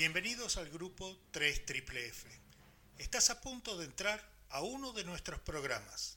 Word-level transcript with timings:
Bienvenidos 0.00 0.56
al 0.56 0.70
grupo 0.70 1.14
3 1.30 1.66
Triple 1.66 2.06
F. 2.06 2.26
Estás 2.96 3.28
a 3.28 3.42
punto 3.42 3.76
de 3.76 3.84
entrar 3.84 4.26
a 4.48 4.62
uno 4.62 4.94
de 4.94 5.04
nuestros 5.04 5.40
programas. 5.40 6.16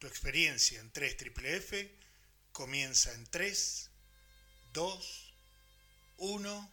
Tu 0.00 0.08
experiencia 0.08 0.80
en 0.80 0.90
3 0.90 1.16
Triple 1.16 1.58
F 1.58 1.96
comienza 2.50 3.12
en 3.12 3.24
3, 3.28 3.88
2, 4.72 5.34
1. 6.16 6.70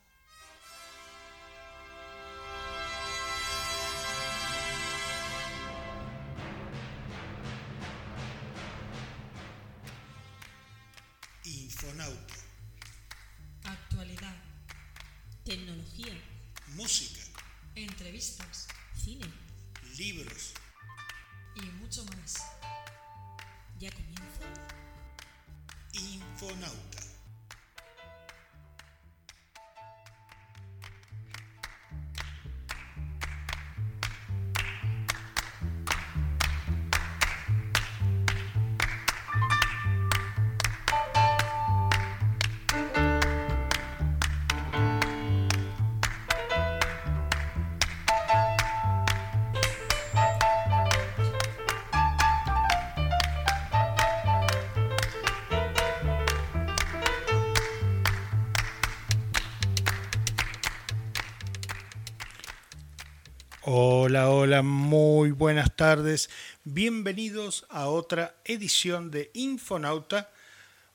Hola, 64.13 64.29
hola, 64.29 64.61
muy 64.61 65.31
buenas 65.31 65.75
tardes. 65.75 66.29
Bienvenidos 66.63 67.65
a 67.67 67.87
otra 67.87 68.35
edición 68.45 69.09
de 69.09 69.31
Infonauta. 69.33 70.29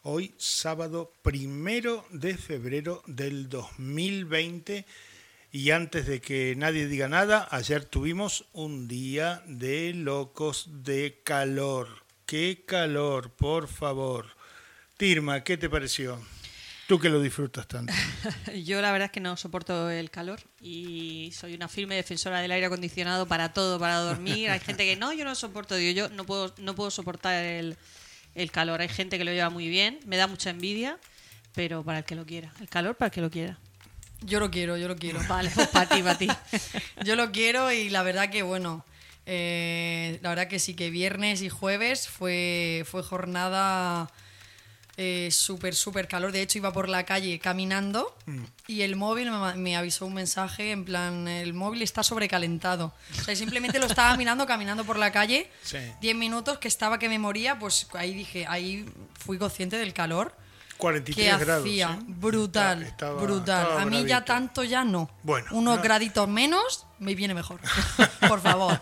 Hoy 0.05 0.34
sábado 0.36 1.12
primero 1.22 2.06
de 2.10 2.36
febrero 2.36 3.02
del 3.08 3.48
2020. 3.48 4.86
Y 5.50 5.70
antes 5.72 6.06
de 6.06 6.20
que 6.20 6.55
nadie 6.56 6.86
diga 6.86 7.08
nada, 7.08 7.48
ayer 7.50 7.84
tuvimos 7.84 8.44
un 8.52 8.86
día 8.86 9.42
de 9.48 9.94
locos 9.94 10.84
de 10.84 11.20
calor. 11.25 11.88
¡Qué 12.25 12.62
calor, 12.64 13.32
por 13.32 13.66
favor! 13.66 14.27
Tirma, 14.97 15.42
¿qué 15.42 15.56
te 15.56 15.69
pareció? 15.69 16.20
Tú 16.89 16.98
que 16.98 17.11
lo 17.11 17.20
disfrutas 17.20 17.69
tanto. 17.69 17.92
Yo 18.64 18.81
la 18.81 18.91
verdad 18.92 19.06
es 19.06 19.12
que 19.12 19.20
no 19.20 19.36
soporto 19.36 19.91
el 19.91 20.11
calor 20.11 20.41
y 20.58 21.31
soy 21.36 21.53
una 21.53 21.69
firme 21.69 21.97
defensora 21.97 22.41
del 22.41 22.50
aire 22.50 22.64
acondicionado 22.64 23.28
para 23.28 23.53
todo, 23.53 23.78
para 23.78 23.98
dormir. 23.98 24.48
Hay 24.48 24.58
gente 24.61 24.86
que 24.86 24.97
no, 24.97 25.12
yo 25.12 25.27
no 25.27 25.34
soporto, 25.34 25.75
digo, 25.75 25.92
yo 25.92 26.09
no 26.09 26.25
puedo, 26.25 26.55
no 26.56 26.75
puedo 26.75 26.91
soportar 26.91 27.44
el, 27.44 27.77
el 28.34 28.50
calor. 28.50 28.81
Hay 28.81 28.89
gente 28.89 29.19
que 29.19 29.25
lo 29.25 29.33
lleva 29.33 29.50
muy 29.50 29.69
bien, 29.69 30.00
me 30.06 30.16
da 30.16 30.27
mucha 30.27 30.48
envidia, 30.48 30.98
pero 31.54 31.84
para 31.84 31.98
el 31.98 32.04
que 32.04 32.15
lo 32.15 32.25
quiera. 32.25 32.54
El 32.59 32.71
calor 32.71 32.97
para 32.97 33.09
el 33.09 33.12
que 33.12 33.21
lo 33.21 33.31
quiera. 33.31 33.59
Yo 34.22 34.41
lo 34.41 34.50
quiero, 34.50 34.78
yo 34.78 34.88
lo 34.88 34.97
quiero. 34.97 35.21
Vale, 35.28 35.50
pues 35.54 35.69
para 35.69 35.91
ti, 35.91 36.03
para 36.03 36.16
ti. 36.16 36.28
Yo 37.04 37.16
lo 37.16 37.32
quiero 37.32 37.71
y 37.71 37.91
la 37.91 38.03
verdad 38.03 38.31
que 38.31 38.43
bueno, 38.43 38.82
eh, 39.27 40.19
la 40.22 40.31
verdad 40.31 40.48
que 40.48 40.59
sí 40.59 40.72
que 40.72 40.88
viernes 40.88 41.43
y 41.43 41.50
jueves 41.50 42.09
fue, 42.09 42.87
fue 42.87 43.03
jornada 43.03 44.10
eh, 45.00 45.28
súper, 45.31 45.76
súper 45.76 46.09
calor. 46.09 46.32
De 46.32 46.42
hecho 46.42 46.59
iba 46.59 46.72
por 46.72 46.88
la 46.88 47.06
calle 47.06 47.38
caminando 47.38 48.14
y 48.66 48.82
el 48.82 48.97
móvil 48.97 49.31
me, 49.31 49.54
me 49.54 49.76
avisó 49.76 50.06
un 50.06 50.14
mensaje 50.14 50.72
en 50.72 50.84
plan, 50.84 51.28
el 51.28 51.54
móvil 51.54 51.82
está 51.82 52.03
sobrecalentado. 52.03 52.92
O 53.20 53.22
sea, 53.25 53.36
simplemente 53.36 53.78
lo 53.78 53.86
estaba 53.86 54.16
mirando 54.16 54.44
caminando 54.44 54.84
por 54.84 54.98
la 54.98 55.12
calle. 55.12 55.48
Sí. 55.62 55.78
10 56.00 56.16
minutos 56.16 56.59
que 56.59 56.66
estaba 56.66 56.98
que 56.98 57.09
me 57.09 57.19
moría, 57.20 57.59
pues 57.60 57.86
ahí 57.94 58.12
dije, 58.12 58.44
ahí 58.48 58.84
fui 59.19 59.38
consciente 59.38 59.76
del 59.78 59.92
calor. 59.94 60.34
43 60.78 61.38
que 61.38 61.44
grados. 61.44 61.65
hacía 61.65 61.98
¿eh? 62.00 62.04
brutal, 62.06 62.82
Estaba- 62.84 63.20
brutal. 63.22 63.62
estaba 63.62 63.82
a 63.82 63.86
mí 63.86 63.97
ya 64.03 64.20
bravito. 64.20 64.25
tanto 64.25 64.65
ya 64.65 64.84
no. 64.84 65.10
Bueno, 65.22 65.47
unos 65.53 65.76
no. 65.76 65.82
graditos 65.82 66.28
menos 66.28 66.86
me 66.98 67.15
viene 67.15 67.34
mejor. 67.34 67.60
Por 68.28 68.41
favor. 68.41 68.80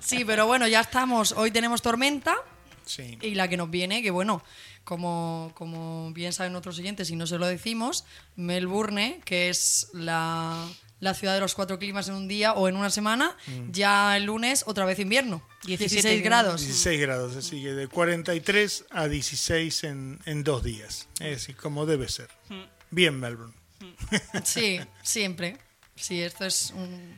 Sí, 0.00 0.24
pero 0.24 0.46
bueno, 0.46 0.66
ya 0.68 0.80
estamos. 0.80 1.32
Hoy 1.32 1.50
tenemos 1.50 1.82
tormenta 1.82 2.36
Sí. 2.84 3.16
y 3.22 3.34
la 3.36 3.46
que 3.46 3.56
nos 3.56 3.70
viene, 3.70 4.02
que 4.02 4.10
bueno, 4.10 4.42
como, 4.90 5.52
como 5.54 6.12
bien 6.12 6.32
saben 6.32 6.56
otros 6.56 6.76
oyentes 6.80 7.08
y 7.10 7.14
no 7.16 7.28
se 7.28 7.38
lo 7.38 7.46
decimos, 7.46 8.04
Melbourne, 8.34 9.20
que 9.24 9.48
es 9.48 9.86
la, 9.92 10.68
la 10.98 11.14
ciudad 11.14 11.34
de 11.34 11.40
los 11.40 11.54
cuatro 11.54 11.78
climas 11.78 12.08
en 12.08 12.14
un 12.14 12.26
día 12.26 12.54
o 12.54 12.66
en 12.68 12.74
una 12.74 12.90
semana, 12.90 13.36
Mm. 13.46 13.70
ya 13.70 14.16
el 14.16 14.24
lunes 14.24 14.64
otra 14.66 14.84
vez 14.84 14.98
invierno. 14.98 15.42
17 15.64 15.94
16 15.94 16.24
grados. 16.24 16.60
16 16.62 17.00
grados, 17.00 17.36
así 17.36 17.62
que 17.62 17.72
de 17.72 17.86
43 17.86 18.86
a 18.90 19.06
16 19.06 19.84
en, 19.84 20.18
en 20.26 20.42
dos 20.42 20.64
días. 20.64 21.06
Es 21.20 21.30
decir, 21.30 21.54
como 21.56 21.86
debe 21.86 22.08
ser. 22.08 22.28
Bien, 22.90 23.18
Melbourne. 23.20 23.54
Sí, 24.42 24.80
siempre. 25.04 25.56
Sí, 25.94 26.20
esto 26.20 26.44
es 26.44 26.72
un- 26.74 27.16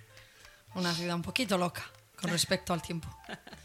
una 0.74 0.92
ciudad 0.94 1.16
un 1.16 1.22
poquito 1.22 1.56
loca 1.56 1.90
con 2.20 2.30
respecto 2.30 2.74
al 2.74 2.82
tiempo. 2.82 3.08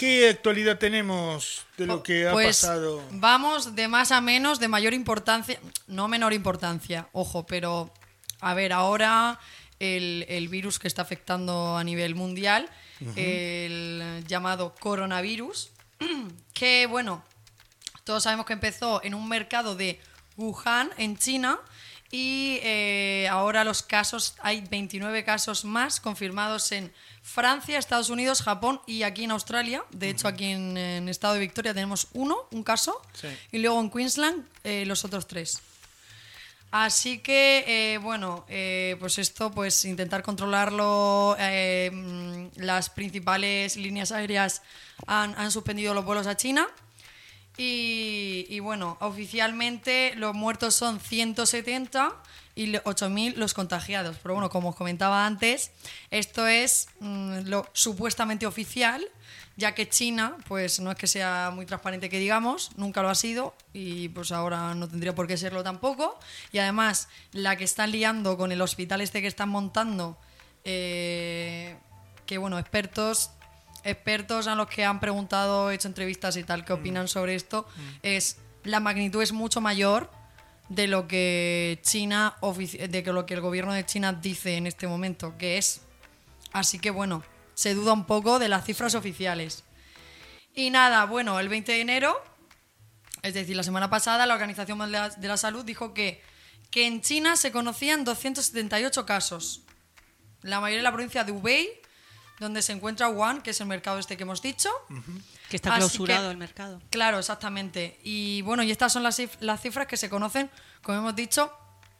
¿Qué 0.00 0.30
actualidad 0.30 0.78
tenemos 0.78 1.66
de 1.76 1.84
lo 1.84 2.02
que 2.02 2.26
ha 2.26 2.32
Pues 2.32 2.62
pasado? 2.62 3.04
vamos 3.10 3.74
de 3.74 3.86
más 3.86 4.12
a 4.12 4.22
menos, 4.22 4.58
de 4.58 4.66
mayor 4.66 4.94
importancia, 4.94 5.60
no 5.88 6.08
menor 6.08 6.32
importancia, 6.32 7.08
ojo, 7.12 7.44
pero 7.44 7.92
a 8.40 8.54
ver, 8.54 8.72
ahora 8.72 9.38
el, 9.78 10.24
el 10.26 10.48
virus 10.48 10.78
que 10.78 10.88
está 10.88 11.02
afectando 11.02 11.76
a 11.76 11.84
nivel 11.84 12.14
mundial, 12.14 12.66
el 13.14 14.24
llamado 14.26 14.74
coronavirus, 14.80 15.68
que 16.54 16.86
bueno, 16.86 17.22
todos 18.04 18.22
sabemos 18.22 18.46
que 18.46 18.54
empezó 18.54 19.04
en 19.04 19.12
un 19.14 19.28
mercado 19.28 19.76
de 19.76 20.00
Wuhan, 20.38 20.88
en 20.96 21.18
China, 21.18 21.58
y 22.10 22.58
eh, 22.62 23.28
ahora 23.30 23.64
los 23.64 23.82
casos, 23.82 24.34
hay 24.40 24.62
29 24.62 25.24
casos 25.24 25.66
más 25.66 26.00
confirmados 26.00 26.72
en 26.72 26.90
Francia, 27.22 27.78
Estados 27.78 28.10
Unidos, 28.10 28.42
Japón 28.42 28.80
y 28.86 29.02
aquí 29.02 29.24
en 29.24 29.30
Australia. 29.30 29.84
De 29.90 30.08
hecho, 30.10 30.26
aquí 30.28 30.46
en, 30.46 30.76
en 30.76 31.08
Estado 31.08 31.34
de 31.34 31.40
Victoria 31.40 31.72
tenemos 31.74 32.08
uno, 32.12 32.36
un 32.50 32.62
caso, 32.62 33.00
Sí. 33.12 33.28
y 33.52 33.58
luego 33.58 33.80
en 33.80 33.90
Queensland 33.90 34.44
eh, 34.64 34.84
los 34.86 35.04
otros 35.04 35.26
tres. 35.28 35.60
Así 36.72 37.18
que, 37.18 37.64
eh, 37.66 37.98
bueno, 37.98 38.44
eh, 38.48 38.96
pues 39.00 39.18
esto, 39.18 39.50
pues 39.50 39.84
intentar 39.84 40.22
controlarlo. 40.22 41.36
mm, 41.38 42.46
las 42.56 42.90
principales 42.90 43.76
líneas 43.76 44.12
aéreas 44.12 44.62
han, 45.06 45.34
han 45.36 45.50
suspendido 45.50 45.94
los 45.94 46.04
vuelos 46.04 46.26
a 46.28 46.36
China. 46.36 46.68
Y, 47.56 47.99
y 48.50 48.58
bueno, 48.60 48.96
oficialmente 49.00 50.12
los 50.16 50.34
muertos 50.34 50.74
son 50.74 50.98
170 50.98 52.10
y 52.56 52.66
lo- 52.66 52.82
8.000 52.84 53.36
los 53.36 53.54
contagiados. 53.54 54.16
Pero 54.22 54.34
bueno, 54.34 54.50
como 54.50 54.70
os 54.70 54.76
comentaba 54.76 55.24
antes, 55.24 55.70
esto 56.10 56.46
es 56.46 56.88
mm, 56.98 57.42
lo 57.46 57.66
supuestamente 57.72 58.46
oficial, 58.46 59.06
ya 59.56 59.74
que 59.74 59.88
China, 59.88 60.36
pues 60.48 60.80
no 60.80 60.90
es 60.90 60.96
que 60.96 61.06
sea 61.06 61.52
muy 61.54 61.64
transparente 61.64 62.08
que 62.08 62.18
digamos, 62.18 62.70
nunca 62.76 63.02
lo 63.02 63.08
ha 63.10 63.14
sido 63.14 63.54
y 63.72 64.08
pues 64.08 64.32
ahora 64.32 64.74
no 64.74 64.88
tendría 64.88 65.14
por 65.14 65.26
qué 65.28 65.36
serlo 65.36 65.62
tampoco. 65.62 66.18
Y 66.50 66.58
además, 66.58 67.08
la 67.32 67.54
que 67.56 67.64
están 67.64 67.92
liando 67.92 68.36
con 68.36 68.50
el 68.52 68.60
hospital 68.62 69.00
este 69.00 69.20
que 69.22 69.28
están 69.28 69.48
montando, 69.48 70.18
eh, 70.64 71.76
que 72.26 72.38
bueno, 72.38 72.58
expertos 72.58 73.30
expertos 73.82 74.46
a 74.46 74.54
los 74.54 74.66
que 74.66 74.84
han 74.84 75.00
preguntado, 75.00 75.70
hecho 75.70 75.88
entrevistas 75.88 76.36
y 76.36 76.44
tal, 76.44 76.66
qué 76.66 76.74
opinan 76.74 77.08
sobre 77.08 77.34
esto, 77.34 77.66
es 78.02 78.36
la 78.64 78.80
magnitud 78.80 79.22
es 79.22 79.32
mucho 79.32 79.60
mayor 79.60 80.10
de 80.68 80.86
lo 80.86 81.08
que 81.08 81.80
China 81.82 82.36
de 82.40 83.02
que 83.02 83.12
lo 83.12 83.26
que 83.26 83.34
el 83.34 83.40
gobierno 83.40 83.72
de 83.72 83.84
China 83.84 84.12
dice 84.12 84.56
en 84.56 84.66
este 84.66 84.86
momento, 84.86 85.36
que 85.36 85.58
es. 85.58 85.82
Así 86.52 86.78
que 86.78 86.90
bueno, 86.90 87.22
se 87.54 87.74
duda 87.74 87.92
un 87.92 88.04
poco 88.04 88.38
de 88.38 88.48
las 88.48 88.64
cifras 88.64 88.94
oficiales. 88.94 89.64
Y 90.54 90.70
nada, 90.70 91.04
bueno, 91.04 91.38
el 91.38 91.48
20 91.48 91.72
de 91.72 91.80
enero, 91.80 92.22
es 93.22 93.34
decir, 93.34 93.56
la 93.56 93.62
semana 93.62 93.90
pasada, 93.90 94.26
la 94.26 94.34
Organización 94.34 94.78
Mundial 94.78 95.12
de 95.16 95.28
la 95.28 95.36
Salud 95.36 95.64
dijo 95.64 95.94
que, 95.94 96.22
que 96.70 96.86
en 96.86 97.00
China 97.02 97.36
se 97.36 97.52
conocían 97.52 98.04
278 98.04 99.06
casos. 99.06 99.62
La 100.42 100.60
mayoría 100.60 100.78
en 100.78 100.84
la 100.84 100.92
provincia 100.92 101.24
de 101.24 101.32
Hubei, 101.32 101.79
donde 102.40 102.62
se 102.62 102.72
encuentra 102.72 103.08
Wuhan, 103.08 103.40
que 103.42 103.50
es 103.50 103.60
el 103.60 103.66
mercado 103.68 103.98
este 103.98 104.16
que 104.16 104.24
hemos 104.24 104.42
dicho. 104.42 104.70
Que 105.48 105.56
está 105.56 105.70
Así 105.70 105.78
clausurado 105.78 106.26
que- 106.28 106.32
el 106.32 106.36
mercado. 106.38 106.80
Claro, 106.90 107.18
exactamente. 107.18 107.98
Y 108.02 108.42
bueno, 108.42 108.62
y 108.62 108.70
estas 108.70 108.92
son 108.92 109.02
las, 109.02 109.20
las 109.40 109.60
cifras 109.60 109.86
que 109.86 109.96
se 109.96 110.08
conocen, 110.10 110.50
como 110.82 110.98
hemos 110.98 111.14
dicho, 111.14 111.52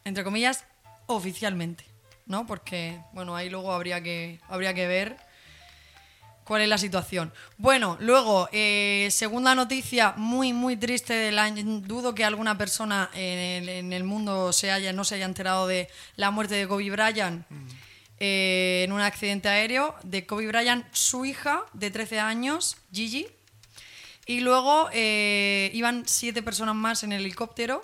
entre 0.05 0.25
comillas, 0.25 0.65
oficialmente. 1.07 1.85
¿no? 2.27 2.47
Porque, 2.47 3.01
bueno, 3.13 3.35
ahí 3.35 3.51
luego 3.51 3.73
habría 3.73 4.01
que, 4.03 4.41
habría 4.49 4.73
que 4.73 4.87
ver 4.87 5.17
cuál 6.45 6.63
es 6.63 6.69
la 6.69 6.79
situación. 6.79 7.33
Bueno, 7.59 7.97
luego, 8.01 8.49
eh, 8.53 9.09
segunda 9.11 9.55
noticia 9.57 10.15
muy, 10.17 10.53
muy 10.53 10.77
triste 10.77 11.13
del 11.13 11.41
año. 11.41 11.81
Dudo 11.81 12.15
que 12.15 12.25
alguna 12.25 12.57
persona 12.57 13.11
en 13.15 13.39
el, 13.39 13.69
en 13.69 13.93
el 13.93 14.05
mundo 14.05 14.53
se 14.53 14.71
haya, 14.71 14.93
no 14.93 15.03
se 15.05 15.17
haya 15.17 15.25
enterado 15.25 15.67
de 15.67 15.89
la 16.15 16.31
muerte 16.31 16.55
de 16.55 16.69
Kobe 16.69 16.89
Bryant 16.91 17.45
eh, 18.21 18.83
en 18.85 18.93
un 18.93 19.01
accidente 19.01 19.49
aéreo. 19.49 19.95
De 20.03 20.27
Kobe 20.27 20.47
Bryant, 20.47 20.87
su 20.93 21.25
hija 21.25 21.65
de 21.73 21.91
13 21.91 22.21
años, 22.21 22.77
Gigi. 22.93 23.27
Y 24.27 24.41
luego 24.41 24.91
eh, 24.93 25.71
iban 25.73 26.05
siete 26.07 26.43
personas 26.43 26.75
más 26.75 27.03
en 27.03 27.13
el 27.13 27.23
helicóptero. 27.23 27.83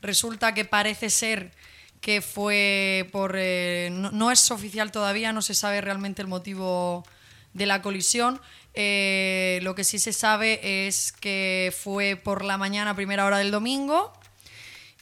Resulta 0.00 0.54
que 0.54 0.64
parece 0.64 1.10
ser 1.10 1.52
que 2.00 2.22
fue 2.22 3.08
por... 3.12 3.34
eh, 3.36 3.90
no, 3.90 4.30
es 4.30 4.50
oficial 4.50 4.92
todavía, 4.92 5.32
no 5.32 5.42
se 5.42 5.54
sabe 5.54 5.80
realmente 5.80 6.22
el 6.22 6.28
motivo 6.28 7.04
de 7.52 7.66
la 7.66 7.82
colisión. 7.82 8.40
Lo 8.74 9.74
que 9.74 9.84
sí 9.84 9.98
se 9.98 10.12
sabe 10.12 10.86
es 10.86 11.12
que 11.12 11.74
fue 11.76 12.16
por 12.16 12.44
la 12.44 12.56
mañana, 12.58 12.96
primera 12.96 13.26
hora 13.26 13.38
del 13.38 13.50
domingo, 13.50 14.12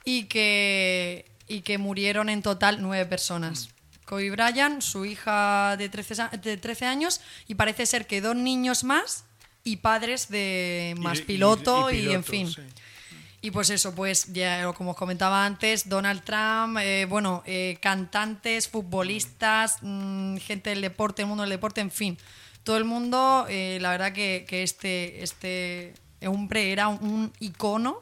y 0.05 0.25
que, 0.25 1.31
y 1.47 1.61
que 1.61 1.79
murieron 1.79 2.29
en 2.29 2.43
total 2.43 2.83
nueve 2.83 3.07
personas. 3.07 3.71
Kobe 4.11 4.31
Bryant, 4.31 4.83
su 4.83 5.05
hija 5.07 5.77
de 5.79 5.89
13, 5.89 6.23
a- 6.23 6.29
de 6.37 6.57
13 6.57 6.85
años, 6.85 7.21
y 7.47 7.55
parece 7.55 7.87
ser 7.87 8.07
que 8.09 8.21
dos 8.21 8.35
niños 8.35 8.83
más 8.83 9.25
y 9.63 9.77
padres 9.77 10.29
de 10.29 10.95
más 10.99 11.19
Y- 11.19 11.23
y- 11.23 11.25
piloto 11.25 11.91
y, 11.93 12.11
en 12.11 12.25
fin. 12.25 12.51
sí. 12.53 12.61
Y 13.43 13.53
pues 13.53 13.71
eso, 13.71 13.95
pues 13.95 14.33
ya 14.35 14.71
como 14.75 14.91
os 14.91 14.97
comentaba 14.97 15.47
antes, 15.47 15.89
Donald 15.89 16.23
Trump, 16.25 16.77
eh, 16.83 17.07
bueno, 17.09 17.43
eh, 17.47 17.79
cantantes, 17.81 18.69
futbolistas, 18.69 19.79
mm, 19.81 20.37
gente 20.39 20.71
del 20.71 20.83
deporte, 20.83 21.23
el 21.23 21.29
mundo 21.29 21.43
del 21.45 21.51
deporte, 21.51 21.81
en 21.81 21.91
fin. 21.91 22.19
Todo 22.65 22.77
el 22.77 22.85
mundo, 22.85 23.47
eh, 23.49 23.79
la 23.81 23.91
verdad 23.93 24.13
que, 24.13 24.45
que 24.47 24.63
este, 24.63 25.23
este 25.23 25.95
hombre 26.27 26.73
era 26.73 26.89
un 26.89 27.33
icono 27.41 27.99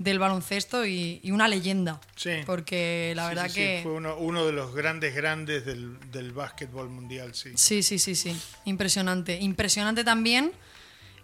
del 0.00 0.18
baloncesto 0.18 0.86
y, 0.86 1.20
y 1.22 1.30
una 1.30 1.46
leyenda. 1.46 2.00
Sí. 2.16 2.30
Porque 2.46 3.12
la 3.14 3.24
Sí, 3.24 3.28
verdad 3.28 3.44
sí, 3.48 3.50
sí, 3.50 3.60
que... 3.60 3.80
fue 3.82 3.92
uno, 3.92 4.16
uno 4.16 4.46
de 4.46 4.52
los 4.52 4.74
grandes, 4.74 5.14
grandes 5.14 5.66
del, 5.66 5.98
del 6.10 6.32
básquetbol 6.32 6.88
mundial, 6.88 7.34
sí. 7.34 7.50
Sí, 7.54 7.82
sí, 7.82 7.98
sí, 7.98 8.14
sí. 8.14 8.34
Impresionante. 8.64 9.38
Impresionante 9.40 10.02
también. 10.02 10.52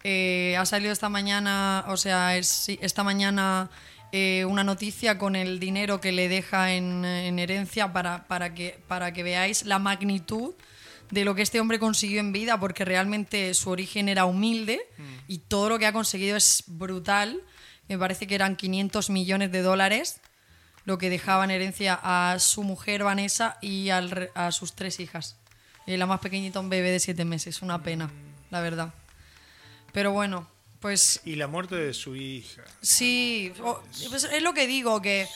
eh, 0.04 0.56
ha 0.58 0.66
salido 0.66 0.92
esta 0.92 1.08
mañana, 1.08 1.84
o 1.88 1.96
sea, 1.96 2.36
es, 2.36 2.68
esta 2.82 3.02
mañana 3.02 3.70
eh, 4.12 4.44
una 4.44 4.62
noticia 4.62 5.16
con 5.16 5.36
el 5.36 5.58
dinero 5.58 5.98
que 6.00 6.12
le 6.12 6.28
deja 6.28 6.74
en, 6.74 7.02
en 7.04 7.38
herencia 7.38 7.92
para, 7.94 8.26
para, 8.28 8.52
que, 8.54 8.78
para 8.86 9.12
que 9.14 9.22
veáis 9.22 9.64
la 9.64 9.78
magnitud 9.78 10.54
de 11.10 11.24
lo 11.24 11.34
que 11.34 11.40
este 11.42 11.60
hombre 11.60 11.78
consiguió 11.78 12.20
en 12.20 12.32
vida, 12.32 12.60
porque 12.60 12.84
realmente 12.84 13.54
su 13.54 13.70
origen 13.70 14.08
era 14.10 14.26
humilde 14.26 14.80
y 15.28 15.38
todo 15.38 15.70
lo 15.70 15.78
que 15.78 15.86
ha 15.86 15.92
conseguido 15.92 16.36
es 16.36 16.64
brutal. 16.66 17.40
Me 17.88 17.98
parece 17.98 18.26
que 18.26 18.34
eran 18.34 18.56
500 18.56 19.10
millones 19.10 19.52
de 19.52 19.62
dólares 19.62 20.20
lo 20.84 20.98
que 20.98 21.10
dejaba 21.10 21.44
en 21.44 21.50
herencia 21.50 21.98
a 22.02 22.38
su 22.38 22.62
mujer 22.62 23.02
Vanessa 23.02 23.58
y 23.60 23.90
al 23.90 24.30
a 24.34 24.52
sus 24.52 24.72
tres 24.74 25.00
hijas. 25.00 25.36
Y 25.86 25.96
la 25.96 26.06
más 26.06 26.20
pequeñita, 26.20 26.60
un 26.60 26.68
bebé 26.68 26.90
de 26.90 27.00
siete 27.00 27.24
meses. 27.24 27.62
Una 27.62 27.82
pena, 27.82 28.10
la 28.50 28.60
verdad. 28.60 28.92
Pero 29.92 30.12
bueno, 30.12 30.48
pues 30.80 31.20
Y 31.24 31.36
la 31.36 31.46
muerte 31.48 31.74
de 31.76 31.92
su 31.94 32.14
hija. 32.16 32.62
sí, 32.82 33.52
pues 34.10 34.24
es 34.24 34.42
lo 34.42 34.52
que 34.54 34.66
digo, 34.66 35.00
que 35.02 35.26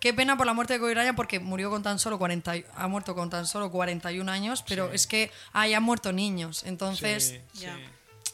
qué 0.00 0.12
pena 0.14 0.36
por 0.36 0.46
la 0.46 0.54
muerte 0.54 0.74
de 0.74 0.80
Kobe 0.80 0.94
Bryant 0.94 1.16
porque 1.16 1.38
murió 1.40 1.70
con 1.70 1.82
tan 1.82 1.98
solo 1.98 2.18
40, 2.18 2.56
y- 2.56 2.64
ha 2.76 2.88
muerto 2.88 3.14
con 3.14 3.30
tan 3.30 3.46
solo 3.46 3.70
41 3.70 4.28
años, 4.28 4.64
pero 4.66 4.92
es 4.92 5.06
que 5.06 5.30
hay 5.52 5.74
han 5.74 5.82
muerto 5.82 6.12
niños. 6.12 6.62
Entonces, 6.64 7.40
Sí, 7.52 7.60
Ya. 7.60 7.76
sí, 7.76 7.82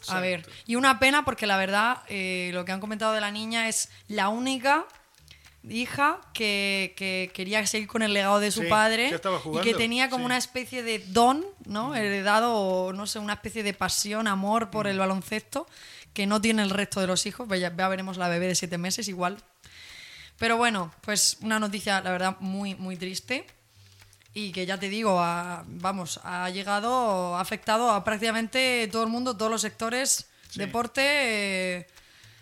a 0.09 0.21
ver, 0.21 0.49
y 0.67 0.75
una 0.77 0.99
pena 0.99 1.25
porque 1.25 1.47
la 1.47 1.57
verdad, 1.57 2.03
eh, 2.09 2.51
lo 2.53 2.65
que 2.65 2.73
han 2.73 2.81
comentado 2.81 3.13
de 3.13 3.21
la 3.21 3.31
niña 3.31 3.69
es 3.69 3.89
la 4.09 4.29
única 4.29 4.85
hija 5.69 6.21
que, 6.35 6.93
que 6.97 7.31
quería 7.33 7.65
seguir 7.67 7.87
con 7.87 8.03
el 8.03 8.13
legado 8.13 8.41
de 8.41 8.51
su 8.51 8.63
Sí, 8.63 8.67
padre 8.69 9.17
y 9.55 9.61
que 9.61 9.75
tenía 9.75 10.09
como 10.11 10.23
sí. 10.23 10.27
una 10.27 10.37
especie 10.37 10.83
de 10.83 10.99
don, 10.99 11.45
¿no? 11.67 11.95
Heredado, 11.95 12.53
o 12.55 12.93
no 12.93 13.07
sé, 13.07 13.21
una 13.21 13.35
especie 13.35 13.63
de 13.63 13.73
pasión, 13.73 14.27
amor 14.27 14.71
por 14.71 14.87
Mm. 14.87 14.91
el 14.91 14.99
baloncesto 14.99 15.69
que 16.13 16.27
no 16.27 16.41
tiene 16.41 16.63
el 16.63 16.71
resto 16.71 17.01
de 17.01 17.07
los 17.07 17.27
hijos. 17.27 17.49
Ya, 17.49 17.73
ya 17.75 17.89
veremos 17.89 18.17
la 18.17 18.29
bebé 18.29 18.49
de 18.49 18.55
siete 18.57 18.77
meses 18.77 19.07
igual. 19.09 19.39
Pero 20.37 20.57
bueno, 20.57 20.93
pues 21.03 21.37
una 21.43 21.61
noticia, 21.61 22.01
la 22.01 22.11
verdad, 22.11 22.37
muy, 22.41 22.75
muy 22.75 22.97
triste 22.97 23.47
y 24.35 24.53
que 24.53 24.65
ya 24.67 24.79
te 24.79 24.89
digo, 24.89 25.21
ha- 25.21 25.65
vamos, 25.67 26.21
ha 26.25 26.49
llegado, 26.51 27.37
ha 27.37 27.41
afectado 27.41 27.91
a 27.91 28.03
prácticamente 28.05 28.89
todo 28.91 29.03
el 29.03 29.09
mundo, 29.09 29.37
todos 29.37 29.51
los 29.51 29.61
sectores, 29.61 30.27
deporte, 30.55 31.03
eh, 31.79 31.87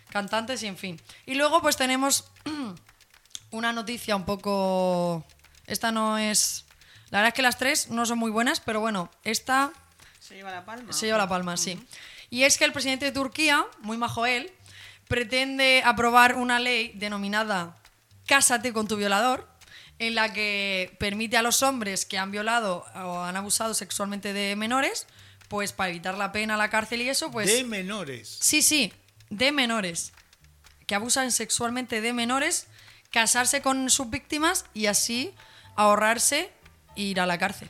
cantantes 0.09 0.63
y 0.63 0.67
en 0.67 0.77
fin. 0.77 1.01
Y 1.25 1.35
luego 1.35 1.61
pues 1.61 1.75
tenemos 1.77 2.25
una 3.51 3.73
noticia 3.73 4.15
un 4.15 4.25
poco... 4.25 5.25
Esta 5.67 5.91
no 5.91 6.17
es... 6.17 6.65
La 7.09 7.19
verdad 7.19 7.29
es 7.29 7.33
que 7.33 7.41
las 7.41 7.57
tres 7.57 7.89
no 7.89 8.05
son 8.05 8.19
muy 8.19 8.31
buenas, 8.31 8.59
pero 8.61 8.79
bueno, 8.79 9.09
esta 9.23 9.71
¿Se 10.19 10.35
lleva 10.35 10.51
la 10.51 10.63
palma? 10.65 10.93
se 10.93 11.05
lleva 11.07 11.17
la 11.17 11.27
palma, 11.27 11.57
sí. 11.57 11.77
Y 12.29 12.43
es 12.43 12.57
que 12.57 12.63
el 12.63 12.71
presidente 12.71 13.05
de 13.05 13.11
Turquía, 13.11 13.65
muy 13.79 13.97
majo 13.97 14.25
él, 14.25 14.49
pretende 15.09 15.81
aprobar 15.85 16.35
una 16.35 16.59
ley 16.59 16.93
denominada 16.95 17.75
Cásate 18.27 18.71
con 18.71 18.87
tu 18.87 18.95
violador, 18.95 19.49
en 20.01 20.15
la 20.15 20.33
que 20.33 20.95
permite 20.97 21.37
a 21.37 21.43
los 21.43 21.61
hombres 21.61 22.07
que 22.07 22.17
han 22.17 22.31
violado 22.31 22.87
o 22.95 23.21
han 23.21 23.37
abusado 23.37 23.75
sexualmente 23.75 24.33
de 24.33 24.55
menores, 24.55 25.05
pues 25.47 25.73
para 25.73 25.91
evitar 25.91 26.17
la 26.17 26.31
pena, 26.31 26.57
la 26.57 26.71
cárcel 26.71 27.03
y 27.03 27.09
eso, 27.09 27.29
pues... 27.29 27.45
de 27.45 27.63
menores. 27.63 28.39
Sí, 28.41 28.63
sí, 28.63 28.91
de 29.29 29.51
menores. 29.51 30.11
Que 30.87 30.95
abusan 30.95 31.31
sexualmente 31.31 32.01
de 32.01 32.13
menores, 32.13 32.65
casarse 33.11 33.61
con 33.61 33.91
sus 33.91 34.09
víctimas 34.09 34.65
y 34.73 34.87
así 34.87 35.35
ahorrarse 35.75 36.49
e 36.95 37.01
ir 37.03 37.19
a 37.19 37.27
la 37.27 37.37
cárcel. 37.37 37.69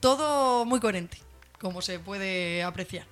Todo 0.00 0.66
muy 0.66 0.78
coherente, 0.78 1.18
como 1.58 1.80
se 1.80 1.98
puede 1.98 2.64
apreciar. 2.64 3.06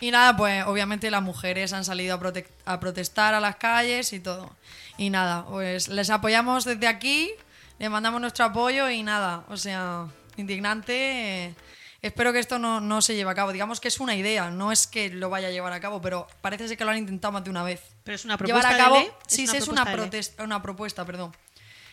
Y 0.00 0.10
nada, 0.10 0.36
pues 0.36 0.66
obviamente 0.66 1.10
las 1.10 1.22
mujeres 1.22 1.72
han 1.72 1.86
salido 1.86 2.14
a, 2.14 2.72
a 2.72 2.80
protestar 2.80 3.32
a 3.32 3.40
las 3.40 3.56
calles 3.56 4.12
y 4.12 4.20
todo. 4.20 4.54
Y 4.98 5.08
nada, 5.08 5.46
pues 5.46 5.88
les 5.88 6.10
apoyamos 6.10 6.66
desde 6.66 6.88
aquí, 6.88 7.32
les 7.78 7.90
mandamos 7.90 8.20
nuestro 8.20 8.44
apoyo 8.44 8.88
y 8.88 9.02
nada, 9.02 9.44
o 9.48 9.56
sea, 9.56 10.06
indignante. 10.36 11.46
eh, 11.46 11.54
espero 12.02 12.32
que 12.32 12.38
esto 12.38 12.58
no, 12.58 12.80
no 12.80 13.00
se 13.02 13.16
lleve 13.16 13.30
a 13.30 13.34
cabo. 13.34 13.52
Digamos 13.52 13.80
que 13.80 13.88
es 13.88 13.98
una 13.98 14.14
idea, 14.14 14.50
no 14.50 14.72
es 14.72 14.86
que 14.86 15.08
lo 15.08 15.30
vaya 15.30 15.48
a 15.48 15.50
llevar 15.50 15.72
a 15.72 15.80
cabo, 15.80 16.00
pero 16.00 16.28
parece 16.40 16.68
ser 16.68 16.76
que 16.76 16.84
lo 16.84 16.90
han 16.90 16.98
intentado 16.98 17.32
más 17.32 17.44
de 17.44 17.50
una 17.50 17.62
vez. 17.62 17.80
¿Pero 18.04 18.14
es 18.14 18.24
una 18.24 18.36
Llevar 18.36 18.62
propuesta 18.62 18.68
a 18.68 18.72
de 18.72 18.78
cabo, 18.78 19.18
sí, 19.26 19.42
una 19.44 19.52
sí, 19.52 19.56
es 19.56 19.68
una, 19.68 19.84
protesta, 19.84 20.44
una 20.44 20.62
propuesta, 20.62 21.04
perdón. 21.04 21.34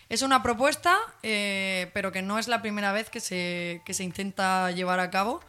Es 0.08 0.20
una 0.20 0.42
propuesta, 0.42 0.98
eh, 1.22 1.90
pero 1.94 2.12
que 2.12 2.20
no 2.20 2.38
es 2.38 2.46
la 2.46 2.60
primera 2.60 2.92
vez 2.92 3.08
que 3.08 3.20
se, 3.20 3.80
que 3.86 3.94
se 3.94 4.04
intenta 4.04 4.70
llevar 4.70 5.00
a 5.00 5.10
cabo. 5.10 5.40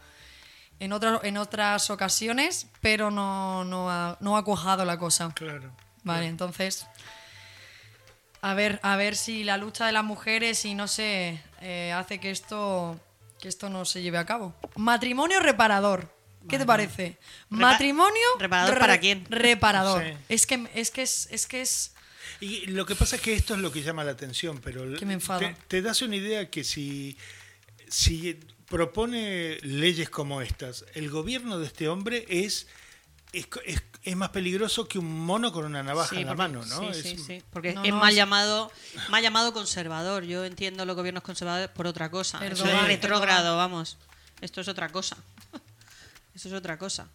En, 0.80 0.92
otras 0.92 1.22
en 1.22 1.36
otras 1.36 1.90
ocasiones, 1.90 2.66
pero 2.80 3.10
no, 3.10 3.64
no, 3.64 3.90
ha, 3.90 4.16
no 4.20 4.36
ha 4.36 4.44
cuajado 4.44 4.84
la 4.84 4.98
cosa. 4.98 5.30
Claro. 5.34 5.70
Vale, 6.02 6.26
entonces. 6.26 6.86
A 8.44 8.52
ver, 8.52 8.78
a 8.82 8.96
ver 8.96 9.16
si 9.16 9.42
la 9.42 9.56
lucha 9.56 9.86
de 9.86 9.92
las 9.92 10.04
mujeres 10.04 10.66
y 10.66 10.74
no 10.74 10.86
sé, 10.86 11.40
eh, 11.62 11.92
hace 11.96 12.20
que 12.20 12.30
esto, 12.30 13.00
que 13.40 13.48
esto 13.48 13.70
no 13.70 13.86
se 13.86 14.02
lleve 14.02 14.18
a 14.18 14.26
cabo. 14.26 14.54
Matrimonio 14.76 15.40
reparador. 15.40 16.12
¿Qué 16.46 16.58
te 16.58 16.66
parece? 16.66 17.16
Matrimonio 17.48 18.20
¿Reparador 18.38 18.78
para 18.78 19.00
quién? 19.00 19.24
Reparador. 19.30 20.04
Sí. 20.04 20.10
Es 20.28 20.46
que 20.46 20.68
es 20.74 20.90
que 20.90 21.00
es, 21.00 21.26
es 21.30 21.46
que 21.46 21.62
es 21.62 21.94
Y 22.40 22.66
lo 22.66 22.84
que 22.84 22.94
pasa 22.94 23.16
es 23.16 23.22
que 23.22 23.32
esto 23.32 23.54
es 23.54 23.60
lo 23.60 23.72
que 23.72 23.80
llama 23.82 24.04
la 24.04 24.10
atención, 24.10 24.60
pero 24.62 24.94
Que 24.98 25.06
me 25.06 25.14
enfada. 25.14 25.38
te, 25.40 25.56
te 25.68 25.80
das 25.80 26.02
una 26.02 26.16
idea 26.16 26.50
que 26.50 26.62
si, 26.62 27.16
si 27.88 28.38
propone 28.68 29.56
leyes 29.62 30.10
como 30.10 30.42
estas, 30.42 30.84
el 30.92 31.08
gobierno 31.08 31.58
de 31.58 31.66
este 31.66 31.88
hombre 31.88 32.26
es, 32.28 32.66
es, 33.32 33.46
es- 33.64 33.82
es 34.04 34.16
más 34.16 34.28
peligroso 34.30 34.86
que 34.86 34.98
un 34.98 35.24
mono 35.26 35.50
con 35.52 35.64
una 35.64 35.82
navaja 35.82 36.10
Sí, 36.10 36.16
en 36.20 36.26
la 36.26 36.36
porque- 36.36 36.38
mano, 36.52 36.64
¿no? 36.66 36.80
Sí, 36.80 36.86
Es- 36.90 37.02
sí, 37.02 37.18
sí, 37.18 37.42
Porque 37.50 37.72
No, 37.72 37.82
es 37.84 37.90
no, 37.90 37.96
mal 37.98 38.10
es- 38.10 38.16
llamado, 38.16 38.70
mal 39.08 39.22
llamado 39.22 39.52
conservador. 39.52 40.24
Yo 40.24 40.44
entiendo 40.44 40.84
los 40.84 40.94
gobiernos 40.94 41.22
conservadores 41.22 41.70
por 41.70 41.86
otra 41.86 42.10
cosa. 42.10 42.44
Erdogan, 42.44 42.86
retrógrado, 42.86 43.56
vamos. 43.56 43.96
Esto 44.40 44.60
es 44.60 44.68
otra 44.68 44.88
cosa. 44.90 45.16
Eso 46.34 46.48
es 46.48 46.54
otra 46.54 46.76
cosa. 46.78 47.08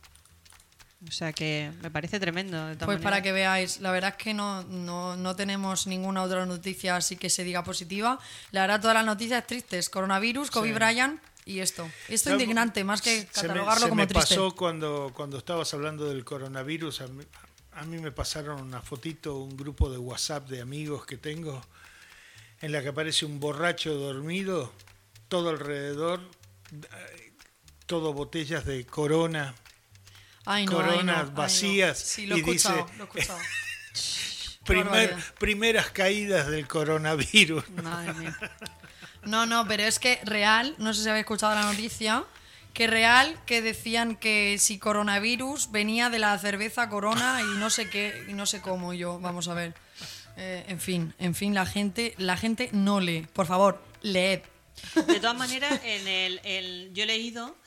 O 1.07 1.11
sea 1.11 1.31
que 1.31 1.71
me 1.81 1.89
parece 1.89 2.19
tremendo. 2.19 2.67
de 2.67 2.75
Pues 2.85 2.99
para 2.99 3.21
que 3.21 3.31
veáis, 3.31 3.79
la 3.79 3.91
verdad 3.91 4.15
es 4.17 4.21
que 4.23 4.33
no, 4.33 4.63
no, 4.63 5.15
no 5.15 5.33
tenemos 5.35 5.87
ninguna 5.87 6.23
otra 6.23 6.45
noticia 6.45 6.95
así 6.97 7.15
que 7.15 7.29
se 7.29 7.45
diga 7.45 7.63
positiva. 7.63 8.19
La 8.51 8.61
verdad, 8.61 8.81
todas 8.81 8.95
las 8.95 9.05
noticias 9.05 9.47
tristes. 9.47 9.89
Coronavirus, 9.89 10.51
Kobe 10.51 10.69
Sí. 10.69 10.73
Bryant 10.73 11.21
y 11.49 11.59
esto. 11.61 11.89
Esto 12.07 12.29
¿Sabes? 12.29 12.41
indignante, 12.43 12.83
más 12.83 13.01
que 13.01 13.21
Se 13.21 13.25
me- 13.25 13.27
catalogarlo 13.49 13.81
se 13.81 13.89
como 13.89 14.01
me 14.01 14.07
triste. 14.07 14.35
pasó 14.35 14.55
cuando, 14.55 15.11
cuando 15.15 15.37
estabas 15.37 15.73
hablando 15.73 16.05
del 16.07 16.23
coronavirus, 16.23 17.01
a 17.01 17.07
mí, 17.07 17.23
a 17.73 17.83
mí 17.85 17.97
me 17.99 18.11
pasaron 18.11 18.61
una 18.61 18.81
fotito, 18.81 19.37
un 19.37 19.55
grupo 19.57 19.89
de 19.89 19.97
WhatsApp 19.97 20.47
de 20.49 20.61
amigos 20.61 21.05
que 21.05 21.17
tengo, 21.17 21.61
en 22.61 22.71
la 22.71 22.81
que 22.81 22.89
aparece 22.89 23.25
un 23.25 23.39
borracho 23.39 23.93
dormido, 23.95 24.73
todo 25.27 25.49
alrededor, 25.49 26.19
eh, 26.71 27.31
todo 27.85 28.13
botellas 28.13 28.65
de 28.65 28.85
corona, 28.85 29.55
Ay, 30.45 30.65
no, 30.65 30.71
ay, 30.79 30.85
no, 30.85 30.91
coronas 30.91 31.17
ay, 31.19 31.25
no. 31.25 31.31
vacías 31.33 31.97
Sí, 31.99 32.25
lo 32.27 32.35
he 32.35 32.39
y 32.39 32.41
dice 32.41 32.69
primer- 34.65 35.15
primeras 35.39 35.89
caídas 35.91 36.47
del 36.47 36.67
coronavirus. 36.67 37.69
Madre 37.81 38.13
mía. 38.13 38.37
No, 39.23 39.45
no, 39.45 39.67
pero 39.67 39.83
es 39.83 39.99
que 39.99 40.19
real, 40.23 40.75
no 40.77 40.93
sé 40.93 41.03
si 41.03 41.09
habéis 41.09 41.23
escuchado 41.23 41.53
la 41.55 41.63
noticia, 41.63 42.23
que 42.73 42.87
real 42.87 43.37
que 43.45 43.61
decían 43.61 44.15
que 44.15 44.57
si 44.59 44.79
coronavirus 44.79 45.71
venía 45.71 46.09
de 46.09 46.19
la 46.19 46.37
cerveza 46.39 46.89
Corona 46.89 47.41
y 47.41 47.57
no 47.59 47.69
sé 47.69 47.89
qué, 47.89 48.25
y 48.27 48.33
no 48.33 48.45
sé 48.45 48.61
cómo 48.61 48.93
yo, 48.93 49.19
vamos 49.19 49.47
a 49.47 49.53
ver. 49.53 49.73
Eh, 50.37 50.63
en 50.69 50.79
fin, 50.79 51.13
en 51.19 51.35
fin, 51.35 51.53
la 51.53 51.65
gente, 51.65 52.13
la 52.17 52.37
gente 52.37 52.69
no 52.71 52.99
lee. 53.01 53.27
Por 53.33 53.45
favor, 53.45 53.83
leed. 54.01 54.41
De 55.07 55.19
todas 55.19 55.35
maneras, 55.35 55.81
en 55.83 56.07
el, 56.07 56.91
yo 56.93 57.03
he 57.03 57.07
leído 57.07 57.57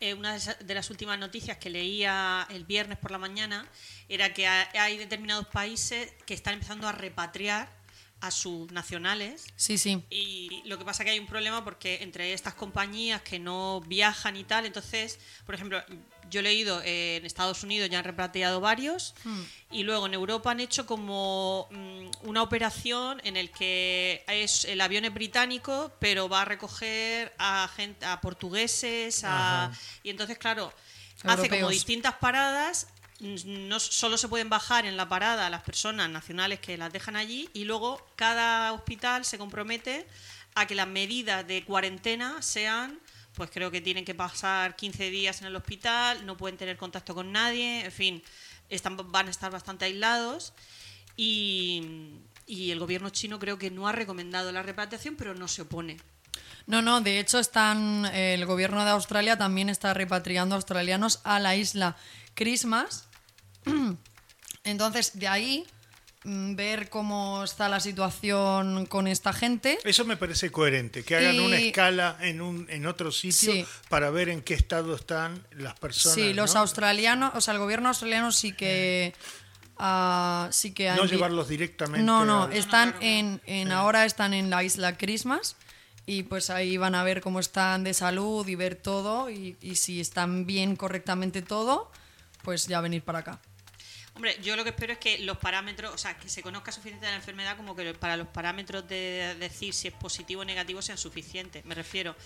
eh, 0.00 0.12
una 0.12 0.36
de, 0.38 0.74
las 0.74 0.90
últimas 0.90 1.18
noticias 1.18 1.56
que 1.56 1.70
leía 1.70 2.46
el 2.50 2.64
viernes 2.64 2.98
por 2.98 3.10
la 3.10 3.16
mañana 3.18 3.66
era 4.10 4.34
que 4.34 4.46
ha- 4.46 4.68
hay 4.74 4.98
determinados 4.98 5.46
países 5.46 6.12
que 6.26 6.34
están 6.34 6.54
empezando 6.54 6.86
a 6.86 6.92
repatriar 6.92 7.70
a 8.20 8.30
sus 8.30 8.70
nacionales 8.72 9.44
Sí, 9.56 9.78
sí. 9.78 10.02
y 10.10 10.62
lo 10.64 10.76
que 10.78 10.84
pasa 10.84 11.04
que 11.04 11.10
hay 11.10 11.18
un 11.20 11.26
problema 11.26 11.64
porque 11.64 11.98
entre 12.02 12.32
estas 12.32 12.54
compañías 12.54 13.22
que 13.22 13.38
no 13.38 13.80
viajan 13.86 14.36
y 14.36 14.44
tal, 14.44 14.66
entonces, 14.66 15.18
por 15.46 15.54
ejemplo, 15.54 15.80
yo 16.30 16.40
he 16.40 16.42
leído 16.42 16.82
eh, 16.84 17.16
en 17.16 17.24
Estados 17.24 17.62
Unidos 17.62 17.88
ya 17.90 17.98
han 18.00 18.04
repatriado 18.04 18.60
varios 18.60 19.14
y 19.70 19.82
luego 19.84 20.06
en 20.06 20.14
Europa 20.14 20.50
han 20.50 20.60
hecho 20.60 20.84
como 20.84 21.68
mm, 21.70 22.26
una 22.28 22.42
operación 22.42 23.20
en 23.24 23.36
el 23.36 23.50
que 23.50 24.24
es 24.26 24.64
el 24.64 24.80
avión 24.80 25.04
es 25.04 25.14
británico, 25.14 25.92
pero 26.00 26.28
va 26.28 26.42
a 26.42 26.44
recoger 26.44 27.32
a 27.38 27.68
gente, 27.74 28.04
a 28.04 28.20
portugueses, 28.20 29.22
a- 29.24 29.70
y 30.02 30.10
entonces 30.10 30.38
claro 30.38 30.72
hace 31.24 31.48
como 31.48 31.70
distintas 31.70 32.14
paradas. 32.14 32.88
No 33.20 33.80
solo 33.80 34.16
se 34.16 34.28
pueden 34.28 34.48
bajar 34.48 34.86
en 34.86 34.96
la 34.96 35.08
parada 35.08 35.50
las 35.50 35.62
personas 35.62 36.08
nacionales 36.08 36.60
que 36.60 36.76
las 36.76 36.92
dejan 36.92 37.16
allí 37.16 37.48
y 37.52 37.64
luego 37.64 38.06
cada 38.14 38.72
hospital 38.72 39.24
se 39.24 39.38
compromete 39.38 40.06
a 40.54 40.66
que 40.66 40.74
las 40.74 40.86
medidas 40.86 41.46
de 41.46 41.64
cuarentena 41.64 42.40
sean, 42.42 43.00
pues 43.34 43.50
creo 43.50 43.70
que 43.70 43.80
tienen 43.80 44.04
que 44.04 44.14
pasar 44.14 44.76
15 44.76 45.10
días 45.10 45.40
en 45.40 45.48
el 45.48 45.56
hospital, 45.56 46.24
no 46.26 46.36
pueden 46.36 46.56
tener 46.56 46.76
contacto 46.76 47.14
con 47.14 47.32
nadie, 47.32 47.84
en 47.84 47.92
fin, 47.92 48.22
están, 48.68 48.96
van 49.10 49.26
a 49.26 49.30
estar 49.30 49.50
bastante 49.50 49.84
aislados 49.86 50.52
y, 51.16 52.12
y 52.46 52.70
el 52.70 52.78
gobierno 52.78 53.10
chino 53.10 53.38
creo 53.38 53.58
que 53.58 53.70
no 53.70 53.88
ha 53.88 53.92
recomendado 53.92 54.52
la 54.52 54.62
repatriación, 54.62 55.16
pero 55.16 55.34
no 55.34 55.48
se 55.48 55.62
opone. 55.62 55.96
No, 56.66 56.82
no, 56.82 57.00
de 57.00 57.18
hecho 57.18 57.38
están 57.38 58.04
el 58.06 58.44
gobierno 58.46 58.84
de 58.84 58.90
Australia 58.90 59.38
también 59.38 59.70
está 59.70 59.94
repatriando 59.94 60.54
australianos 60.54 61.20
a 61.24 61.38
la 61.38 61.56
isla 61.56 61.96
Christmas. 62.34 63.07
Entonces, 64.64 65.18
de 65.18 65.28
ahí 65.28 65.66
mm, 66.24 66.54
ver 66.56 66.90
cómo 66.90 67.42
está 67.44 67.68
la 67.68 67.80
situación 67.80 68.86
con 68.86 69.06
esta 69.06 69.32
gente. 69.32 69.78
Eso 69.84 70.04
me 70.04 70.16
parece 70.16 70.50
coherente, 70.50 71.04
que 71.04 71.16
hagan 71.16 71.34
Y- 71.36 71.38
una 71.40 71.56
escala 71.56 72.16
en, 72.20 72.40
un, 72.40 72.66
en 72.70 72.86
otro 72.86 73.10
sitio 73.12 73.52
Sí. 73.52 73.64
para 73.88 74.10
ver 74.10 74.28
en 74.28 74.42
qué 74.42 74.54
estado 74.54 74.94
están 74.94 75.46
las 75.52 75.78
personas. 75.78 76.14
Sí, 76.16 76.32
los 76.34 76.54
¿no? 76.54 76.60
australianos, 76.60 77.32
o 77.34 77.40
sea, 77.40 77.54
el 77.54 77.60
gobierno 77.60 77.88
australiano 77.88 78.32
sí 78.32 78.52
que 78.52 79.14
ah, 79.78 80.48
sí 80.50 80.72
que 80.72 80.90
No 80.90 81.04
llevarlos 81.06 81.48
directamente. 81.48 82.04
No, 82.04 82.24
no, 82.24 82.44
al- 82.44 82.52
están 82.52 82.94
en, 83.00 83.40
en 83.46 83.70
ahora 83.72 84.04
están 84.04 84.34
en 84.34 84.50
la 84.50 84.62
isla 84.64 84.96
Christmas 84.98 85.56
y 86.04 86.24
pues 86.24 86.50
ahí 86.50 86.76
van 86.78 86.94
a 86.94 87.04
ver 87.04 87.20
cómo 87.20 87.38
están 87.38 87.84
de 87.84 87.94
salud 87.94 88.46
y 88.48 88.54
ver 88.54 88.74
todo 88.74 89.30
y, 89.30 89.56
y 89.62 89.76
si 89.76 90.00
están 90.00 90.46
bien 90.46 90.74
correctamente 90.74 91.42
todo, 91.42 91.90
pues 92.42 92.66
ya 92.66 92.80
venir 92.80 93.02
para 93.02 93.20
acá. 93.20 93.40
Hombre, 94.18 94.36
yo 94.42 94.56
lo 94.56 94.64
que 94.64 94.70
espero 94.70 94.92
es 94.94 94.98
que 94.98 95.18
los 95.20 95.38
parámetros, 95.38 95.94
o 95.94 95.96
sea, 95.96 96.18
que 96.18 96.28
se 96.28 96.42
conozca 96.42 96.72
suficiente 96.72 97.06
de 97.06 97.12
la 97.12 97.18
enfermedad 97.18 97.56
como 97.56 97.76
que 97.76 97.94
para 97.94 98.16
los 98.16 98.26
parámetros 98.26 98.88
de 98.88 99.36
decir 99.38 99.72
si 99.72 99.86
es 99.86 99.94
positivo 99.94 100.40
o 100.40 100.44
negativo 100.44 100.82
sean 100.82 100.98
suficientes. 100.98 101.64
Me 101.64 101.76
refiero, 101.76 102.16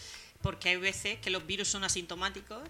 porque 0.41 0.71
hay 0.71 0.77
veces 0.77 1.19
que 1.19 1.29
los 1.29 1.47
virus 1.47 1.69
son 1.69 1.85
asintomáticos 1.85 2.63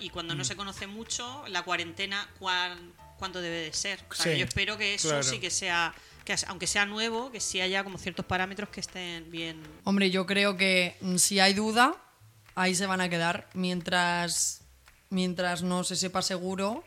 y 0.00 0.10
cuando 0.10 0.34
Mm. 0.34 0.38
no 0.38 0.44
se 0.44 0.56
conoce 0.56 0.88
mucho, 0.88 1.44
la 1.46 1.62
cuarentena, 1.62 2.28
cuán, 2.40 2.92
cuánto 3.16 3.40
debe 3.40 3.60
de 3.60 3.72
ser. 3.72 4.04
O 4.10 4.14
sea, 4.14 4.24
Sí, 4.24 4.30
que 4.30 4.38
yo 4.38 4.44
espero 4.46 4.76
que 4.76 4.94
eso 4.94 5.06
claro. 5.10 5.22
sí 5.22 5.38
que 5.38 5.50
sea, 5.50 5.94
que 6.24 6.34
aunque 6.48 6.66
sea 6.66 6.84
nuevo, 6.84 7.30
que 7.30 7.38
sí 7.38 7.60
haya 7.60 7.84
como 7.84 7.96
ciertos 7.96 8.26
parámetros 8.26 8.70
que 8.70 8.80
estén 8.80 9.30
bien. 9.30 9.62
Hombre, 9.84 10.10
yo 10.10 10.26
creo 10.26 10.56
que 10.56 10.96
mm, 11.00 11.16
si 11.18 11.38
hay 11.38 11.54
duda, 11.54 11.94
ahí 12.56 12.74
se 12.74 12.86
van 12.86 13.00
a 13.00 13.08
quedar 13.08 13.48
mientras, 13.54 14.62
mientras 15.10 15.62
no 15.62 15.84
se 15.84 15.94
sepa 15.94 16.22
seguro 16.22 16.82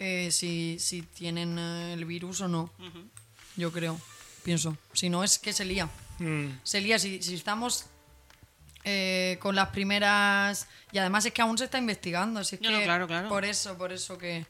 eh, 0.00 0.30
si, 0.32 0.78
si 0.80 1.02
tienen 1.02 1.56
eh, 1.58 1.92
el 1.92 2.04
virus 2.04 2.40
o 2.40 2.48
no. 2.48 2.72
Yo 3.56 3.70
creo, 3.70 4.00
pienso. 4.42 4.76
Si 4.92 5.08
no, 5.08 5.22
es 5.22 5.38
que 5.38 5.52
se 5.52 5.64
lía. 5.64 5.88
Mm. 6.18 6.46
Se 6.64 6.80
lía. 6.80 6.98
Si, 6.98 7.22
si 7.22 7.34
estamos 7.34 7.86
eh, 8.84 9.36
con 9.40 9.54
las 9.54 9.68
primeras... 9.68 10.66
Y 10.92 10.98
además 10.98 11.24
es 11.26 11.32
que 11.32 11.42
aún 11.42 11.56
se 11.58 11.64
está 11.64 11.78
investigando. 11.78 12.40
Así 12.40 12.56
es 12.56 12.62
No, 12.62 12.70
no, 12.70 12.78
que 12.78 12.84
claro, 12.84 13.06
claro. 13.06 13.28
Por 13.28 13.44
eso, 13.44 13.76
por 13.78 13.92
eso 13.92 14.18
que 14.18 14.46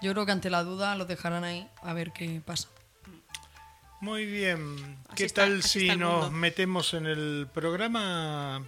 yo 0.00 0.12
creo 0.12 0.26
que 0.26 0.32
ante 0.32 0.50
la 0.50 0.62
duda 0.64 0.96
los 0.96 1.06
dejarán 1.06 1.44
ahí 1.44 1.68
a 1.82 1.92
ver 1.92 2.10
qué 2.12 2.40
pasa. 2.44 2.68
Muy 4.00 4.26
bien. 4.26 4.98
Así 5.06 5.16
¿Qué 5.16 5.24
está- 5.24 5.42
tal 5.42 5.62
si 5.62 5.88
nos 5.96 6.30
metemos 6.32 6.92
en 6.94 7.06
el 7.06 7.46
programa 7.54 8.66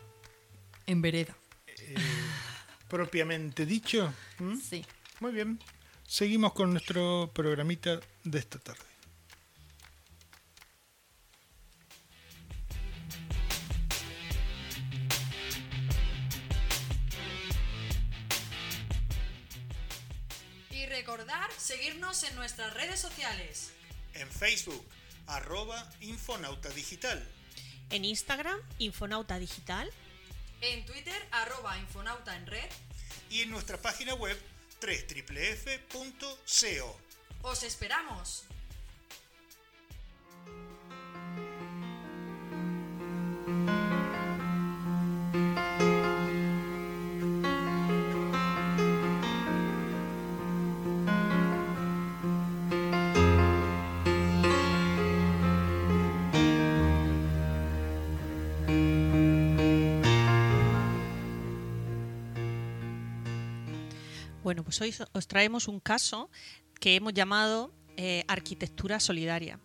En 0.87 1.03
vereda. 1.03 1.35
propiamente 2.89 3.67
dicho? 3.67 4.13
¿Mm? 4.39 4.57
Sí. 4.59 4.85
Muy 5.21 5.33
bien. 5.33 5.59
Seguimos 6.09 6.53
con 6.53 6.71
nuestro 6.71 7.31
programita 7.35 8.01
de 8.23 8.39
esta 8.39 8.59
tarde. 8.59 8.81
Y 20.71 20.87
recordar 20.87 21.51
seguirnos 21.59 22.23
en 22.23 22.37
nuestras 22.37 22.73
redes 22.75 23.01
sociales. 23.01 23.73
En 24.15 24.31
Facebook, 24.31 24.87
arroba 25.27 25.91
Infonauta 26.01 26.69
Digital. 26.71 27.23
En 27.91 28.05
Instagram, 28.05 28.59
Infonauta 28.79 29.39
Digital. 29.39 29.91
En 30.61 30.87
Twitter, 30.87 31.29
arroba 31.33 31.77
Infonauta 31.79 32.37
en 32.37 32.47
red. 32.47 32.71
Y 33.29 33.43
en 33.43 33.51
nuestra 33.51 33.77
página 33.77 34.15
web, 34.15 34.41
www.co. 34.81 36.37
¡Os 37.43 37.63
esperamos! 37.63 38.45
Bueno, 64.47 64.63
pues 64.63 64.81
hoy 64.81 64.95
os 65.11 65.27
traemos 65.27 65.67
un 65.67 65.81
caso 65.81 66.31
que 66.79 66.95
hemos 66.95 67.13
llamado 67.13 67.73
eh, 67.97 68.23
arquitectura 68.29 69.01
solidaria. 69.01 69.59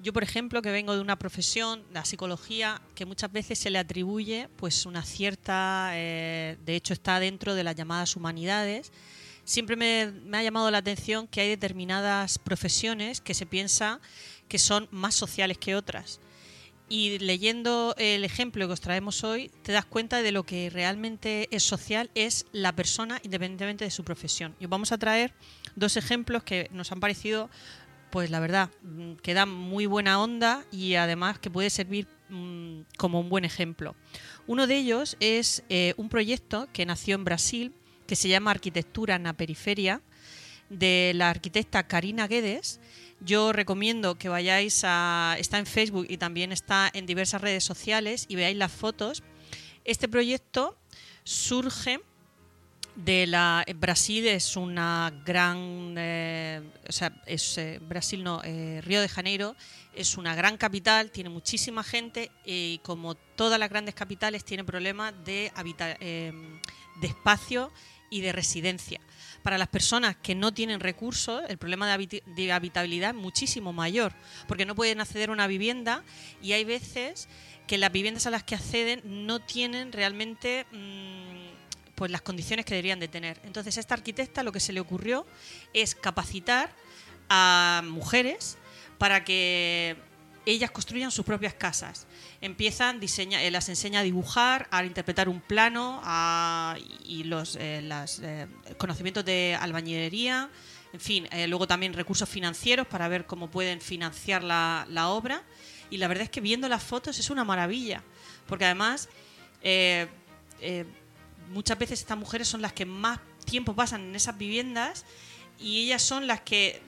Yo, 0.00 0.12
por 0.12 0.24
ejemplo, 0.24 0.60
que 0.60 0.72
vengo 0.72 0.92
de 0.92 1.00
una 1.00 1.20
profesión, 1.20 1.84
la 1.92 2.04
psicología, 2.04 2.82
que 2.96 3.06
muchas 3.06 3.30
veces 3.30 3.60
se 3.60 3.70
le 3.70 3.78
atribuye 3.78 4.48
pues 4.56 4.86
una 4.86 5.04
cierta, 5.04 5.90
eh, 5.92 6.58
de 6.66 6.74
hecho 6.74 6.94
está 6.94 7.20
dentro 7.20 7.54
de 7.54 7.62
las 7.62 7.76
llamadas 7.76 8.16
humanidades, 8.16 8.90
siempre 9.44 9.76
me, 9.76 10.10
me 10.10 10.38
ha 10.38 10.42
llamado 10.42 10.68
la 10.72 10.78
atención 10.78 11.28
que 11.28 11.42
hay 11.42 11.48
determinadas 11.50 12.40
profesiones 12.40 13.20
que 13.20 13.34
se 13.34 13.46
piensa 13.46 14.00
que 14.48 14.58
son 14.58 14.88
más 14.90 15.14
sociales 15.14 15.58
que 15.58 15.76
otras. 15.76 16.18
Y 16.94 17.18
leyendo 17.18 17.92
el 17.98 18.22
ejemplo 18.22 18.68
que 18.68 18.72
os 18.72 18.80
traemos 18.80 19.24
hoy, 19.24 19.50
te 19.64 19.72
das 19.72 19.84
cuenta 19.84 20.22
de 20.22 20.30
lo 20.30 20.44
que 20.44 20.70
realmente 20.70 21.48
es 21.50 21.64
social, 21.64 22.08
es 22.14 22.46
la 22.52 22.70
persona 22.70 23.18
independientemente 23.24 23.84
de 23.84 23.90
su 23.90 24.04
profesión. 24.04 24.54
Y 24.60 24.66
os 24.66 24.70
vamos 24.70 24.92
a 24.92 24.98
traer 24.98 25.34
dos 25.74 25.96
ejemplos 25.96 26.44
que 26.44 26.68
nos 26.70 26.92
han 26.92 27.00
parecido, 27.00 27.50
pues 28.10 28.30
la 28.30 28.38
verdad, 28.38 28.70
que 29.24 29.34
dan 29.34 29.50
muy 29.50 29.86
buena 29.86 30.22
onda 30.22 30.64
y 30.70 30.94
además 30.94 31.40
que 31.40 31.50
puede 31.50 31.68
servir 31.68 32.06
mm, 32.28 32.82
como 32.96 33.18
un 33.18 33.28
buen 33.28 33.44
ejemplo. 33.44 33.96
Uno 34.46 34.68
de 34.68 34.76
ellos 34.76 35.16
es 35.18 35.64
eh, 35.70 35.94
un 35.96 36.08
proyecto 36.08 36.68
que 36.72 36.86
nació 36.86 37.16
en 37.16 37.24
Brasil, 37.24 37.72
que 38.06 38.14
se 38.14 38.28
llama 38.28 38.52
Arquitectura 38.52 39.18
na 39.18 39.32
Periferia, 39.32 40.00
de 40.70 41.10
la 41.16 41.30
arquitecta 41.30 41.88
Karina 41.88 42.28
Guedes, 42.28 42.78
yo 43.24 43.52
recomiendo 43.52 44.16
que 44.16 44.28
vayáis 44.28 44.82
a... 44.84 45.36
Está 45.38 45.58
en 45.58 45.66
Facebook 45.66 46.06
y 46.08 46.18
también 46.18 46.52
está 46.52 46.90
en 46.92 47.06
diversas 47.06 47.40
redes 47.40 47.64
sociales 47.64 48.26
y 48.28 48.36
veáis 48.36 48.56
las 48.56 48.72
fotos. 48.72 49.22
Este 49.84 50.08
proyecto 50.08 50.78
surge 51.24 52.00
de 52.96 53.26
la 53.26 53.64
Brasil 53.74 54.24
es 54.28 54.56
una 54.56 55.12
gran 55.26 55.96
eh, 55.98 56.62
o 56.88 56.92
sea 56.92 57.12
es 57.26 57.58
eh, 57.58 57.80
Brasil 57.82 58.22
no 58.22 58.40
eh, 58.44 58.80
Río 58.84 59.00
de 59.00 59.08
Janeiro 59.08 59.56
es 59.96 60.16
una 60.16 60.36
gran 60.36 60.56
capital 60.56 61.10
tiene 61.10 61.28
muchísima 61.28 61.82
gente 61.82 62.30
y 62.44 62.78
como 62.84 63.16
todas 63.16 63.58
las 63.58 63.68
grandes 63.68 63.96
capitales 63.96 64.44
tiene 64.44 64.62
problemas 64.62 65.12
de 65.24 65.50
habita- 65.56 65.96
eh, 65.98 66.32
de 67.00 67.06
espacio 67.08 67.72
y 68.10 68.20
de 68.20 68.30
residencia 68.30 69.00
para 69.44 69.58
las 69.58 69.68
personas 69.68 70.16
que 70.16 70.34
no 70.34 70.54
tienen 70.54 70.80
recursos 70.80 71.42
el 71.48 71.58
problema 71.58 71.86
de, 71.86 72.52
habitabilidad 72.52 73.10
es 73.10 73.14
muchísimo 73.14 73.74
mayor 73.74 74.14
porque 74.48 74.64
no 74.64 74.74
pueden 74.74 75.02
acceder 75.02 75.28
a 75.28 75.32
una 75.32 75.46
vivienda 75.46 76.02
y 76.42 76.52
hay 76.52 76.64
veces 76.64 77.28
que 77.66 77.76
las 77.76 77.92
viviendas 77.92 78.26
a 78.26 78.30
las 78.30 78.42
que 78.42 78.54
acceden 78.54 79.02
no 79.04 79.40
tienen 79.40 79.92
realmente 79.92 80.64
mm, 80.72 81.92
pues 81.94 82.10
las 82.10 82.22
condiciones 82.22 82.64
que 82.64 82.74
deberían 82.74 83.00
de 83.00 83.08
tener. 83.08 83.38
Entonces, 83.44 83.76
a 83.76 83.80
esta 83.80 83.94
arquitecta 83.94 84.42
lo 84.42 84.50
que 84.50 84.60
se 84.60 84.72
le 84.72 84.80
ocurrió 84.80 85.26
es 85.74 85.94
capacitar 85.94 86.74
a 87.28 87.82
mujeres 87.84 88.56
para 88.96 89.24
que 89.24 89.96
ellas 90.46 90.70
construyan 90.70 91.10
sus 91.10 91.24
propias 91.24 91.54
casas. 91.54 92.06
Empiezan, 92.44 93.00
diseña, 93.00 93.42
eh, 93.42 93.50
las 93.50 93.70
enseña 93.70 94.00
a 94.00 94.02
dibujar, 94.02 94.68
a 94.70 94.84
interpretar 94.84 95.30
un 95.30 95.40
plano, 95.40 96.02
y 97.02 97.24
los 97.24 97.56
eh, 97.56 97.80
eh, 98.20 98.46
conocimientos 98.76 99.24
de 99.24 99.56
albañilería, 99.58 100.50
en 100.92 101.00
fin, 101.00 101.26
eh, 101.32 101.46
luego 101.48 101.66
también 101.66 101.94
recursos 101.94 102.28
financieros 102.28 102.86
para 102.86 103.08
ver 103.08 103.24
cómo 103.24 103.50
pueden 103.50 103.80
financiar 103.80 104.44
la, 104.44 104.86
la 104.90 105.08
obra. 105.08 105.42
Y 105.88 105.96
la 105.96 106.06
verdad 106.06 106.24
es 106.24 106.28
que 106.28 106.42
viendo 106.42 106.68
las 106.68 106.82
fotos 106.82 107.18
es 107.18 107.30
una 107.30 107.44
maravilla, 107.44 108.02
porque 108.46 108.66
además 108.66 109.08
muchas 111.48 111.78
veces 111.78 112.00
estas 112.00 112.18
mujeres 112.18 112.46
son 112.46 112.60
las 112.60 112.74
que 112.74 112.84
más 112.84 113.20
tiempo 113.46 113.74
pasan 113.74 114.02
en 114.02 114.14
esas 114.14 114.36
viviendas 114.36 115.06
y 115.58 115.86
ellas 115.86 116.02
son 116.02 116.26
las 116.26 116.42
que 116.42 116.82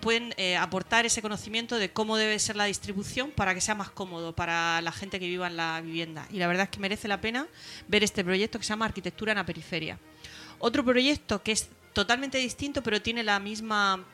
pueden 0.00 0.34
eh, 0.36 0.56
aportar 0.56 1.06
ese 1.06 1.22
conocimiento 1.22 1.76
de 1.76 1.92
cómo 1.92 2.16
debe 2.16 2.38
ser 2.38 2.56
la 2.56 2.64
distribución 2.64 3.30
para 3.30 3.54
que 3.54 3.60
sea 3.60 3.74
más 3.74 3.90
cómodo 3.90 4.34
para 4.34 4.80
la 4.80 4.92
gente 4.92 5.20
que 5.20 5.26
viva 5.26 5.46
en 5.46 5.56
la 5.56 5.80
vivienda. 5.80 6.26
Y 6.30 6.38
la 6.38 6.46
verdad 6.46 6.64
es 6.64 6.70
que 6.70 6.80
merece 6.80 7.08
la 7.08 7.20
pena 7.20 7.46
ver 7.88 8.02
este 8.02 8.24
proyecto 8.24 8.58
que 8.58 8.64
se 8.64 8.70
llama 8.70 8.86
Arquitectura 8.86 9.32
en 9.32 9.38
la 9.38 9.46
Periferia. 9.46 9.98
Otro 10.58 10.84
proyecto 10.84 11.42
que 11.42 11.52
es 11.52 11.68
totalmente 11.92 12.38
distinto 12.38 12.82
pero 12.82 13.00
tiene 13.02 13.22
la 13.22 13.38
misma 13.38 14.04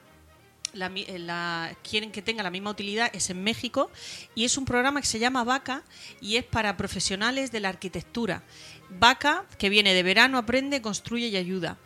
eh, 0.78 1.74
quieren 1.88 2.12
que 2.12 2.22
tenga 2.22 2.42
la 2.42 2.50
misma 2.50 2.70
utilidad 2.70 3.10
es 3.14 3.30
en 3.30 3.42
México 3.42 3.90
y 4.34 4.44
es 4.44 4.58
un 4.58 4.64
programa 4.64 5.00
que 5.00 5.06
se 5.06 5.18
llama 5.18 5.44
Vaca 5.44 5.82
y 6.20 6.36
es 6.36 6.44
para 6.44 6.76
profesionales 6.76 7.50
de 7.50 7.60
la 7.60 7.70
arquitectura. 7.70 8.42
Vaca, 8.90 9.44
que 9.58 9.68
viene 9.68 9.94
de 9.94 10.02
verano, 10.02 10.38
aprende, 10.38 10.82
construye 10.82 11.28
y 11.28 11.36
ayuda. 11.36 11.78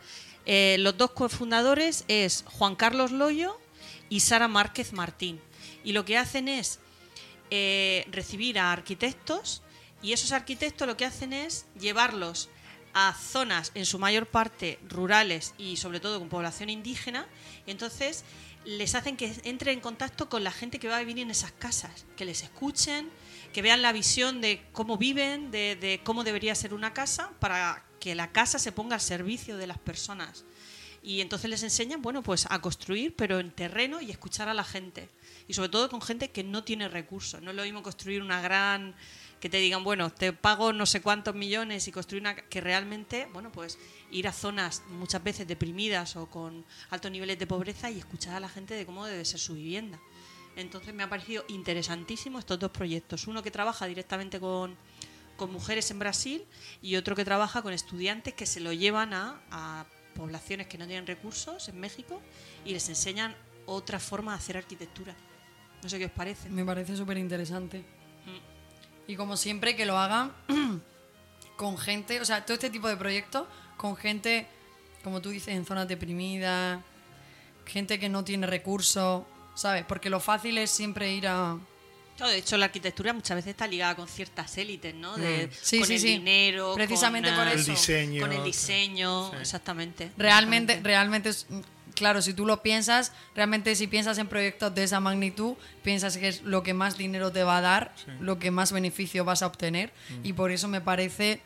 Eh, 0.45 0.77
los 0.79 0.97
dos 0.97 1.11
cofundadores 1.11 2.03
es 2.07 2.43
Juan 2.47 2.75
Carlos 2.75 3.11
Loyo 3.11 3.57
y 4.11 4.19
Sara 4.19 4.49
Márquez 4.49 4.91
Martín. 4.93 5.41
Y 5.83 5.93
lo 5.93 6.05
que 6.05 6.17
hacen 6.17 6.49
es 6.49 6.79
eh, 7.49 8.05
recibir 8.11 8.59
a 8.59 8.71
arquitectos 8.71 9.63
y 10.03 10.11
esos 10.11 10.33
arquitectos 10.33 10.85
lo 10.85 10.97
que 10.97 11.05
hacen 11.05 11.31
es 11.33 11.65
llevarlos 11.79 12.49
a 12.93 13.13
zonas 13.13 13.71
en 13.73 13.85
su 13.85 13.99
mayor 13.99 14.27
parte 14.27 14.79
rurales 14.89 15.53
y 15.57 15.77
sobre 15.77 16.01
todo 16.01 16.19
con 16.19 16.27
población 16.27 16.69
indígena. 16.69 17.25
Entonces 17.65 18.25
les 18.65 18.95
hacen 18.95 19.15
que 19.15 19.33
entren 19.45 19.75
en 19.75 19.79
contacto 19.79 20.27
con 20.27 20.43
la 20.43 20.51
gente 20.51 20.77
que 20.77 20.89
va 20.89 20.97
a 20.97 21.03
vivir 21.03 21.19
en 21.19 21.31
esas 21.31 21.53
casas, 21.53 22.05
que 22.17 22.25
les 22.25 22.43
escuchen, 22.43 23.09
que 23.53 23.61
vean 23.61 23.81
la 23.81 23.93
visión 23.93 24.41
de 24.41 24.61
cómo 24.73 24.97
viven, 24.97 25.51
de, 25.51 25.77
de 25.77 26.01
cómo 26.03 26.25
debería 26.25 26.53
ser 26.53 26.73
una 26.73 26.93
casa, 26.93 27.31
para 27.39 27.85
que 28.01 28.13
la 28.13 28.33
casa 28.33 28.59
se 28.59 28.73
ponga 28.73 28.95
al 28.95 29.01
servicio 29.01 29.55
de 29.55 29.67
las 29.67 29.79
personas. 29.79 30.43
Y 31.03 31.21
entonces 31.21 31.49
les 31.49 31.63
enseñan, 31.63 32.01
bueno, 32.01 32.21
pues 32.21 32.45
a 32.49 32.61
construir, 32.61 33.15
pero 33.15 33.39
en 33.39 33.51
terreno 33.51 34.01
y 34.01 34.11
escuchar 34.11 34.49
a 34.49 34.53
la 34.53 34.63
gente. 34.63 35.09
Y 35.47 35.53
sobre 35.53 35.69
todo 35.69 35.89
con 35.89 36.01
gente 36.01 36.29
que 36.29 36.43
no 36.43 36.63
tiene 36.63 36.87
recursos. 36.87 37.41
No 37.41 37.51
es 37.51 37.57
lo 37.57 37.63
mismo 37.63 37.81
construir 37.81 38.21
una 38.21 38.41
gran, 38.41 38.95
que 39.41 39.49
te 39.49 39.57
digan, 39.57 39.83
bueno, 39.83 40.11
te 40.11 40.31
pago 40.31 40.71
no 40.71 40.85
sé 40.85 41.01
cuántos 41.01 41.33
millones 41.33 41.87
y 41.87 41.91
construir 41.91 42.21
una, 42.21 42.35
que 42.35 42.61
realmente, 42.61 43.27
bueno, 43.33 43.51
pues 43.51 43.79
ir 44.11 44.27
a 44.27 44.33
zonas 44.33 44.83
muchas 44.89 45.23
veces 45.23 45.47
deprimidas 45.47 46.15
o 46.15 46.27
con 46.27 46.63
altos 46.91 47.11
niveles 47.11 47.39
de 47.39 47.47
pobreza 47.47 47.89
y 47.89 47.97
escuchar 47.97 48.35
a 48.35 48.39
la 48.39 48.47
gente 48.47 48.75
de 48.75 48.85
cómo 48.85 49.03
debe 49.05 49.25
ser 49.25 49.39
su 49.39 49.55
vivienda. 49.55 49.99
Entonces 50.55 50.93
me 50.93 51.01
ha 51.01 51.09
parecido 51.09 51.43
interesantísimo 51.47 52.37
estos 52.37 52.59
dos 52.59 52.69
proyectos. 52.69 53.25
Uno 53.25 53.41
que 53.41 53.49
trabaja 53.49 53.87
directamente 53.87 54.39
con, 54.39 54.75
con 55.37 55.51
mujeres 55.51 55.89
en 55.89 55.97
Brasil 55.97 56.43
y 56.83 56.95
otro 56.95 57.15
que 57.15 57.25
trabaja 57.25 57.63
con 57.63 57.73
estudiantes 57.73 58.35
que 58.35 58.45
se 58.45 58.59
lo 58.59 58.73
llevan 58.73 59.13
a, 59.13 59.41
a 59.49 59.85
poblaciones 60.11 60.67
que 60.67 60.77
no 60.77 60.85
tienen 60.85 61.07
recursos 61.07 61.67
en 61.69 61.79
México 61.79 62.21
y 62.65 62.73
les 62.73 62.87
enseñan 62.89 63.35
otra 63.65 63.99
forma 63.99 64.33
de 64.33 64.37
hacer 64.37 64.57
arquitectura. 64.57 65.15
No 65.81 65.89
sé 65.89 65.97
qué 65.97 66.05
os 66.05 66.11
parece. 66.11 66.49
Me 66.49 66.65
parece 66.65 66.95
súper 66.95 67.17
interesante. 67.17 67.83
Y 69.07 69.15
como 69.15 69.35
siempre, 69.35 69.75
que 69.75 69.85
lo 69.85 69.97
hagan 69.97 70.31
con 71.57 71.77
gente, 71.77 72.21
o 72.21 72.25
sea, 72.25 72.45
todo 72.45 72.53
este 72.53 72.69
tipo 72.69 72.87
de 72.87 72.97
proyectos, 72.97 73.47
con 73.77 73.95
gente, 73.95 74.47
como 75.03 75.21
tú 75.21 75.29
dices, 75.29 75.55
en 75.55 75.65
zonas 75.65 75.87
deprimidas, 75.87 76.79
gente 77.65 77.99
que 77.99 78.09
no 78.09 78.23
tiene 78.23 78.47
recursos, 78.47 79.23
¿sabes? 79.55 79.85
Porque 79.85 80.09
lo 80.09 80.19
fácil 80.19 80.57
es 80.57 80.71
siempre 80.71 81.11
ir 81.13 81.27
a... 81.27 81.57
Claro, 82.21 82.33
de 82.33 82.37
hecho, 82.39 82.55
la 82.57 82.65
arquitectura 82.65 83.13
muchas 83.13 83.35
veces 83.35 83.49
está 83.49 83.65
ligada 83.65 83.95
con 83.95 84.07
ciertas 84.07 84.55
élites, 84.59 84.93
¿no? 84.93 85.17
De, 85.17 85.49
Sí, 85.59 85.79
con 85.79 85.87
sí, 85.87 85.93
el 85.95 85.99
sí. 85.99 86.07
dinero, 86.07 86.73
Precisamente 86.75 87.29
con, 87.29 87.39
por 87.39 87.47
eh, 87.47 87.53
El 87.53 87.59
eso. 87.61 87.71
diseño. 87.71 88.21
Con 88.21 88.31
el 88.31 88.43
diseño, 88.43 89.33
exactamente. 89.39 90.11
Realmente, 90.17 90.79
realmente 90.83 91.29
es... 91.29 91.47
Claro, 91.95 92.21
si 92.21 92.33
tú 92.33 92.45
lo 92.45 92.61
piensas, 92.63 93.11
realmente 93.35 93.75
si 93.75 93.87
piensas 93.87 94.17
en 94.19 94.27
proyectos 94.27 94.73
de 94.73 94.83
esa 94.83 94.99
magnitud, 94.99 95.55
piensas 95.83 96.17
que 96.17 96.27
es 96.29 96.41
lo 96.43 96.61
que 96.63 96.73
más 96.73 96.97
dinero 96.97 97.31
te 97.31 97.43
va 97.43 97.57
a 97.57 97.61
dar, 97.61 97.93
lo 98.19 98.37
que 98.39 98.49
más 98.51 98.71
beneficio 98.71 99.25
vas 99.25 99.41
a 99.41 99.47
obtener. 99.47 99.91
Y 100.23 100.33
por 100.33 100.51
eso 100.51 100.67
me 100.67 100.79
parece 100.79 101.41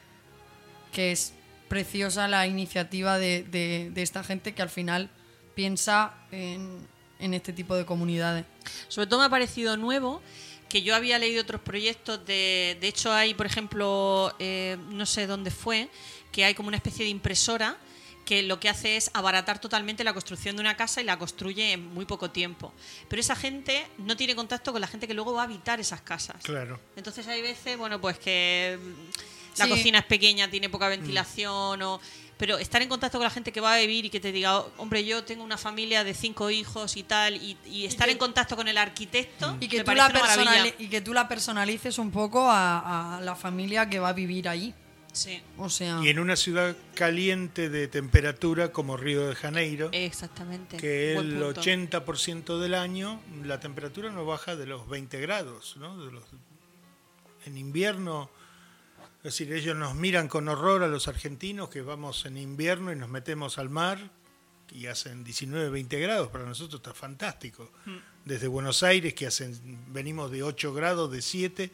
que 0.92 1.12
es 1.14 1.34
preciosa 1.70 2.28
la 2.28 2.48
iniciativa 2.48 3.18
de, 3.18 3.44
de- 3.44 3.90
de 3.94 4.02
esta 4.02 4.24
gente 4.24 4.54
que 4.54 4.62
al 4.62 4.70
final 4.70 5.10
piensa 5.56 6.14
en, 6.32 6.86
en 7.20 7.34
este 7.34 7.52
tipo 7.54 7.76
de 7.76 7.86
comunidades. 7.86 8.46
Sobre 8.88 9.08
todo 9.08 9.20
me 9.22 9.26
ha 9.26 9.30
parecido 9.30 9.78
nuevo 9.78 10.22
que 10.70 10.82
yo 10.82 10.96
había 10.96 11.20
leído 11.20 11.42
otros 11.42 11.62
proyectos 11.62 12.26
de... 12.26 12.78
De 12.82 12.88
hecho 12.88 13.12
hay, 13.14 13.34
por 13.34 13.46
ejemplo, 13.46 14.34
eh, 14.40 14.78
no 14.90 15.06
sé 15.06 15.28
dónde 15.28 15.52
fue, 15.52 15.90
que 16.32 16.44
hay 16.46 16.54
como 16.54 16.68
una 16.68 16.78
especie 16.78 17.06
de 17.06 17.12
impresora 17.12 17.78
que 18.26 18.42
lo 18.42 18.60
que 18.60 18.70
hace 18.70 18.98
es 18.98 19.12
abaratar 19.14 19.60
totalmente 19.62 20.04
la 20.04 20.12
construcción 20.12 20.56
de 20.56 20.62
una 20.62 20.76
casa 20.76 21.00
y 21.00 21.04
la 21.04 21.20
construye 21.20 21.74
en 21.74 21.86
muy 21.94 22.06
poco 22.06 22.32
tiempo. 22.32 22.74
Pero 23.08 23.20
esa 23.20 23.36
gente 23.36 23.86
no 24.00 24.18
tiene 24.18 24.36
contacto 24.36 24.72
con 24.72 24.82
la 24.82 24.88
gente 24.88 25.08
que 25.08 25.14
luego 25.14 25.34
va 25.34 25.42
a 25.42 25.46
habitar 25.46 25.80
esas 25.80 26.02
casas. 26.02 26.38
Claro. 26.42 26.80
Entonces 26.96 27.28
hay 27.28 27.44
veces, 27.44 27.78
bueno, 27.78 28.02
pues 28.02 28.18
que 28.18 28.80
mm, 28.82 29.60
la 29.60 29.66
Sí. 29.66 29.72
cocina 29.72 30.00
es 30.00 30.06
pequeña, 30.06 30.50
tiene 30.50 30.70
poca 30.70 30.88
ventilación, 30.90 31.80
o, 31.84 32.02
pero 32.38 32.58
estar 32.58 32.82
en 32.82 32.90
contacto 32.90 33.18
con 33.18 33.24
la 33.24 33.30
gente 33.30 33.52
que 33.52 33.62
va 33.62 33.74
a 33.74 33.78
vivir 33.78 34.06
y 34.06 34.10
que 34.10 34.20
te 34.20 34.32
diga, 34.32 34.60
"Oh, 34.60 34.72
hombre, 34.78 35.06
yo 35.06 35.24
tengo 35.24 35.44
una 35.44 35.58
familia 35.58 36.04
de 36.04 36.14
cinco 36.14 36.50
hijos 36.50 36.98
y 36.98 37.04
tal, 37.04 37.36
y, 37.38 37.58
y 37.66 37.86
estar 37.86 38.08
que- 38.08 38.12
en 38.14 38.18
contacto 38.18 38.56
con 38.56 38.68
el 38.68 38.78
arquitecto, 38.78 39.58
Y 39.60 39.68
que, 39.68 39.78
me 39.78 39.84
tú 39.84 39.86
parece 39.88 40.14
la 40.14 40.20
una 40.20 40.44
maravilla. 40.46 40.76
y 40.80 40.88
que 40.90 41.02
tú 41.02 41.14
la 41.14 41.28
personalices 41.28 41.98
un 41.98 42.12
poco 42.12 42.50
a, 42.50 43.18
a 43.18 43.22
la 43.22 43.36
familia 43.36 43.90
que 43.90 44.00
va 44.00 44.10
a 44.10 44.14
vivir 44.14 44.50
ahí. 44.50 44.74
Sí, 45.14 45.42
O 45.58 45.70
sea, 45.70 46.02
Y 46.04 46.10
en 46.10 46.20
una 46.20 46.36
ciudad 46.36 46.76
caliente 46.94 47.70
de 47.70 47.88
temperatura 47.88 48.74
como 48.74 48.98
Río 48.98 49.26
de 49.30 49.36
Janeiro, 49.36 49.88
exactamente. 49.94 50.76
que 50.76 51.14
el 51.16 51.36
punto. 51.40 51.62
80% 51.62 52.60
del 52.60 52.74
año 52.74 53.22
la 53.46 53.62
temperatura 53.62 54.12
no 54.12 54.26
baja 54.26 54.58
de 54.58 54.66
los 54.66 54.90
20 54.90 55.22
grados, 55.22 55.78
¿no? 55.78 55.98
De 56.06 56.12
los- 56.12 56.24
en 57.46 57.58
invierno, 57.58 58.30
es 59.28 59.40
decir, 59.40 59.52
ellos 59.54 59.76
nos 59.76 59.96
miran 59.96 60.28
con 60.28 60.48
horror 60.48 60.84
a 60.84 60.88
los 60.88 61.08
argentinos 61.08 61.70
que 61.70 61.82
vamos 61.82 62.28
en 62.28 62.38
invierno 62.38 62.92
y 62.92 62.96
nos 62.96 63.10
metemos 63.10 63.58
al 63.58 63.72
mar 63.72 64.12
y 64.72 64.86
hacen 64.86 65.24
19, 65.24 65.70
20 65.70 66.00
grados, 66.00 66.28
para 66.28 66.46
nosotros 66.46 66.80
está 66.80 66.94
fantástico. 66.94 67.72
Mm. 67.86 67.96
Desde 68.24 68.48
Buenos 68.48 68.84
Aires, 68.84 69.16
que 69.16 69.26
hacen, 69.26 69.60
venimos 69.88 70.30
de 70.30 70.44
8 70.44 70.76
grados, 70.76 71.12
de 71.12 71.24
7, 71.24 71.72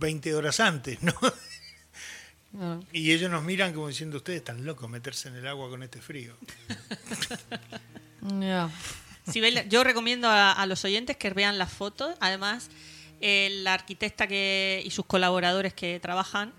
20 0.00 0.34
horas 0.34 0.58
antes, 0.58 1.00
¿no? 1.04 1.14
ah, 2.58 2.80
Y 2.92 3.12
ellos 3.12 3.30
nos 3.30 3.44
miran 3.44 3.72
como 3.72 3.86
diciendo, 3.86 4.16
ustedes 4.16 4.38
están 4.38 4.64
locos 4.64 4.90
meterse 4.90 5.28
en 5.28 5.36
el 5.36 5.46
agua 5.46 5.68
con 5.68 5.84
este 5.84 6.00
frío. 6.00 6.36
Si 9.28 9.40
yo 9.68 9.82
recomiendo 9.82 10.28
a, 10.28 10.52
a 10.52 10.66
los 10.66 10.84
oyentes 10.84 11.16
que 11.16 11.30
vean 11.30 11.58
las 11.58 11.72
fotos. 11.72 12.16
Además, 12.20 12.70
eh, 13.20 13.48
la 13.62 13.74
arquitecta 13.74 14.26
que, 14.26 14.82
y 14.84 14.90
sus 14.90 15.06
colaboradores 15.06 15.72
que 15.74 15.98
trabajan 16.00 16.52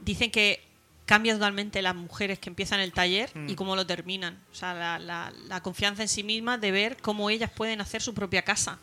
dicen 0.00 0.30
que 0.30 0.62
cambia 1.06 1.34
totalmente 1.34 1.80
las 1.82 1.94
mujeres 1.94 2.38
que 2.38 2.48
empiezan 2.50 2.80
el 2.80 2.92
taller 2.92 3.30
y 3.34 3.52
Mm. 3.52 3.54
cómo 3.54 3.76
lo 3.76 3.86
terminan. 3.86 4.42
O 4.50 4.54
sea, 4.54 4.74
la, 4.74 4.98
la- 4.98 5.32
la 5.46 5.62
confianza 5.62 6.02
en 6.02 6.08
sí 6.08 6.22
mismas 6.24 6.60
de 6.60 6.70
ver 6.72 6.96
cómo 7.00 7.30
ellas 7.30 7.50
pueden 7.50 7.80
hacer 7.80 8.02
su 8.02 8.12
propia 8.12 8.42
casa. 8.42 8.78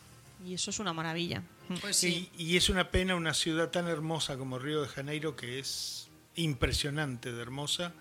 Y 0.46 0.54
eso 0.54 0.70
es 0.70 0.78
una 0.78 0.92
maravilla. 0.92 1.42
Pues 1.80 1.96
sí. 1.96 2.30
Y, 2.36 2.52
y 2.52 2.56
es 2.56 2.68
una 2.68 2.90
pena 2.90 3.14
una 3.14 3.32
ciudad 3.34 3.70
tan 3.70 3.88
hermosa 3.88 4.36
como 4.36 4.58
Río 4.58 4.82
de 4.82 4.88
Janeiro, 4.88 5.36
que 5.36 5.58
es 5.58 6.08
impresionante 6.36 7.32
de 7.32 7.40
hermosa, 7.42 7.92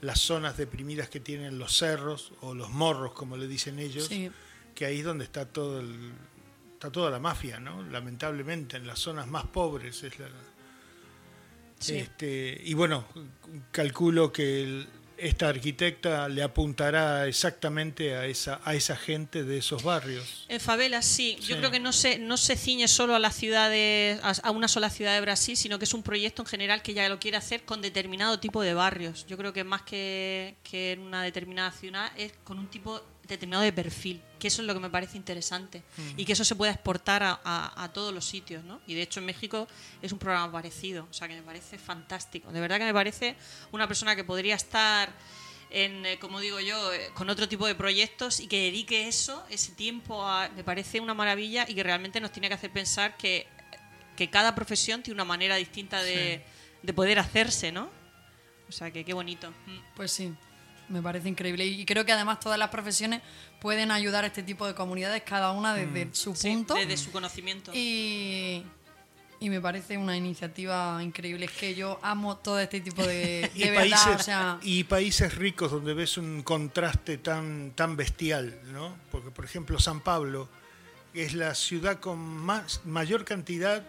las 0.00 0.20
zonas 0.20 0.56
deprimidas 0.56 1.08
que 1.08 1.20
tienen 1.20 1.58
los 1.58 1.76
cerros 1.76 2.32
o 2.40 2.54
los 2.54 2.70
morros, 2.70 3.12
como 3.12 3.36
le 3.36 3.46
dicen 3.48 3.78
ellos, 3.78 4.06
Sí. 4.06 4.30
que 4.74 4.84
ahí 4.86 4.98
es 5.00 5.04
donde 5.04 5.24
está 5.24 5.46
todo 5.46 5.80
el, 5.80 6.12
está 6.80 6.90
toda 6.90 7.10
la 7.10 7.18
mafia, 7.18 7.60
¿no? 7.60 7.82
Lamentablemente, 7.82 8.78
en 8.78 8.86
las 8.86 8.98
zonas 9.00 9.26
más 9.26 9.44
pobres 9.44 10.02
es 10.02 10.18
la, 10.18 10.28
Sí. 11.78 11.96
este, 11.98 12.58
y 12.64 12.72
bueno, 12.72 13.04
calculo 13.70 14.32
que 14.32 14.62
el- 14.62 14.88
esta 15.18 15.48
arquitecta 15.50 16.26
le 16.30 16.42
apuntará 16.42 17.26
exactamente 17.26 18.16
a 18.16 18.24
esa, 18.24 18.60
a 18.64 18.74
esa 18.74 18.96
gente 18.96 19.44
de 19.44 19.58
esos 19.58 19.82
barrios. 19.82 20.46
En 20.48 20.58
favelas 20.60 21.04
sí. 21.04 21.36
Sí. 21.40 21.48
Yo 21.48 21.58
creo 21.58 21.70
que 21.70 21.80
no 21.80 21.92
se, 21.92 22.18
no 22.18 22.38
se 22.38 22.56
ciñe 22.56 22.88
solo 22.88 23.14
a 23.14 23.18
las 23.18 23.36
ciudades, 23.36 24.18
a, 24.22 24.30
a 24.42 24.50
una 24.50 24.66
sola 24.66 24.88
ciudad 24.88 25.12
de 25.14 25.20
Brasil, 25.20 25.58
sino 25.58 25.78
que 25.78 25.84
es 25.84 25.92
un 25.92 26.02
proyecto 26.02 26.40
en 26.40 26.46
general 26.46 26.80
que 26.80 26.94
ya 26.94 27.06
lo 27.10 27.18
quiere 27.18 27.36
hacer 27.36 27.64
con 27.66 27.82
determinado 27.82 28.40
tipo 28.40 28.62
de 28.62 28.72
barrios. 28.72 29.26
Yo 29.26 29.36
creo 29.36 29.52
que 29.52 29.62
más 29.64 29.82
que, 29.82 30.56
que 30.62 30.92
en 30.92 31.00
una 31.00 31.22
determinada 31.22 31.70
ciudad 31.72 32.10
es 32.16 32.32
con 32.44 32.58
un 32.58 32.68
tipo 32.68 33.02
determinado 33.34 33.62
de 33.62 33.72
perfil, 33.72 34.22
que 34.38 34.48
eso 34.48 34.62
es 34.62 34.66
lo 34.66 34.74
que 34.74 34.80
me 34.80 34.90
parece 34.90 35.16
interesante 35.16 35.82
y 36.16 36.24
que 36.24 36.32
eso 36.32 36.44
se 36.44 36.54
pueda 36.54 36.72
exportar 36.72 37.22
a, 37.22 37.40
a- 37.44 37.84
a 37.84 37.92
todos 37.92 38.12
los 38.14 38.24
sitios, 38.24 38.62
¿no? 38.64 38.80
Y 38.86 38.94
de 38.94 39.02
hecho 39.02 39.20
en 39.20 39.26
México 39.26 39.66
es 40.02 40.12
un 40.12 40.18
programa 40.18 40.50
parecido, 40.52 41.06
o 41.10 41.12
sea 41.14 41.28
que 41.28 41.34
me 41.34 41.42
parece 41.42 41.78
fantástico. 41.78 42.50
De 42.52 42.60
verdad 42.60 42.78
que 42.78 42.84
me 42.84 42.94
parece 42.94 43.36
una 43.72 43.86
persona 43.88 44.14
que 44.16 44.24
podría 44.24 44.54
estar 44.54 45.12
en, 45.70 46.04
eh, 46.04 46.18
como 46.18 46.40
digo 46.40 46.58
yo, 46.60 46.92
eh, 46.92 47.10
con 47.14 47.30
otro 47.30 47.48
tipo 47.48 47.66
de 47.66 47.74
proyectos 47.76 48.40
y 48.40 48.48
que 48.48 48.58
dedique 48.64 49.06
eso, 49.06 49.44
ese 49.50 49.72
tiempo, 49.72 50.26
a, 50.26 50.48
me 50.56 50.64
parece 50.64 50.98
una 51.00 51.14
maravilla 51.14 51.64
y 51.68 51.74
que 51.74 51.82
realmente 51.84 52.20
nos 52.20 52.32
tiene 52.32 52.48
que 52.48 52.54
hacer 52.54 52.72
pensar 52.72 53.16
que, 53.16 53.46
que 54.16 54.28
cada 54.30 54.54
profesión 54.56 55.02
tiene 55.02 55.14
una 55.14 55.24
manera 55.24 55.54
distinta 55.56 56.02
de, 56.02 56.44
de 56.82 56.92
poder 56.92 57.18
hacerse, 57.20 57.70
¿no? 57.70 57.88
O 58.68 58.72
sea 58.72 58.90
que 58.90 59.04
qué 59.04 59.12
bonito. 59.14 59.50
Mm. 59.66 59.78
Pues 59.94 60.10
sí, 60.12 60.32
me 60.90 61.00
parece 61.00 61.28
increíble. 61.28 61.64
Y 61.66 61.84
creo 61.86 62.04
que 62.04 62.12
además 62.12 62.40
todas 62.40 62.58
las 62.58 62.68
profesiones 62.68 63.22
pueden 63.60 63.90
ayudar 63.90 64.24
a 64.24 64.26
este 64.26 64.42
tipo 64.42 64.66
de 64.66 64.74
comunidades, 64.74 65.22
cada 65.22 65.52
una 65.52 65.74
desde 65.74 66.14
su 66.14 66.32
Mm. 66.32 66.36
Sí, 66.36 66.48
punto. 66.50 66.74
desde 66.74 66.96
su 66.96 67.10
conocimiento. 67.12 67.72
Y, 67.74 68.64
y 69.38 69.48
me 69.48 69.60
parece 69.60 69.96
una 69.96 70.16
iniciativa 70.16 71.02
increíble. 71.02 71.46
Es 71.46 71.52
que 71.52 71.74
yo 71.74 71.98
amo 72.02 72.36
todo 72.36 72.60
este 72.60 72.80
tipo 72.80 73.02
de, 73.06 73.50
y 73.54 73.64
verdad. 73.64 73.76
países 73.80 74.16
o 74.16 74.22
sea, 74.22 74.58
y 74.62 74.84
países 74.84 75.34
ricos 75.36 75.70
donde 75.70 75.94
ves 75.94 76.18
un 76.18 76.42
contraste 76.42 77.16
tan 77.18 77.72
tan 77.74 77.96
bestial 77.96 78.58
no 78.72 78.94
porque 79.10 79.30
por 79.30 79.44
ejemplo 79.46 79.78
San 79.78 80.00
Pablo 80.00 80.48
es 81.14 81.32
la 81.34 81.54
ciudad 81.54 81.98
con 82.00 82.18
más 82.18 82.82
mayor 82.84 83.24
cantidad 83.24 83.82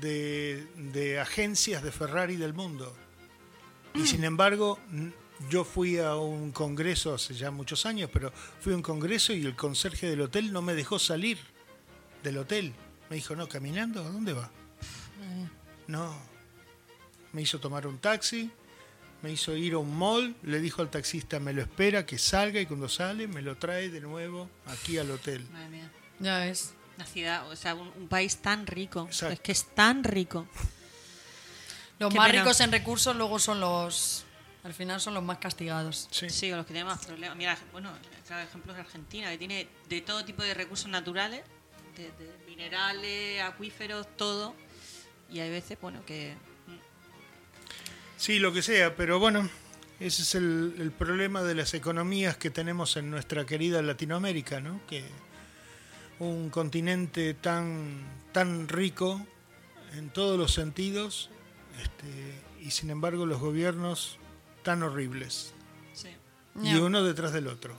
de, 0.00 0.66
de 0.76 1.18
agencias 1.18 1.82
de 1.82 1.90
Ferrari 1.92 2.36
del 2.36 2.52
mundo 2.54 2.94
y 3.94 4.06
sin 4.06 4.22
embargo 4.24 4.78
yo 5.48 5.64
fui 5.64 5.98
a 5.98 6.16
un 6.16 6.52
congreso 6.52 7.14
hace 7.14 7.34
ya 7.34 7.50
muchos 7.50 7.86
años 7.86 8.10
pero 8.12 8.32
fui 8.60 8.72
a 8.72 8.76
un 8.76 8.82
congreso 8.82 9.32
y 9.32 9.44
el 9.46 9.56
conserje 9.56 10.08
del 10.08 10.20
hotel 10.20 10.52
no 10.52 10.62
me 10.62 10.74
dejó 10.74 10.98
salir 10.98 11.38
del 12.22 12.38
hotel 12.38 12.74
me 13.08 13.16
dijo 13.16 13.34
no 13.34 13.48
caminando 13.48 14.00
a 14.00 14.10
dónde 14.10 14.32
va 14.32 14.50
no 15.86 16.14
me 17.32 17.42
hizo 17.42 17.58
tomar 17.58 17.86
un 17.86 17.98
taxi 17.98 18.50
me 19.22 19.32
hizo 19.32 19.54
ir 19.56 19.74
a 19.74 19.78
un 19.78 19.96
mall, 19.96 20.34
le 20.42 20.60
dijo 20.60 20.82
al 20.82 20.90
taxista, 20.90 21.40
me 21.40 21.52
lo 21.52 21.62
espera, 21.62 22.06
que 22.06 22.18
salga 22.18 22.60
y 22.60 22.66
cuando 22.66 22.88
sale 22.88 23.28
me 23.28 23.42
lo 23.42 23.56
trae 23.56 23.90
de 23.90 24.00
nuevo 24.00 24.48
aquí 24.66 24.98
al 24.98 25.10
hotel. 25.10 25.46
Madre 25.50 25.68
mía. 25.68 25.90
ya 26.20 26.46
es. 26.46 26.72
Una 26.96 27.06
ciudad, 27.06 27.50
o 27.50 27.56
sea, 27.56 27.74
un, 27.74 27.92
un 27.96 28.08
país 28.08 28.38
tan 28.38 28.66
rico. 28.66 29.06
Exacto. 29.06 29.34
Es 29.34 29.40
que 29.40 29.52
es 29.52 29.64
tan 29.74 30.04
rico. 30.04 30.46
Los 31.98 32.10
Qué 32.12 32.18
más 32.18 32.30
pena. 32.30 32.42
ricos 32.42 32.60
en 32.60 32.72
recursos 32.72 33.16
luego 33.16 33.38
son 33.38 33.60
los... 33.60 34.24
Al 34.62 34.74
final 34.74 35.00
son 35.00 35.14
los 35.14 35.22
más 35.22 35.38
castigados. 35.38 36.08
Sí. 36.10 36.28
Sí, 36.28 36.52
o 36.52 36.56
los 36.56 36.66
que 36.66 36.72
tienen 36.72 36.86
más 36.86 37.04
problemas. 37.04 37.36
Mira, 37.36 37.56
bueno, 37.72 37.90
claro, 38.26 38.42
ejemplo 38.42 38.72
es 38.72 38.78
Argentina, 38.78 39.30
que 39.30 39.38
tiene 39.38 39.68
de 39.88 40.00
todo 40.02 40.24
tipo 40.24 40.42
de 40.42 40.52
recursos 40.54 40.88
naturales, 40.88 41.42
de, 41.96 42.04
de 42.04 42.44
minerales, 42.46 43.42
acuíferos, 43.42 44.06
todo. 44.16 44.54
Y 45.30 45.40
hay 45.40 45.50
veces, 45.50 45.78
bueno, 45.80 46.04
que... 46.04 46.34
Sí, 48.16 48.38
lo 48.38 48.52
que 48.52 48.60
sea, 48.60 48.94
pero 48.96 49.18
bueno, 49.18 49.48
ese 49.98 50.22
es 50.22 50.34
el, 50.34 50.74
el 50.78 50.92
problema 50.92 51.42
de 51.42 51.54
las 51.54 51.72
economías 51.72 52.36
que 52.36 52.50
tenemos 52.50 52.98
en 52.98 53.10
nuestra 53.10 53.46
querida 53.46 53.80
Latinoamérica, 53.80 54.60
¿no? 54.60 54.80
Que 54.86 55.04
un 56.18 56.50
continente 56.50 57.32
tan, 57.32 58.02
tan 58.32 58.68
rico 58.68 59.26
en 59.94 60.10
todos 60.10 60.38
los 60.38 60.52
sentidos 60.52 61.30
este, 61.82 62.34
y 62.60 62.70
sin 62.70 62.90
embargo 62.90 63.24
los 63.24 63.40
gobiernos 63.40 64.18
tan 64.62 64.82
horribles. 64.82 65.52
Sí. 65.92 66.08
Y 66.62 66.72
Ya. 66.74 66.80
uno 66.80 67.02
detrás 67.02 67.32
del 67.32 67.46
otro. 67.48 67.76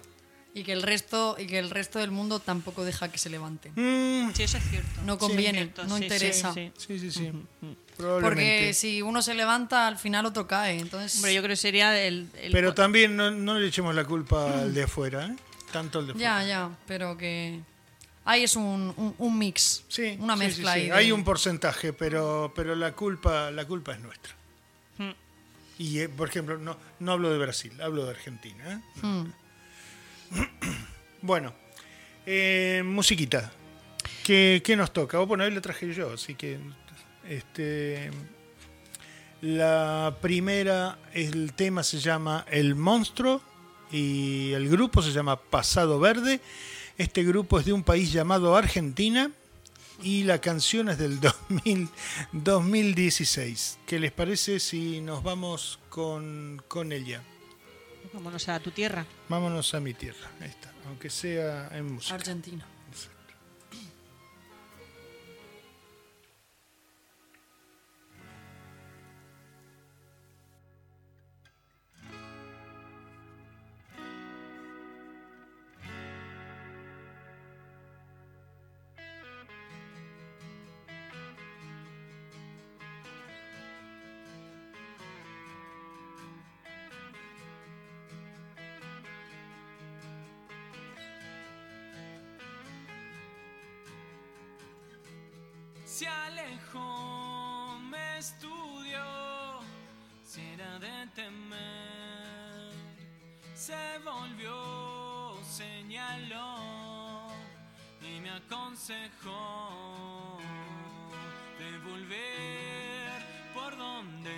Y 0.53 0.63
que 0.63 0.73
el 0.73 0.81
resto 0.81 1.37
y 1.39 1.47
que 1.47 1.59
el 1.59 1.69
resto 1.69 1.99
del 1.99 2.11
mundo 2.11 2.39
tampoco 2.39 2.83
deja 2.83 3.09
que 3.09 3.17
se 3.17 3.29
levante. 3.29 3.71
Mm, 3.75 4.31
Sí, 4.33 4.43
eso 4.43 4.57
es 4.57 4.63
cierto. 4.69 5.01
No 5.05 5.13
Sí, 5.13 5.19
conviene, 5.19 5.59
es 5.59 5.63
cierto, 5.65 5.83
no 5.85 5.97
sí, 5.97 6.03
interesa. 6.03 6.53
sí, 6.53 6.71
sí. 6.77 6.99
sí, 6.99 6.99
sí, 6.99 7.11
sí. 7.11 7.31
Porque 7.61 7.77
Probablemente. 7.97 8.73
si 8.73 9.01
uno 9.01 9.21
se 9.21 9.33
levanta, 9.33 9.87
al 9.87 9.97
final 9.97 10.25
otro 10.25 10.47
cae. 10.47 10.77
Entonces, 10.79 11.15
Hombre, 11.15 11.33
yo 11.35 11.41
creo 11.41 11.53
que 11.53 11.57
sería 11.57 12.01
el... 12.05 12.27
el- 12.41 12.51
Pero 12.51 12.73
también 12.73 13.15
no, 13.15 13.31
no 13.31 13.57
le 13.59 13.67
echemos 13.67 13.95
la 13.95 14.03
culpa 14.03 14.59
al 14.61 14.73
de 14.73 14.83
afuera, 14.83 15.27
¿eh? 15.27 15.35
Tanto 15.71 15.99
al 15.99 16.07
de 16.07 16.11
afuera. 16.13 16.41
ya, 16.41 16.47
ya, 16.47 16.77
pero 16.85 17.17
que 17.17 17.61
ahí 18.25 18.43
es 18.43 18.55
un, 18.57 18.93
un- 18.97 19.15
un 19.17 19.37
mix, 19.37 19.85
Sí, 19.87 20.17
una 20.19 20.33
sí, 20.33 20.39
mezcla 20.39 20.73
sí, 20.73 20.79
sí. 20.79 20.83
ahí. 20.83 20.89
de- 20.89 20.93
Hay 20.95 21.11
un 21.13 21.23
porcentaje, 21.23 21.93
pero, 21.93 22.51
pero 22.53 22.75
la 22.75 22.91
culpa 22.93 23.51
la 23.51 23.65
culpa 23.65 23.93
es 23.93 24.01
nuestra. 24.01 24.35
Y, 25.81 26.01
eh, 26.01 26.09
por 26.09 26.29
ejemplo, 26.29 26.59
no, 26.59 26.77
no 26.99 27.11
hablo 27.11 27.31
de 27.31 27.39
Brasil, 27.39 27.73
hablo 27.81 28.05
de 28.05 28.11
Argentina. 28.11 28.63
¿eh? 28.71 29.01
Hmm. 29.01 29.33
Bueno, 31.23 31.53
eh, 32.25 32.83
musiquita. 32.85 33.51
¿Qué, 34.23 34.61
qué 34.63 34.75
nos 34.75 34.93
toca? 34.93 35.19
Oh, 35.19 35.25
bueno, 35.25 35.43
hoy 35.43 35.51
la 35.51 35.61
traje 35.61 35.91
yo, 35.91 36.13
así 36.13 36.35
que... 36.35 36.59
Este, 37.27 38.11
la 39.41 40.17
primera, 40.21 40.99
el 41.13 41.53
tema 41.53 41.81
se 41.81 41.99
llama 41.99 42.45
El 42.49 42.75
Monstruo 42.75 43.41
y 43.91 44.51
el 44.53 44.69
grupo 44.69 45.01
se 45.01 45.11
llama 45.11 45.39
Pasado 45.41 45.99
Verde. 45.99 46.41
Este 46.97 47.23
grupo 47.23 47.59
es 47.59 47.65
de 47.65 47.73
un 47.73 47.83
país 47.83 48.11
llamado 48.11 48.55
Argentina 48.55 49.31
y 50.03 50.23
la 50.23 50.39
canción 50.39 50.89
es 50.89 50.97
del 50.97 51.19
2000 51.49 51.89
2016. 52.31 53.79
¿Qué 53.85 53.99
les 53.99 54.11
parece 54.11 54.59
si 54.59 55.01
nos 55.01 55.23
vamos 55.23 55.79
con, 55.89 56.61
con 56.67 56.91
ella? 56.91 57.21
Vámonos 58.13 58.49
a 58.49 58.59
tu 58.59 58.71
tierra. 58.71 59.05
Vámonos 59.29 59.73
a 59.73 59.79
mi 59.79 59.93
tierra, 59.93 60.29
ahí 60.41 60.49
está, 60.49 60.71
aunque 60.87 61.09
sea 61.09 61.69
en 61.73 61.93
música. 61.93 62.15
Argentina. 62.15 62.65
Me 108.31 108.37
aconsejó 108.37 110.37
de 111.59 111.77
volver 111.79 113.21
por 113.53 113.77
donde 113.77 114.31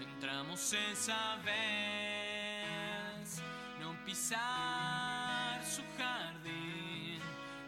entramos 0.00 0.72
esa 0.72 1.36
vez, 1.44 3.40
no 3.80 3.94
pisar 4.04 5.64
su 5.64 5.82
jardín, 5.96 7.20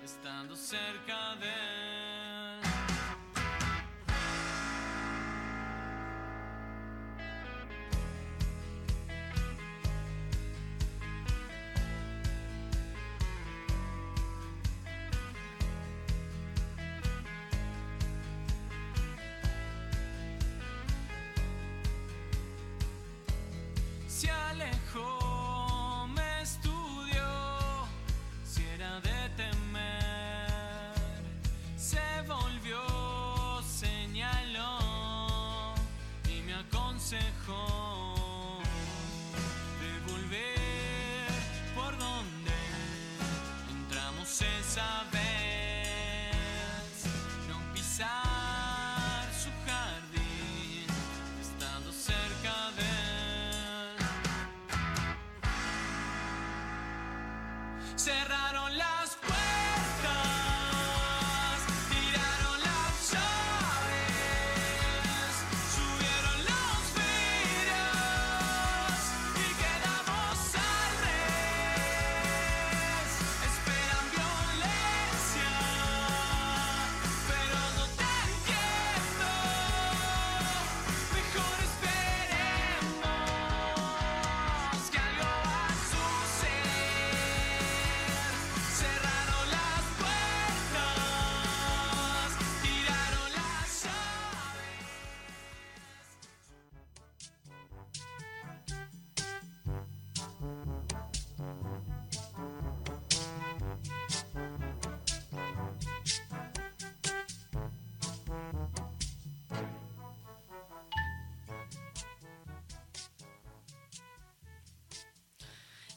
estando 0.04 0.54
cerca 0.54 1.34
de 1.36 1.48
él. 1.48 1.95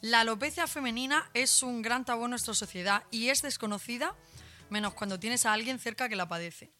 La 0.01 0.21
alopecia 0.21 0.65
femenina 0.65 1.29
es 1.33 1.61
un 1.61 1.81
gran 1.81 2.05
tabú 2.05 2.23
en 2.23 2.29
nuestra 2.29 2.53
sociedad 2.53 3.03
y 3.11 3.27
es 3.27 3.41
desconocida 3.41 4.15
menos 4.69 4.93
cuando 4.93 5.19
tienes 5.19 5.45
a 5.45 5.51
alguien 5.51 5.77
cerca 5.77 6.07
que 6.07 6.15
la 6.15 6.29
padece. 6.29 6.71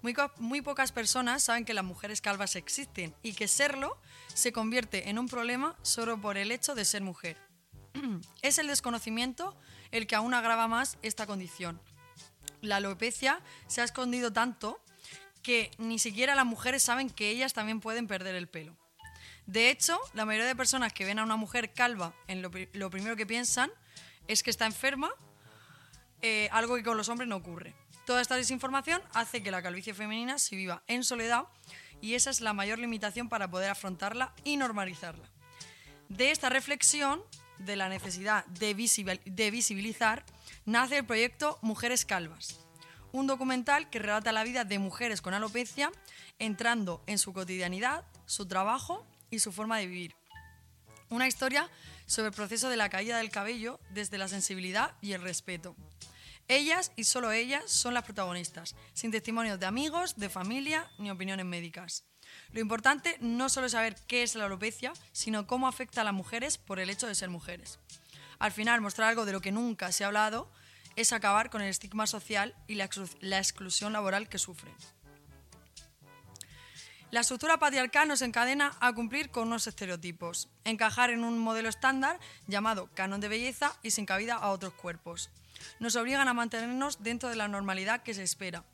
Muy, 0.00 0.62
pocas 0.62 0.90
personas 0.90 1.44
saben 1.44 1.66
que 1.66 1.74
las 1.74 1.84
mujeres 1.84 2.22
calvas 2.22 2.56
existen 2.56 3.14
y 3.22 3.34
que 3.34 3.46
serlo 3.46 4.00
se 4.32 4.52
convierte 4.52 5.10
en 5.10 5.18
un 5.18 5.28
problema 5.28 5.76
solo 5.82 6.18
por 6.18 6.38
el 6.38 6.50
hecho 6.50 6.74
de 6.74 6.86
ser 6.86 7.02
mujer. 7.02 7.36
es 8.42 8.56
el 8.56 8.68
desconocimiento 8.68 9.54
el 9.90 10.06
que 10.06 10.16
aún 10.16 10.32
agrava 10.32 10.66
más 10.66 10.96
esta 11.02 11.26
condición. 11.26 11.78
La 12.62 12.76
alopecia 12.76 13.42
se 13.66 13.82
ha 13.82 13.84
escondido 13.84 14.32
tanto 14.32 14.82
que 15.42 15.70
ni 15.76 15.98
siquiera 15.98 16.34
las 16.34 16.46
mujeres 16.46 16.82
saben 16.82 17.10
que 17.10 17.28
ellas 17.28 17.52
también 17.52 17.80
pueden 17.80 18.06
perder 18.06 18.34
el 18.34 18.48
pelo. 18.48 18.81
De 19.46 19.70
hecho, 19.70 19.98
la 20.14 20.24
mayoría 20.24 20.46
de 20.46 20.56
personas 20.56 20.92
que 20.92 21.04
ven 21.04 21.18
a 21.18 21.24
una 21.24 21.36
mujer 21.36 21.72
calva, 21.72 22.14
en 22.28 22.42
lo, 22.42 22.50
pri- 22.50 22.68
lo 22.72 22.90
primero 22.90 23.16
que 23.16 23.26
piensan 23.26 23.70
es 24.28 24.42
que 24.42 24.50
está 24.50 24.66
enferma, 24.66 25.10
eh, 26.22 26.48
algo 26.52 26.76
que 26.76 26.84
con 26.84 26.96
los 26.96 27.08
hombres 27.08 27.28
no 27.28 27.36
ocurre. 27.36 27.74
Toda 28.06 28.20
esta 28.20 28.36
desinformación 28.36 29.02
hace 29.14 29.42
que 29.42 29.50
la 29.50 29.62
calvicie 29.62 29.94
femenina 29.94 30.38
se 30.38 30.56
viva 30.56 30.82
en 30.86 31.04
soledad 31.04 31.44
y 32.00 32.14
esa 32.14 32.30
es 32.30 32.40
la 32.40 32.52
mayor 32.52 32.78
limitación 32.78 33.28
para 33.28 33.50
poder 33.50 33.70
afrontarla 33.70 34.32
y 34.44 34.56
normalizarla. 34.56 35.28
De 36.08 36.30
esta 36.30 36.48
reflexión 36.48 37.22
de 37.58 37.76
la 37.76 37.88
necesidad 37.88 38.44
de 38.46 38.74
visibilizar 38.74 40.24
nace 40.64 40.98
el 40.98 41.06
proyecto 41.06 41.58
Mujeres 41.62 42.04
Calvas, 42.04 42.60
un 43.12 43.26
documental 43.26 43.88
que 43.90 43.98
relata 43.98 44.32
la 44.32 44.44
vida 44.44 44.64
de 44.64 44.78
mujeres 44.78 45.20
con 45.20 45.34
alopecia, 45.34 45.92
entrando 46.38 47.02
en 47.06 47.18
su 47.18 47.32
cotidianidad, 47.32 48.04
su 48.26 48.46
trabajo 48.46 49.06
y 49.32 49.40
su 49.40 49.50
forma 49.50 49.78
de 49.78 49.88
vivir. 49.88 50.14
Una 51.08 51.26
historia 51.26 51.68
sobre 52.06 52.28
el 52.28 52.34
proceso 52.34 52.68
de 52.68 52.76
la 52.76 52.88
caída 52.88 53.18
del 53.18 53.30
cabello 53.30 53.80
desde 53.90 54.18
la 54.18 54.28
sensibilidad 54.28 54.94
y 55.00 55.12
el 55.12 55.22
respeto. 55.22 55.74
Ellas 56.48 56.92
y 56.96 57.04
solo 57.04 57.32
ellas 57.32 57.64
son 57.66 57.94
las 57.94 58.04
protagonistas, 58.04 58.76
sin 58.94 59.10
testimonios 59.10 59.58
de 59.58 59.66
amigos, 59.66 60.16
de 60.16 60.28
familia 60.28 60.90
ni 60.98 61.10
opiniones 61.10 61.46
médicas. 61.46 62.04
Lo 62.52 62.60
importante 62.60 63.16
no 63.20 63.48
solo 63.48 63.66
es 63.66 63.72
saber 63.72 63.96
qué 64.06 64.22
es 64.22 64.34
la 64.34 64.44
alopecia, 64.44 64.92
sino 65.12 65.46
cómo 65.46 65.68
afecta 65.68 66.00
a 66.00 66.04
las 66.04 66.14
mujeres 66.14 66.58
por 66.58 66.78
el 66.78 66.90
hecho 66.90 67.06
de 67.06 67.14
ser 67.14 67.30
mujeres. 67.30 67.78
Al 68.38 68.52
final, 68.52 68.80
mostrar 68.80 69.08
algo 69.08 69.24
de 69.24 69.32
lo 69.32 69.40
que 69.40 69.52
nunca 69.52 69.92
se 69.92 70.04
ha 70.04 70.08
hablado 70.08 70.50
es 70.96 71.12
acabar 71.12 71.48
con 71.48 71.62
el 71.62 71.68
estigma 71.68 72.06
social 72.06 72.54
y 72.66 72.74
la, 72.74 72.88
exclu- 72.88 73.16
la 73.20 73.38
exclusión 73.38 73.92
laboral 73.92 74.28
que 74.28 74.38
sufren. 74.38 74.74
La 77.12 77.20
estructura 77.20 77.58
patriarcal 77.58 78.08
nos 78.08 78.22
encadena 78.22 78.72
a 78.80 78.94
cumplir 78.94 79.28
con 79.30 79.48
unos 79.48 79.66
estereotipos, 79.66 80.48
encajar 80.64 81.10
en 81.10 81.24
un 81.24 81.38
modelo 81.38 81.68
estándar 81.68 82.18
llamado 82.46 82.88
canon 82.94 83.20
de 83.20 83.28
belleza 83.28 83.76
y 83.82 83.90
sin 83.90 84.06
cabida 84.06 84.36
a 84.36 84.48
otros 84.48 84.72
cuerpos. 84.72 85.28
Nos 85.78 85.94
obligan 85.96 86.26
a 86.26 86.32
mantenernos 86.32 87.02
dentro 87.02 87.28
de 87.28 87.36
la 87.36 87.48
normalidad 87.48 88.02
que 88.02 88.14
se 88.14 88.22
espera. 88.22 88.64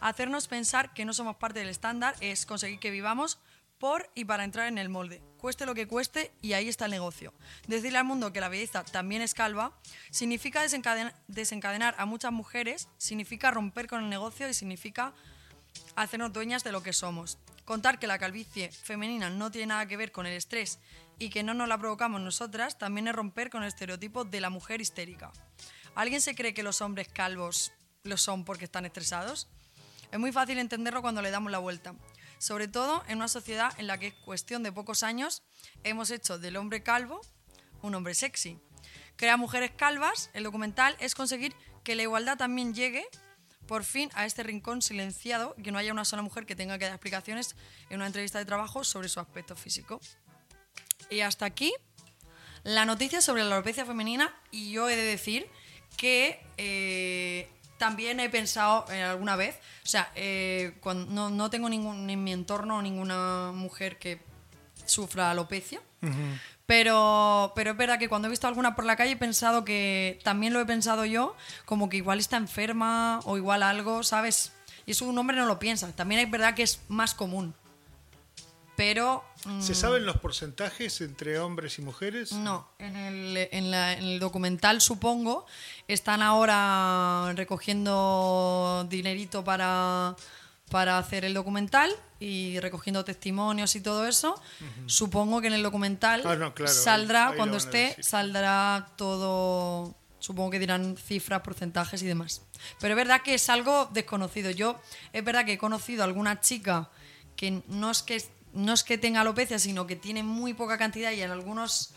Hacernos 0.00 0.48
pensar 0.48 0.94
que 0.94 1.04
no 1.04 1.12
somos 1.12 1.36
parte 1.36 1.58
del 1.58 1.68
estándar 1.68 2.14
es 2.20 2.46
conseguir 2.46 2.78
que 2.78 2.90
vivamos 2.90 3.38
por 3.78 4.10
y 4.14 4.24
para 4.24 4.44
entrar 4.44 4.68
en 4.68 4.78
el 4.78 4.88
molde, 4.88 5.20
cueste 5.36 5.66
lo 5.66 5.74
que 5.74 5.86
cueste 5.86 6.32
y 6.40 6.54
ahí 6.54 6.70
está 6.70 6.86
el 6.86 6.92
negocio. 6.92 7.34
Decirle 7.68 7.98
al 7.98 8.06
mundo 8.06 8.32
que 8.32 8.40
la 8.40 8.48
belleza 8.48 8.84
también 8.84 9.20
es 9.20 9.34
calva 9.34 9.78
significa 10.10 10.64
desencaden- 10.64 11.12
desencadenar 11.28 11.94
a 11.98 12.06
muchas 12.06 12.32
mujeres, 12.32 12.88
significa 12.96 13.50
romper 13.50 13.86
con 13.86 14.02
el 14.02 14.08
negocio 14.08 14.48
y 14.48 14.54
significa 14.54 15.12
hacernos 15.94 16.32
dueñas 16.32 16.64
de 16.64 16.72
lo 16.72 16.82
que 16.82 16.94
somos. 16.94 17.36
Contar 17.66 17.98
que 17.98 18.06
la 18.06 18.18
calvicie 18.18 18.70
femenina 18.70 19.28
no 19.28 19.50
tiene 19.50 19.66
nada 19.66 19.86
que 19.86 19.96
ver 19.96 20.12
con 20.12 20.24
el 20.24 20.34
estrés 20.34 20.78
y 21.18 21.30
que 21.30 21.42
no 21.42 21.52
nos 21.52 21.68
la 21.68 21.76
provocamos 21.76 22.20
nosotras 22.20 22.78
también 22.78 23.08
es 23.08 23.14
romper 23.14 23.50
con 23.50 23.62
el 23.62 23.68
estereotipo 23.68 24.24
de 24.24 24.40
la 24.40 24.50
mujer 24.50 24.80
histérica. 24.80 25.32
¿Alguien 25.96 26.20
se 26.20 26.36
cree 26.36 26.54
que 26.54 26.62
los 26.62 26.80
hombres 26.80 27.08
calvos 27.08 27.72
lo 28.04 28.16
son 28.16 28.44
porque 28.44 28.66
están 28.66 28.86
estresados? 28.86 29.48
Es 30.12 30.18
muy 30.18 30.30
fácil 30.30 30.58
entenderlo 30.58 31.02
cuando 31.02 31.22
le 31.22 31.32
damos 31.32 31.50
la 31.50 31.58
vuelta. 31.58 31.96
Sobre 32.38 32.68
todo 32.68 33.02
en 33.08 33.16
una 33.16 33.26
sociedad 33.26 33.72
en 33.78 33.88
la 33.88 33.98
que, 33.98 34.08
en 34.08 34.24
cuestión 34.24 34.62
de 34.62 34.70
pocos 34.70 35.02
años, 35.02 35.42
hemos 35.82 36.10
hecho 36.10 36.38
del 36.38 36.56
hombre 36.56 36.84
calvo 36.84 37.20
un 37.82 37.96
hombre 37.96 38.14
sexy. 38.14 38.60
Crea 39.16 39.36
mujeres 39.36 39.72
calvas, 39.76 40.30
el 40.34 40.44
documental 40.44 40.96
es 41.00 41.14
conseguir 41.14 41.54
que 41.82 41.96
la 41.96 42.02
igualdad 42.02 42.36
también 42.36 42.74
llegue 42.74 43.06
por 43.66 43.84
fin 43.84 44.10
a 44.14 44.26
este 44.26 44.42
rincón 44.42 44.82
silenciado 44.82 45.54
que 45.62 45.72
no 45.72 45.78
haya 45.78 45.92
una 45.92 46.04
sola 46.04 46.22
mujer 46.22 46.46
que 46.46 46.56
tenga 46.56 46.78
que 46.78 46.84
dar 46.84 46.94
explicaciones 46.94 47.56
en 47.90 47.96
una 47.96 48.06
entrevista 48.06 48.38
de 48.38 48.44
trabajo 48.44 48.84
sobre 48.84 49.08
su 49.08 49.20
aspecto 49.20 49.56
físico. 49.56 50.00
Y 51.10 51.20
hasta 51.20 51.46
aquí 51.46 51.72
la 52.64 52.84
noticia 52.84 53.20
sobre 53.20 53.44
la 53.44 53.54
alopecia 53.54 53.84
femenina 53.84 54.34
y 54.50 54.72
yo 54.72 54.88
he 54.88 54.96
de 54.96 55.04
decir 55.04 55.46
que 55.96 56.40
eh, 56.56 57.48
también 57.78 58.20
he 58.20 58.28
pensado 58.28 58.86
eh, 58.90 59.02
alguna 59.02 59.36
vez, 59.36 59.56
o 59.84 59.86
sea, 59.86 60.10
eh, 60.14 60.74
no, 61.08 61.30
no 61.30 61.50
tengo 61.50 61.68
ningún, 61.68 62.08
en 62.10 62.24
mi 62.24 62.32
entorno 62.32 62.82
ninguna 62.82 63.52
mujer 63.54 63.98
que 63.98 64.20
sufra 64.84 65.30
alopecia, 65.30 65.80
pero, 66.66 67.52
pero 67.54 67.70
es 67.72 67.76
verdad 67.76 67.98
que 67.98 68.08
cuando 68.08 68.26
he 68.26 68.30
visto 68.30 68.46
alguna 68.46 68.74
por 68.74 68.84
la 68.84 68.96
calle 68.96 69.12
he 69.12 69.16
pensado 69.16 69.64
que, 69.64 70.18
también 70.24 70.52
lo 70.52 70.60
he 70.60 70.66
pensado 70.66 71.04
yo, 71.04 71.36
como 71.64 71.88
que 71.88 71.96
igual 71.98 72.18
está 72.18 72.36
enferma 72.36 73.20
o 73.24 73.36
igual 73.36 73.62
algo, 73.62 74.02
¿sabes? 74.02 74.52
Y 74.84 74.90
eso 74.92 75.04
un 75.06 75.16
hombre 75.18 75.36
no 75.36 75.46
lo 75.46 75.58
piensa. 75.58 75.90
También 75.94 76.20
es 76.20 76.30
verdad 76.30 76.54
que 76.54 76.62
es 76.62 76.80
más 76.88 77.14
común. 77.14 77.54
Pero... 78.76 79.24
mm, 79.46 79.62
¿Se 79.62 79.74
saben 79.74 80.04
los 80.04 80.18
porcentajes 80.18 81.00
entre 81.00 81.38
hombres 81.38 81.78
y 81.78 81.82
mujeres? 81.82 82.32
no, 82.32 82.68
en 82.78 82.94
el, 82.96 83.48
en, 83.50 83.70
la- 83.70 83.94
en 83.94 84.04
el 84.04 84.18
documental 84.20 84.80
supongo 84.82 85.46
están 85.88 86.20
ahora 86.20 87.32
recogiendo 87.34 88.86
dinerito 88.90 89.44
para, 89.44 90.14
para 90.70 90.98
hacer 90.98 91.24
el 91.24 91.34
documental 91.34 91.90
y 92.18 92.58
recogiendo 92.60 93.04
testimonios 93.04 93.76
y 93.76 93.80
todo 93.80 94.06
eso. 94.06 94.40
Supongo 94.86 95.40
que 95.40 95.46
en 95.46 95.52
el 95.54 95.62
documental 95.62 96.22
Ah, 96.24 96.34
no, 96.36 96.54
claro, 96.54 96.72
saldrá, 96.72 97.28
ahí- 97.28 97.36
cuando 97.36 97.56
esté, 97.58 97.96
saldrá 98.02 98.88
todo, 98.96 99.94
supongo 100.18 100.50
que 100.50 100.58
dirán 100.58 100.96
cifras, 100.96 101.42
porcentajes 101.42 102.02
y 102.02 102.06
demás. 102.06 102.42
Pero 102.80 102.94
es 102.94 102.96
verdad 102.96 103.22
que 103.22 103.34
es 103.34 103.48
algo 103.48 103.88
desconocido. 103.92 104.50
Yo, 104.50 104.80
es 105.12 105.24
verdad 105.24 105.44
que 105.44 105.52
he 105.54 105.58
conocido 105.58 106.02
a 106.02 106.06
alguna 106.06 106.40
chica 106.40 106.90
que 107.36 107.62
no 107.68 107.90
es 107.90 108.02
que, 108.02 108.22
no 108.54 108.72
es 108.72 108.82
que 108.82 108.98
tenga 108.98 109.20
alopecia, 109.20 109.58
sino 109.58 109.86
que 109.86 109.94
tiene 109.94 110.22
muy 110.22 110.54
poca 110.54 110.78
cantidad 110.78 111.12
y 111.12 111.20
en 111.22 111.30
algunos, 111.30 111.92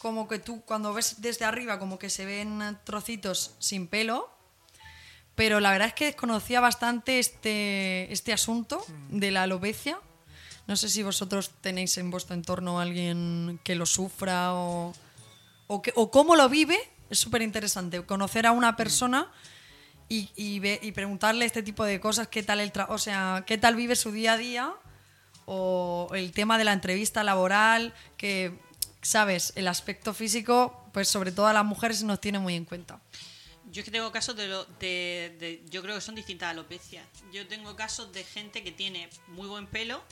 como 0.00 0.28
que 0.28 0.38
tú 0.38 0.62
cuando 0.66 0.92
ves 0.92 1.22
desde 1.22 1.44
arriba, 1.46 1.78
como 1.78 1.98
que 1.98 2.10
se 2.10 2.26
ven 2.26 2.76
trocitos 2.84 3.54
sin 3.58 3.86
pelo. 3.86 4.35
Pero 5.36 5.60
la 5.60 5.70
verdad 5.70 5.88
es 5.88 5.94
que 5.94 6.06
desconocía 6.06 6.60
bastante 6.60 7.18
este, 7.20 8.12
este 8.12 8.32
asunto 8.32 8.84
de 9.10 9.30
la 9.30 9.44
alopecia. 9.44 9.98
No 10.66 10.74
sé 10.76 10.88
si 10.88 11.02
vosotros 11.04 11.50
tenéis 11.60 11.96
en 11.98 12.10
vuestro 12.10 12.34
entorno 12.34 12.80
a 12.80 12.82
alguien 12.82 13.60
que 13.62 13.74
lo 13.76 13.86
sufra 13.86 14.54
o, 14.54 14.92
o, 15.68 15.82
que- 15.82 15.92
o 15.94 16.10
cómo 16.10 16.34
lo 16.36 16.48
vive. 16.48 16.76
Es 17.10 17.18
súper 17.20 17.42
interesante 17.42 18.02
conocer 18.04 18.46
a 18.46 18.52
una 18.52 18.74
persona 18.76 19.30
y, 20.08 20.30
y, 20.34 20.58
ve- 20.58 20.80
y 20.82 20.90
preguntarle 20.92 21.44
este 21.44 21.62
tipo 21.62 21.84
de 21.84 22.00
cosas, 22.00 22.26
qué 22.28 22.42
tal, 22.42 22.58
el 22.60 22.72
tra- 22.72 22.86
o 22.88 22.98
sea, 22.98 23.44
qué 23.46 23.58
tal 23.58 23.76
vive 23.76 23.94
su 23.94 24.10
día 24.12 24.32
a 24.32 24.36
día 24.38 24.72
o 25.44 26.08
el 26.14 26.32
tema 26.32 26.58
de 26.58 26.64
la 26.64 26.72
entrevista 26.72 27.22
laboral, 27.22 27.94
que, 28.16 28.58
sabes, 29.02 29.52
el 29.54 29.68
aspecto 29.68 30.14
físico, 30.14 30.82
pues 30.92 31.08
sobre 31.08 31.30
todo 31.30 31.46
a 31.46 31.52
las 31.52 31.64
mujeres 31.64 32.02
nos 32.02 32.20
tiene 32.20 32.38
muy 32.40 32.54
en 32.54 32.64
cuenta. 32.64 32.98
Yo 33.76 33.80
es 33.82 33.84
que 33.84 33.90
tengo 33.90 34.10
casos 34.10 34.34
de, 34.36 34.48
lo- 34.48 34.64
de- 34.80 35.36
de- 35.38 35.62
Yo 35.68 35.82
creo 35.82 35.94
que 35.96 36.00
son 36.00 36.14
distintas 36.14 36.48
alopecias. 36.50 37.06
Yo 37.30 37.46
tengo 37.46 37.76
casos 37.76 38.10
de 38.10 38.24
gente 38.24 38.64
que 38.64 38.72
tiene 38.72 39.10
muy 39.28 39.46
buen 39.48 39.66
pelo, 39.66 40.02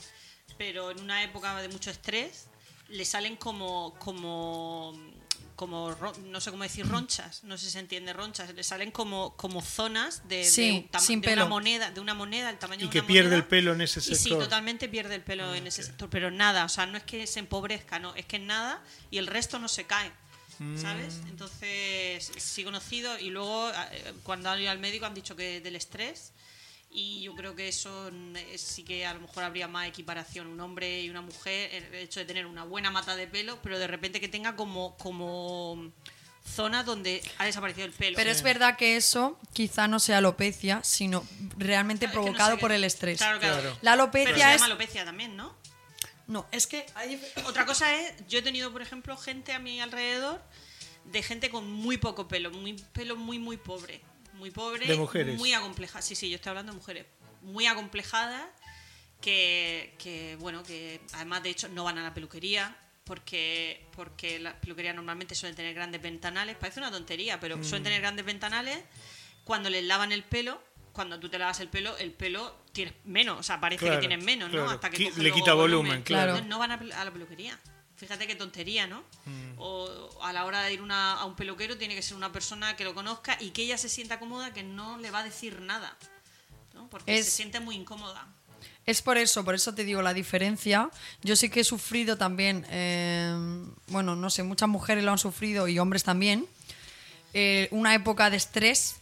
pero 0.59 0.91
en 0.91 0.99
una 1.01 1.23
época 1.23 1.59
de 1.59 1.67
mucho 1.69 1.89
estrés 1.89 2.45
le 2.89 3.03
salen 3.05 3.35
como. 3.37 3.95
como 3.99 4.93
como 5.55 5.95
no 6.25 6.41
sé 6.41 6.51
cómo 6.51 6.63
decir 6.63 6.85
ronchas, 6.85 7.45
no 7.45 7.57
sé 7.57 7.67
si 7.67 7.71
se 7.71 7.79
entiende 7.79 8.11
ronchas, 8.11 8.53
le 8.53 8.61
salen 8.61 8.91
como, 8.91 9.37
como 9.37 9.61
zonas 9.61 10.27
de, 10.27 10.39
de 10.39 10.43
Sí, 10.43 10.89
un 10.93 10.99
sin 10.99 11.21
de 11.21 11.31
una 11.31 11.45
moneda, 11.45 11.91
de 11.91 12.01
una 12.01 12.13
moneda, 12.13 12.49
el 12.49 12.57
tamaño 12.59 12.81
Y 12.81 12.85
de 12.87 12.91
que 12.91 12.99
una 12.99 13.07
pierde 13.07 13.29
moneda. 13.29 13.37
el 13.41 13.47
pelo 13.47 13.71
en 13.71 13.79
ese 13.79 14.01
Y 14.01 14.03
sí, 14.03 14.15
sector. 14.15 14.43
totalmente 14.43 14.89
pierde 14.89 15.15
el 15.15 15.21
pelo 15.23 15.55
en 15.55 15.65
ese 15.65 15.81
sector, 15.83 16.09
pero 16.09 16.29
nada, 16.29 16.65
o 16.65 16.67
sea, 16.69 16.85
no 16.87 16.97
es 16.97 17.03
que 17.05 17.25
se 17.25 17.39
empobrezca, 17.39 17.99
no, 17.99 18.13
es 18.15 18.25
que 18.25 18.37
nada 18.37 18.83
y 19.09 19.17
el 19.17 19.27
resto 19.27 19.57
no 19.57 19.69
se 19.69 19.85
cae. 19.85 20.11
¿Sabes? 20.81 21.15
Mm. 21.23 21.27
Entonces, 21.27 22.31
sí 22.37 22.63
conocido 22.63 23.17
y 23.19 23.29
luego 23.29 23.69
eh, 23.91 24.13
cuando 24.23 24.49
han 24.49 24.59
ido 24.61 24.71
al 24.71 24.79
médico 24.79 25.05
han 25.05 25.13
dicho 25.13 25.35
que 25.35 25.59
del 25.61 25.75
estrés 25.75 26.31
y 26.89 27.21
yo 27.23 27.35
creo 27.35 27.55
que 27.55 27.67
eso 27.67 28.09
sí 28.57 28.83
que 28.83 29.05
a 29.05 29.13
lo 29.13 29.19
mejor 29.19 29.43
habría 29.43 29.67
más 29.67 29.87
equiparación, 29.87 30.47
un 30.47 30.59
hombre 30.61 31.01
y 31.01 31.09
una 31.09 31.21
mujer, 31.21 31.73
el 31.73 31.93
hecho 31.95 32.21
de 32.21 32.25
tener 32.25 32.45
una 32.45 32.63
buena 32.63 32.89
mata 32.89 33.15
de 33.17 33.27
pelo, 33.27 33.59
pero 33.61 33.77
de 33.77 33.87
repente 33.87 34.21
que 34.21 34.29
tenga 34.29 34.55
como, 34.55 34.95
como 34.97 35.91
zona 36.49 36.83
donde 36.83 37.21
ha 37.37 37.45
desaparecido 37.45 37.85
el 37.85 37.91
pelo. 37.91 38.15
Pero 38.15 38.31
es 38.31 38.41
verdad 38.43 38.77
que 38.77 38.95
eso 38.95 39.37
quizá 39.51 39.89
no 39.89 39.99
sea 39.99 40.19
alopecia, 40.19 40.79
sino 40.83 41.25
realmente 41.57 42.05
Claro, 42.05 42.11
es 42.11 42.13
que 42.13 42.17
no 42.17 42.23
provocado 42.37 42.55
sé 42.55 42.61
por 42.61 42.69
qué- 42.69 42.75
el 42.77 42.83
estrés. 42.85 43.17
Claro, 43.17 43.39
claro. 43.39 43.61
Claro. 43.61 43.77
La 43.81 43.91
Pero 43.91 44.13
se 44.15 44.21
alopecia 44.21 44.49
es... 44.53 44.61
llama 44.61 44.65
alopecia 44.67 45.03
también, 45.05 45.35
¿no? 45.35 45.53
No, 46.27 46.47
es 46.51 46.67
que 46.67 46.85
hay... 46.95 47.21
Otra 47.45 47.65
cosa 47.65 47.95
es, 47.95 48.13
yo 48.27 48.39
he 48.39 48.41
tenido, 48.41 48.71
por 48.71 48.81
ejemplo, 48.81 49.15
gente 49.17 49.53
a 49.53 49.59
mi 49.59 49.79
alrededor 49.79 50.41
de 51.05 51.21
gente 51.21 51.49
con 51.49 51.71
muy 51.71 51.97
poco 51.97 52.27
pelo, 52.27 52.51
muy 52.51 52.73
pelo 52.93 53.15
muy, 53.15 53.39
muy 53.39 53.57
pobre. 53.57 54.01
Muy 54.33 54.51
pobre. 54.51 54.87
De 54.87 54.97
mujeres. 54.97 55.37
Muy 55.37 55.53
acomplejada. 55.53 56.01
Sí, 56.01 56.15
sí, 56.15 56.29
yo 56.29 56.35
estoy 56.35 56.49
hablando 56.49 56.73
de 56.73 56.77
mujeres. 56.77 57.05
Muy 57.41 57.67
acomplejadas 57.67 58.43
que, 59.21 59.95
que, 59.97 60.35
bueno, 60.39 60.63
que 60.63 60.99
además, 61.13 61.43
de 61.43 61.49
hecho, 61.49 61.69
no 61.69 61.83
van 61.83 61.97
a 61.97 62.03
la 62.03 62.13
peluquería 62.13 62.75
porque, 63.05 63.85
porque 63.95 64.39
las 64.39 64.55
peluquerías 64.55 64.95
normalmente 64.95 65.35
suelen 65.35 65.55
tener 65.55 65.73
grandes 65.73 66.01
ventanales. 66.01 66.57
Parece 66.57 66.79
una 66.79 66.91
tontería, 66.91 67.39
pero 67.39 67.63
suelen 67.63 67.83
tener 67.83 68.01
grandes 68.01 68.25
ventanales. 68.25 68.79
Cuando 69.43 69.69
les 69.69 69.83
lavan 69.83 70.11
el 70.11 70.23
pelo, 70.23 70.61
cuando 70.91 71.19
tú 71.19 71.29
te 71.29 71.37
lavas 71.37 71.59
el 71.59 71.69
pelo, 71.69 71.95
el 71.97 72.11
pelo 72.11 72.55
tienes 72.75 72.93
menos, 73.05 73.39
o 73.39 73.43
sea, 73.43 73.59
parece 73.59 73.85
Claro, 73.85 73.99
que 74.01 74.07
tienes 74.07 74.23
menos, 74.23 74.49
claro. 74.49 74.65
¿no? 74.65 74.71
Hasta 74.71 74.89
que 74.91 75.11
le 75.17 75.31
quita 75.31 75.53
volumen, 75.53 76.03
claro. 76.03 76.39
No 76.45 76.59
van 76.59 76.71
a, 76.71 76.75
a 76.75 77.05
la 77.05 77.11
peluquería. 77.11 77.57
Fíjate 77.97 78.27
qué 78.27 78.35
tontería, 78.35 78.85
¿no? 78.87 78.99
Mm. 79.25 79.53
O 79.57 80.19
a 80.21 80.33
la 80.33 80.43
hora 80.45 80.61
de 80.63 80.73
ir 80.73 80.81
una- 80.81 81.13
a 81.13 81.23
un 81.25 81.35
peluquero 81.37 81.77
tiene 81.77 81.95
que 81.95 82.01
ser 82.01 82.17
una 82.17 82.31
persona 82.33 82.75
que 82.75 82.83
lo 82.83 82.93
conozca 82.93 83.37
y 83.39 83.51
que 83.51 83.61
ella 83.63 83.77
se 83.77 83.87
sienta 83.87 84.19
cómoda, 84.19 84.51
que 84.53 84.63
no 84.63 84.97
le 84.97 85.09
va 85.11 85.19
a 85.19 85.23
decir 85.23 85.61
nada, 85.61 85.95
¿no? 86.73 86.87
Porque 86.89 87.17
Es- 87.17 87.25
se 87.25 87.31
siente 87.31 87.59
muy 87.61 87.75
incómoda. 87.75 88.27
Es 88.85 89.01
por 89.01 89.17
eso, 89.17 89.43
por 89.45 89.55
eso 89.55 89.73
te 89.73 89.83
digo 89.85 90.01
la 90.01 90.13
diferencia. 90.13 90.89
Yo 91.23 91.35
sí 91.37 91.49
que 91.49 91.61
he 91.61 91.63
sufrido 91.63 92.17
también, 92.17 92.67
eh, 92.69 93.33
bueno, 93.87 94.15
no 94.15 94.29
sé, 94.29 94.43
muchas 94.43 94.69
mujeres 94.69 95.03
lo 95.03 95.11
han 95.11 95.17
sufrido 95.17 95.67
y 95.67 95.79
hombres 95.79 96.03
también. 96.03 96.47
eh, 97.37 97.67
una 97.71 97.93
época 97.95 98.29
de 98.29 98.37
estrés, 98.37 98.95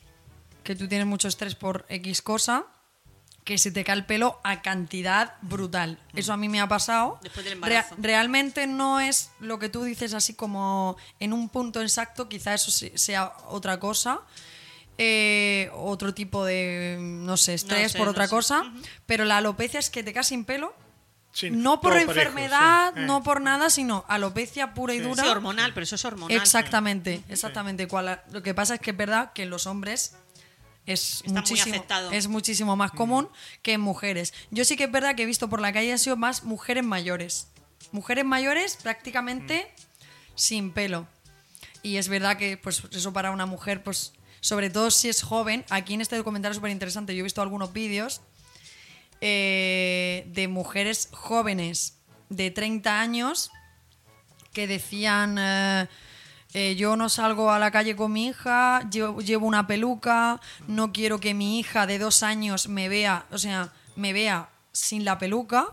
que 0.64 0.76
tú 0.76 0.88
tienes 0.88 1.06
mucho 1.06 1.28
estrés 1.28 1.54
por 1.54 1.86
X 1.90 2.22
cosa, 2.24 2.66
que 3.44 3.58
se 3.58 3.72
te 3.72 3.84
cae 3.84 3.96
el 3.96 4.06
pelo 4.06 4.40
a 4.44 4.62
cantidad 4.62 5.36
brutal. 5.42 6.00
Eso 6.16 6.32
a 6.34 6.38
mí 6.38 6.48
me 6.50 6.62
ha 6.62 6.68
pasado. 6.68 7.20
Después 7.22 7.44
del 7.44 7.54
embarazo. 7.54 7.96
realmente 7.98 8.68
no 8.68 9.00
es 9.02 9.32
lo 9.40 9.60
que 9.60 9.68
tú 9.70 9.84
dices 9.84 10.14
así 10.14 10.34
como 10.34 10.96
en 11.20 11.34
un 11.34 11.50
punto 11.50 11.82
exacto, 11.82 12.30
quizá 12.30 12.54
eso 12.54 12.72
se- 12.72 12.98
sea 12.98 13.34
otra 13.50 13.80
cosa. 13.80 14.22
eh, 15.00 15.72
otro 15.74 16.14
tipo 16.14 16.46
de, 16.46 16.98
no 17.02 17.36
sé, 17.36 17.56
estrés 17.56 17.94
sé, 17.94 17.98
por 17.98 18.06
no 18.06 18.12
otra 18.12 18.26
sé. 18.26 18.30
cosa, 18.30 18.72
pero 19.08 19.26
la 19.26 19.38
alopecia 19.38 19.80
es 19.80 19.90
que 19.90 20.04
te 20.04 20.14
quedas 20.14 20.28
sin 20.28 20.46
pelo, 20.46 20.74
Sí, 21.32 21.50
no 21.50 21.82
por 21.82 21.94
parejo, 21.94 22.12
enfermedad, 22.12 22.94
sí. 22.94 23.00
Eh. 23.02 23.06
no 23.08 23.24
por 23.24 23.42
nada, 23.42 23.72
sino 23.72 24.06
alopecia 24.08 24.76
pura 24.76 24.94
y 24.94 25.00
Sí. 25.00 25.04
dura. 25.04 25.24
Sí, 25.24 25.30
hormonal, 25.30 25.74
pero 25.74 25.84
eso 25.86 25.96
es 25.96 26.06
hormonal. 26.06 26.38
Exactamente, 26.38 27.24
exactamente. 27.28 27.88
Cual- 27.88 28.22
lo 28.32 28.44
que 28.44 28.54
pasa 28.54 28.76
es 28.76 28.82
que 28.82 28.92
es 28.92 28.98
verdad 28.98 29.34
que 29.34 29.42
en 29.44 29.50
los 29.50 29.66
hombres 29.66 30.16
es 30.86 31.16
Está 31.16 31.30
muy 31.30 31.40
muchísimo, 31.42 31.76
aceptado. 31.76 32.12
es 32.12 32.28
muchísimo 32.28 32.76
más 32.76 32.92
común 32.92 33.30
que 33.62 33.74
en 33.74 33.82
mujeres. 33.82 34.34
Yo 34.52 34.66
sí 34.66 34.76
que 34.76 34.86
es 34.86 34.92
verdad 34.92 35.16
que 35.16 35.24
he 35.24 35.26
visto 35.26 35.50
por 35.50 35.62
la 35.62 35.72
calle 35.74 35.94
ha 35.94 35.98
sido 35.98 36.18
más 36.18 36.44
mujeres 36.44 36.84
mayores. 36.84 37.48
Mujeres 37.92 38.26
mayores 38.26 38.78
prácticamente 38.82 39.72
sin 40.36 40.72
pelo. 40.72 41.08
Y 41.84 41.98
es 41.98 42.08
verdad 42.08 42.38
que 42.38 42.58
pues 42.58 42.82
eso 42.92 43.14
para 43.14 43.32
una 43.32 43.46
mujer, 43.46 43.84
pues 43.84 44.14
sobre 44.40 44.70
todo 44.70 44.92
si 44.92 45.10
es 45.10 45.22
joven, 45.22 45.64
aquí 45.70 45.94
en 45.94 46.02
este 46.02 46.18
documental 46.18 46.52
es 46.52 46.58
súper 46.58 46.72
interesante, 46.72 47.14
yo 47.16 47.22
he 47.22 47.24
visto 47.24 47.42
algunos 47.42 47.72
vídeos 47.74 48.22
eh, 49.22 50.26
de 50.28 50.48
mujeres 50.48 51.08
jóvenes 51.12 51.98
de 52.30 52.52
30 52.52 53.00
años 53.00 53.52
que 54.52 54.68
decían 54.68 55.38
eh, 55.40 55.88
eh, 56.54 56.76
yo 56.76 56.96
no 56.96 57.10
salgo 57.10 57.52
a 57.52 57.60
la 57.60 57.72
calle 57.72 57.96
con 57.96 58.12
mi 58.14 58.28
hija, 58.28 58.88
llevo, 58.90 59.22
llevo 59.22 59.48
una 59.48 59.66
peluca, 59.68 60.40
no 60.68 60.92
quiero 60.94 61.20
que 61.20 61.34
mi 61.34 61.60
hija 61.60 61.88
de 61.88 62.00
dos 62.00 62.24
años 62.24 62.68
me 62.68 62.90
vea, 62.90 63.26
o 63.32 63.38
sea, 63.38 63.72
me 63.96 64.14
vea 64.14 64.50
sin 64.72 65.04
la 65.06 65.18
peluca. 65.18 65.68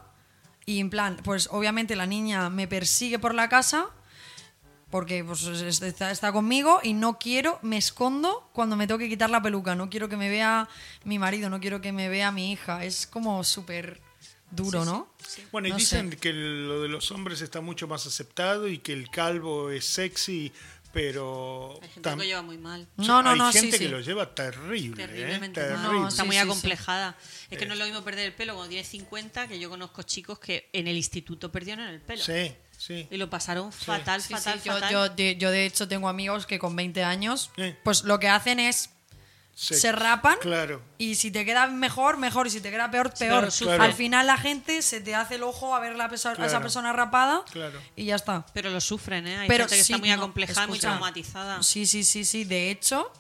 Y 0.67 0.79
en 0.81 0.91
plan, 0.91 1.17
pues 1.25 1.49
obviamente 1.51 1.97
la 1.97 2.07
niña 2.07 2.49
me 2.51 2.69
persigue 2.69 3.19
por 3.19 3.35
la 3.35 3.49
casa 3.49 3.87
porque 4.91 5.23
pues, 5.25 5.43
es- 5.45 5.81
está, 5.83 6.11
está 6.11 6.33
conmigo 6.33 6.81
y 6.83 6.93
no 6.95 7.19
quiero, 7.19 7.59
me 7.63 7.77
escondo 7.77 8.49
cuando 8.53 8.77
me 8.77 8.87
tengo 8.87 8.99
que 8.99 9.09
quitar 9.09 9.31
la 9.31 9.41
peluca, 9.43 9.75
no 9.75 9.89
quiero 9.89 10.09
que 10.09 10.17
me 10.17 10.29
vea 10.29 10.69
mi 11.05 11.19
marido, 11.19 11.49
no 11.49 11.61
quiero 11.61 11.81
que 11.81 11.93
me 11.93 12.09
vea 12.09 12.31
mi 12.33 12.51
hija, 12.53 12.85
es 12.85 13.07
como 13.07 13.43
súper 13.45 14.01
duro, 14.51 14.85
¿no? 14.85 15.13
Bueno, 15.53 15.69
y 15.69 15.71
No 15.71 15.77
dicen 15.77 16.11
sé. 16.13 16.17
que 16.19 16.33
lo 16.33 16.83
de 16.83 16.89
los 16.89 17.11
hombres 17.11 17.41
está 17.41 17.61
mucho 17.61 17.87
más 17.89 18.07
aceptado 18.07 18.69
y 18.69 18.79
que 18.79 18.93
el 18.93 19.11
calvo 19.11 19.71
es 19.71 19.85
sexy, 19.85 20.53
pero 20.93 21.79
Hay 21.83 21.89
gente 21.89 22.11
que 22.11 22.17
lo 22.17 22.25
lleva 22.25 22.43
muy 22.43 22.59
mal. 22.59 22.89
No, 22.97 23.23
no, 23.23 23.31
hay 23.31 23.39
no, 23.39 23.53
sí, 23.53 23.61
gente 23.61 23.79
sí. 23.79 23.85
que 23.85 23.91
lo 23.91 24.01
lleva 24.01 24.35
terrible, 24.35 25.05
¿eh? 25.05 25.07
Terriblemente 25.07 25.61
terrible. 25.61 25.83
mal. 25.89 25.93
No, 26.03 26.09
Está 26.09 26.23
sí, 26.23 26.27
muy 26.27 26.37
sí, 26.37 26.43
sí. 26.43 26.49
acomplejada. 26.49 27.17
Es 27.51 27.59
que 27.59 27.67
no 27.67 27.75
es 27.75 27.79
lo 27.79 27.85
mismo 27.85 28.03
perder 28.03 28.27
el 28.27 28.35
pelo 28.35 28.55
cuando 28.55 28.71
tienes 28.71 28.89
50, 28.89 29.47
que 29.49 29.59
yo 29.61 29.71
conozco 29.71 30.03
chicos 30.03 30.39
que 30.41 30.69
en 30.73 30.89
el 30.89 30.97
instituto 30.97 31.53
perdieron 31.53 31.87
el 31.87 32.01
pelo. 32.01 32.23
Sí, 32.25 32.53
sí. 32.77 33.07
Y 33.11 33.17
lo 33.19 33.31
pasaron 33.31 33.71
fatal, 33.73 34.21
Sí, 34.21 34.35
fatal, 34.35 34.59
sí, 34.61 34.67
yo, 34.69 34.73
fatal. 34.75 34.91
yo 34.93 35.09
de, 35.11 35.37
yo 35.37 35.51
de 35.53 35.65
hecho 35.67 35.87
tengo 35.87 36.09
amigos 36.09 36.47
que 36.47 36.59
con 36.59 36.75
20 36.75 37.05
años, 37.05 37.51
Sí. 37.57 37.75
pues 37.85 38.03
lo 38.05 38.19
que 38.19 38.29
hacen 38.29 38.59
es 38.59 38.91
Se- 39.55 39.75
se 39.79 39.93
rapan 39.93 40.37
Claro. 40.41 40.81
y 40.97 41.17
si 41.17 41.31
te 41.31 41.45
queda 41.45 41.67
mejor, 41.67 42.17
mejor 42.17 42.47
y 42.47 42.51
si 42.51 42.61
te 42.63 42.71
queda 42.71 42.91
peor, 42.91 43.13
peor. 43.13 43.53
claro. 43.53 43.83
Al 43.83 43.93
final 43.93 44.27
la 44.27 44.39
gente 44.39 44.81
se 44.81 45.01
te 45.03 45.15
hace 45.15 45.35
el 45.35 45.43
ojo 45.43 45.75
a 45.75 45.81
ver 45.81 45.97
la 45.97 46.05
a 46.07 46.15
esa 46.47 46.61
persona 46.61 46.93
rapada 46.95 47.45
Claro. 47.53 47.79
y 47.95 48.07
ya 48.07 48.17
está. 48.17 48.47
Pero 48.55 48.71
lo 48.71 48.81
sufren, 48.81 49.27
¿eh? 49.27 49.37
Hay 49.39 49.49
Pero 49.49 49.65
gente 49.65 49.77
que 49.77 49.85
sí, 49.85 49.93
está 49.93 49.99
muy 50.01 50.09
no, 50.09 50.15
acomplejada, 50.15 50.67
muy 50.67 50.79
traumatizada. 50.79 51.63
Sí, 51.63 51.85
sí, 51.85 52.05
sí, 52.05 52.25
sí. 52.25 52.45
De 52.45 52.71
hecho, 52.71 53.13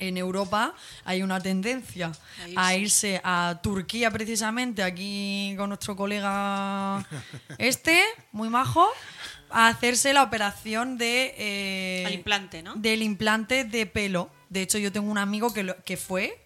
en 0.00 0.16
Europa 0.18 0.74
hay 1.04 1.22
una 1.22 1.40
tendencia 1.40 2.12
A 2.56 2.66
a 2.68 2.74
irse. 2.74 3.08
irse 3.12 3.20
a 3.24 3.58
Turquía 3.62 4.10
precisamente, 4.10 4.82
aquí 4.82 5.54
con 5.56 5.70
nuestro 5.70 5.96
colega 5.96 7.06
este, 7.58 8.02
muy 8.32 8.48
majo, 8.50 8.86
a 9.50 9.68
hacerse 9.68 10.12
la 10.12 10.22
operación 10.22 10.98
de... 10.98 11.34
eh, 11.38 12.02
Al 12.06 12.14
implante, 12.14 12.62
¿no? 12.62 12.74
Del 12.76 13.02
implante 13.02 13.64
de 13.64 13.86
pelo. 13.86 14.30
De 14.48 14.62
hecho, 14.62 14.78
yo 14.78 14.90
tengo 14.92 15.10
un 15.10 15.18
amigo 15.18 15.52
que, 15.52 15.62
lo- 15.62 15.76
que 15.84 15.96
fue 15.96 16.40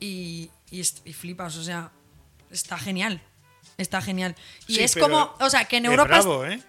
y, 0.00 0.50
y, 0.70 0.82
flipas, 1.12 1.56
o 1.56 1.62
sea, 1.64 1.90
está 2.50 2.78
genial. 2.78 3.20
Está 3.78 4.00
genial. 4.00 4.34
Y 4.66 4.76
Sí, 4.76 4.82
es 4.82 4.94
pero 4.94 5.06
como, 5.08 5.34
o 5.40 5.50
sea, 5.50 5.64
que 5.66 5.76
en 5.78 5.86
Europa... 5.86 6.18
es- 6.18 6.24
bravo, 6.24 6.44
¿eh? 6.46 6.60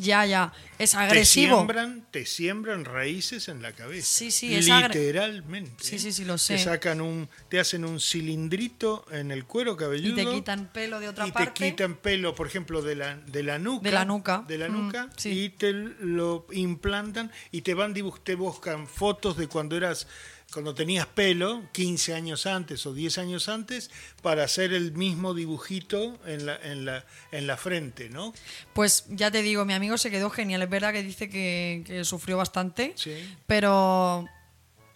Ya, 0.00 0.26
ya, 0.26 0.52
es 0.78 0.92
Te 0.92 0.96
agresivo. 0.96 1.56
siembran, 1.56 2.06
te 2.10 2.26
siembran 2.26 2.84
raíces 2.84 3.48
en 3.48 3.62
la 3.62 3.72
cabeza. 3.72 4.06
Sí, 4.06 4.30
sí, 4.30 4.54
es 4.54 4.66
Literalmente. 4.66 5.84
Sí, 5.84 5.96
¿eh? 5.96 5.98
sí, 5.98 6.12
sí, 6.12 6.24
lo 6.24 6.38
sé. 6.38 6.54
Te 6.56 6.64
sacan 6.64 7.00
un, 7.00 7.28
te 7.48 7.60
hacen 7.60 7.84
un 7.84 8.00
cilindrito 8.00 9.04
en 9.12 9.30
el 9.30 9.44
cuero 9.44 9.74
Y 9.74 9.76
cabelludo. 9.76 10.16
te 10.16 10.26
quitan 10.26 10.66
pelo 10.72 11.00
de 11.00 11.08
otra 11.08 11.26
y 11.26 11.32
parte. 11.32 11.52
te 11.64 11.70
quitan 11.70 11.94
pelo, 11.96 12.34
por 12.34 12.46
ejemplo, 12.46 12.82
de 12.82 12.96
la, 12.96 13.16
de 13.16 13.42
la 13.42 13.58
nuca. 13.58 13.82
De 13.84 13.92
la 13.92 14.04
nuca. 14.04 14.44
De 14.48 14.58
la 14.58 14.68
Mm, 14.68 14.72
nuca. 14.86 15.10
sí. 15.16 15.30
Y 15.30 15.48
te 15.50 15.72
lo 15.72 16.46
implantan 16.52 17.30
y 17.52 17.62
te 17.62 17.74
van 17.74 17.94
te 18.24 18.34
buscan 18.34 18.86
fotos 18.88 19.36
de 19.36 19.48
cuando 19.48 19.76
eras 19.76 20.06
cuando 20.52 20.74
tenías 20.74 21.06
pelo, 21.06 21.62
15 21.72 22.14
años 22.14 22.46
antes 22.46 22.84
o 22.86 22.92
10 22.92 23.18
años 23.18 23.48
antes, 23.48 23.90
para 24.22 24.44
hacer 24.44 24.72
el 24.72 24.92
mismo 24.92 25.32
dibujito 25.34 26.18
en 26.26 26.46
la, 26.46 26.56
en 26.56 26.84
la, 26.84 27.04
en 27.30 27.46
la 27.46 27.56
frente, 27.56 28.08
¿no? 28.10 28.34
Pues 28.72 29.04
ya 29.08 29.30
te 29.30 29.42
digo, 29.42 29.64
mi 29.64 29.74
amigo 29.74 29.96
se 29.98 30.10
quedó 30.10 30.28
genial. 30.30 30.62
Es 30.62 30.70
verdad 30.70 30.92
que 30.92 31.02
dice 31.02 31.28
que, 31.30 31.82
que 31.86 32.04
sufrió 32.04 32.36
bastante. 32.36 32.92
Sí. 32.96 33.14
Pero. 33.46 34.26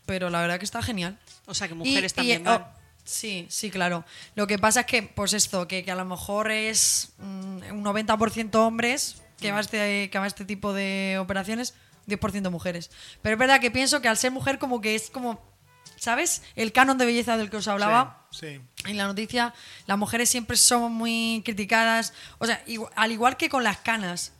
Pero 0.06 0.28
la 0.28 0.40
verdad 0.42 0.58
que 0.58 0.64
está 0.66 0.82
genial. 0.82 1.18
O 1.46 1.54
sea, 1.54 1.68
que 1.68 1.74
Y- 1.74 1.76
mujeres 1.78 2.12
y, 2.12 2.14
también 2.16 2.46
oh, 2.46 2.50
van. 2.50 2.66
sí, 3.04 3.46
sí, 3.48 3.70
claro. 3.70 4.04
Lo 4.34 4.46
que 4.46 4.58
pasa 4.58 4.80
es 4.80 4.86
que, 4.86 5.02
pues 5.02 5.32
esto, 5.32 5.66
que, 5.66 5.84
que 5.84 5.90
a 5.90 5.94
lo 5.94 6.04
mejor 6.04 6.50
es 6.50 7.12
mm, 7.18 7.70
un 7.72 7.84
90% 7.84 8.54
hombres 8.56 9.16
que 9.40 9.50
va, 9.52 9.58
a 9.58 9.60
este, 9.60 10.10
que 10.10 10.18
va 10.18 10.24
a 10.24 10.28
este 10.28 10.44
tipo 10.44 10.72
de 10.72 11.18
operaciones, 11.20 11.74
10% 12.06 12.50
mujeres. 12.50 12.90
Pero 13.22 13.34
es 13.34 13.38
verdad 13.38 13.60
que 13.60 13.70
pienso 13.70 14.00
que 14.00 14.08
al 14.08 14.16
ser 14.16 14.30
mujer 14.32 14.58
como 14.58 14.80
que 14.80 14.94
es 14.94 15.10
como, 15.10 15.40
¿sabes? 15.96 16.42
El 16.56 16.72
canon 16.72 16.98
de 16.98 17.06
belleza 17.06 17.36
del 17.36 17.50
que 17.50 17.56
os 17.58 17.68
hablaba. 17.68 18.26
Sí, 18.30 18.60
sí. 18.84 18.88
En 18.90 18.96
la 18.96 19.06
noticia, 19.06 19.54
las 19.86 19.96
mujeres 19.98 20.28
siempre 20.28 20.56
son 20.56 20.92
muy 20.92 21.42
criticadas. 21.44 22.12
O 22.38 22.46
sea, 22.46 22.64
igu- 22.66 22.90
al 22.96 23.12
igual 23.12 23.36
que 23.36 23.48
con 23.48 23.62
las 23.64 23.78
canas. 23.78 24.32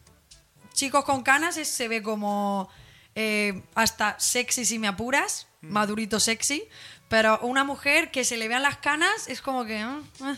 Chicos 0.74 1.04
con 1.04 1.22
canas 1.22 1.56
es- 1.56 1.68
se 1.68 1.88
ve 1.88 2.02
como 2.02 2.68
eh, 3.14 3.62
hasta 3.76 4.18
sexy 4.18 4.64
si 4.64 4.78
me 4.80 4.88
apuras, 4.88 5.46
madurito 5.60 6.18
sexy. 6.18 6.64
Pero 7.08 7.38
una 7.42 7.62
mujer 7.62 8.10
que 8.10 8.24
se 8.24 8.36
le 8.36 8.48
vean 8.48 8.62
las 8.62 8.78
canas 8.78 9.28
es 9.28 9.40
como 9.40 9.64
que. 9.64 9.84
mm, 9.84 10.02
eh, 10.28 10.36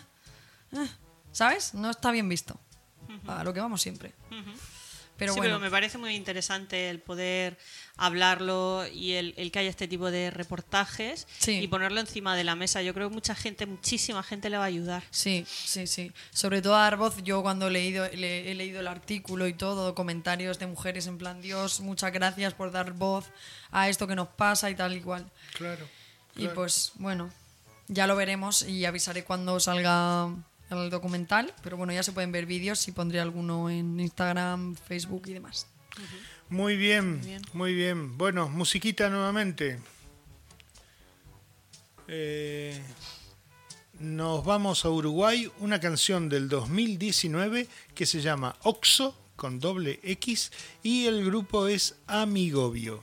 eh, 0.72 0.88
¿Sabes? 1.32 1.72
No 1.74 1.90
está 1.90 2.10
bien 2.10 2.28
visto. 2.28 2.60
A 3.28 3.42
lo 3.44 3.54
que 3.54 3.60
vamos 3.60 3.80
siempre. 3.80 4.12
Pero 5.18 5.32
sí, 5.32 5.38
bueno. 5.38 5.54
pero 5.54 5.60
me 5.64 5.70
parece 5.70 5.98
muy 5.98 6.14
interesante 6.14 6.90
el 6.90 7.00
poder 7.00 7.56
hablarlo 7.96 8.86
y 8.92 9.12
el, 9.12 9.32
el 9.36 9.50
que 9.50 9.58
haya 9.60 9.70
este 9.70 9.88
tipo 9.88 10.10
de 10.10 10.30
reportajes 10.30 11.26
Sí. 11.38 11.52
y 11.60 11.68
ponerlo 11.68 12.00
encima 12.00 12.36
de 12.36 12.44
la 12.44 12.54
mesa. 12.54 12.82
Yo 12.82 12.92
creo 12.94 13.08
que 13.08 13.14
mucha 13.14 13.34
gente, 13.34 13.66
muchísima 13.66 14.22
gente 14.22 14.50
le 14.50 14.58
va 14.58 14.64
a 14.64 14.66
ayudar. 14.66 15.02
Sí, 15.10 15.46
sí, 15.48 15.86
sí. 15.86 16.12
Sobre 16.32 16.60
todo 16.62 16.76
a 16.76 16.82
dar 16.82 16.96
voz, 16.96 17.22
yo 17.22 17.42
cuando 17.42 17.68
he 17.68 17.70
leído, 17.70 18.06
le- 18.12 18.50
he 18.50 18.54
leído 18.54 18.80
el 18.80 18.88
artículo 18.88 19.46
y 19.46 19.54
todo, 19.54 19.94
comentarios 19.94 20.58
de 20.58 20.66
mujeres 20.66 21.06
en 21.06 21.18
plan, 21.18 21.40
Dios, 21.40 21.80
muchas 21.80 22.12
gracias 22.12 22.52
por 22.54 22.70
dar 22.70 22.92
voz 22.92 23.26
a 23.70 23.88
esto 23.88 24.06
que 24.06 24.14
nos 24.14 24.28
pasa 24.28 24.68
y 24.70 24.74
tal 24.74 24.94
y 24.96 25.00
cual. 25.00 25.30
Claro. 25.54 25.88
Y 26.34 26.40
claro. 26.40 26.54
pues 26.54 26.92
bueno, 26.96 27.30
ya 27.88 28.06
lo 28.06 28.14
veremos 28.16 28.62
y 28.62 28.84
avisaré 28.84 29.24
cuando 29.24 29.58
salga 29.60 30.28
el 30.70 30.90
documental, 30.90 31.52
pero 31.62 31.76
bueno, 31.76 31.92
ya 31.92 32.02
se 32.02 32.12
pueden 32.12 32.32
ver 32.32 32.46
vídeos 32.46 32.86
y 32.88 32.92
pondré 32.92 33.20
alguno 33.20 33.70
en 33.70 34.00
Instagram, 34.00 34.74
Facebook 34.74 35.22
y 35.26 35.34
demás. 35.34 35.66
Muy 36.48 36.76
bien, 36.76 37.20
muy 37.52 37.74
bien. 37.74 38.16
Bueno, 38.16 38.48
musiquita 38.48 39.08
nuevamente. 39.08 39.78
Eh, 42.08 42.80
nos 43.98 44.44
vamos 44.44 44.84
a 44.84 44.90
Uruguay, 44.90 45.50
una 45.58 45.80
canción 45.80 46.28
del 46.28 46.48
2019 46.48 47.66
que 47.94 48.06
se 48.06 48.20
llama 48.20 48.56
Oxo 48.62 49.16
con 49.36 49.58
doble 49.58 50.00
X 50.02 50.52
y 50.82 51.06
el 51.06 51.24
grupo 51.24 51.66
es 51.68 51.96
Amigovio. 52.06 53.02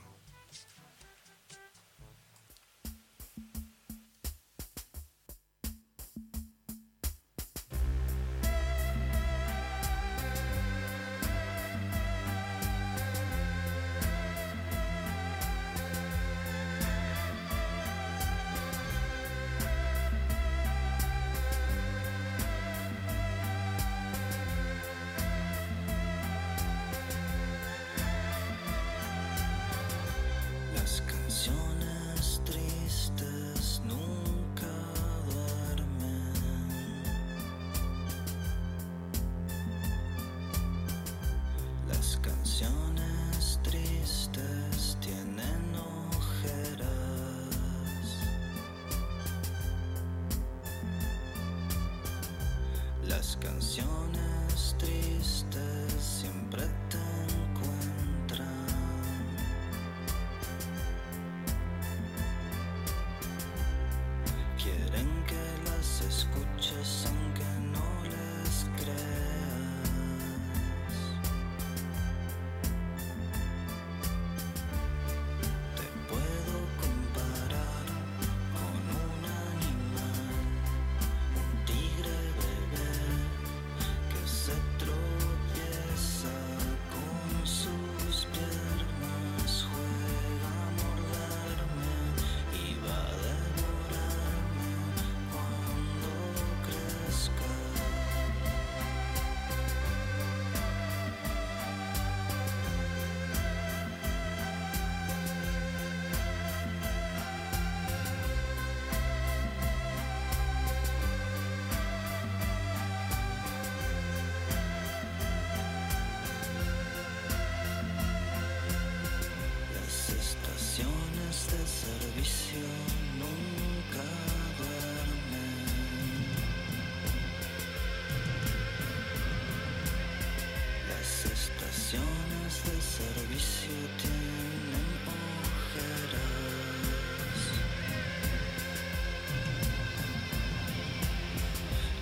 Estaciones 131.94 132.64
de 132.64 132.80
servicio 132.80 133.74
tienen 134.02 134.88
ojeras. 135.06 136.34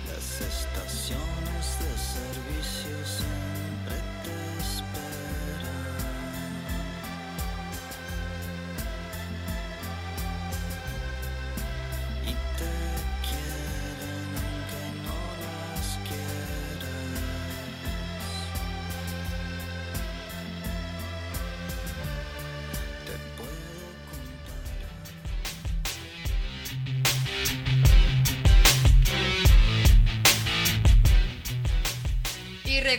Las 0.07 0.41
estaciones 0.41 1.65
de 1.79 1.91
servicio 1.97 3.42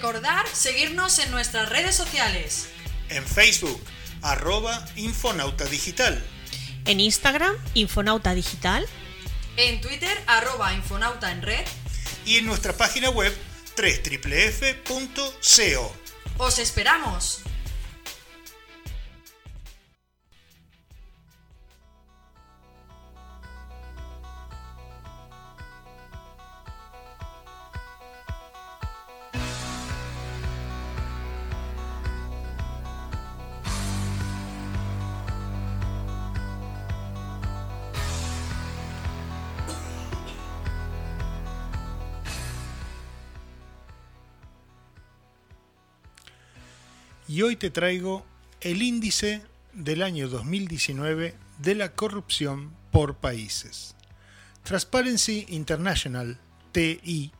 recordar 0.05 0.47
seguirnos 0.53 1.19
en 1.19 1.31
nuestras 1.31 1.71
redes 1.71 1.97
sociales. 1.97 2.69
En 3.09 3.25
Facebook, 3.25 3.83
arroba 4.21 4.85
Infonauta 4.97 5.65
Digital. 5.65 6.23
En 6.85 7.01
Instagram, 7.01 7.57
Infonauta 7.73 8.35
Digital. 8.35 8.87
En 9.57 9.81
Twitter, 9.81 10.23
arroba 10.27 10.75
Infonauta 10.75 11.33
en 11.33 11.41
red. 11.41 11.65
y 12.27 12.37
en 12.37 12.45
nuestra 12.45 12.75
página 12.75 13.09
web 13.09 13.35
www.co. 13.79 15.17
¡Os 16.37 16.59
esperamos! 16.59 17.41
Y 47.35 47.43
hoy 47.43 47.57
te 47.57 47.69
traigo 47.69 48.25
el 48.61 48.81
índice 48.81 49.43
del 49.73 50.05
año 50.05 50.29
2019 50.29 51.35
de 51.59 51.75
la 51.75 51.91
corrupción 51.91 52.71
por 52.93 53.17
países. 53.17 53.97
Transparency 54.63 55.45
International, 55.49 56.39
TI, 56.71 57.33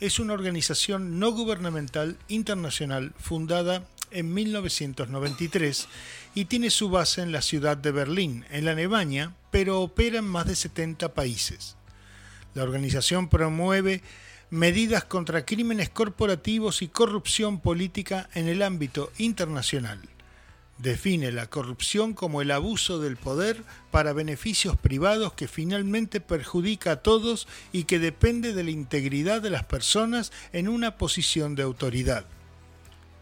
es 0.00 0.18
una 0.18 0.32
organización 0.32 1.18
no 1.18 1.32
gubernamental 1.32 2.16
internacional 2.28 3.12
fundada 3.18 3.86
en 4.10 4.32
1993 4.32 5.86
y 6.34 6.46
tiene 6.46 6.70
su 6.70 6.88
base 6.88 7.20
en 7.20 7.30
la 7.30 7.42
ciudad 7.42 7.76
de 7.76 7.92
Berlín, 7.92 8.46
en 8.50 8.64
la 8.64 8.70
Alemania, 8.70 9.34
pero 9.50 9.82
opera 9.82 10.20
en 10.20 10.24
más 10.24 10.46
de 10.46 10.56
70 10.56 11.12
países. 11.12 11.76
La 12.54 12.62
organización 12.62 13.28
promueve 13.28 14.00
medidas 14.52 15.04
contra 15.04 15.46
crímenes 15.46 15.88
corporativos 15.88 16.82
y 16.82 16.88
corrupción 16.88 17.58
política 17.58 18.28
en 18.34 18.48
el 18.48 18.60
ámbito 18.60 19.10
internacional. 19.16 19.98
Define 20.76 21.32
la 21.32 21.46
corrupción 21.46 22.12
como 22.12 22.42
el 22.42 22.50
abuso 22.50 22.98
del 22.98 23.16
poder 23.16 23.62
para 23.90 24.12
beneficios 24.12 24.76
privados 24.76 25.32
que 25.32 25.48
finalmente 25.48 26.20
perjudica 26.20 26.92
a 26.92 26.96
todos 26.96 27.48
y 27.72 27.84
que 27.84 27.98
depende 27.98 28.52
de 28.52 28.62
la 28.62 28.72
integridad 28.72 29.40
de 29.40 29.48
las 29.48 29.64
personas 29.64 30.32
en 30.52 30.68
una 30.68 30.98
posición 30.98 31.54
de 31.54 31.62
autoridad. 31.62 32.26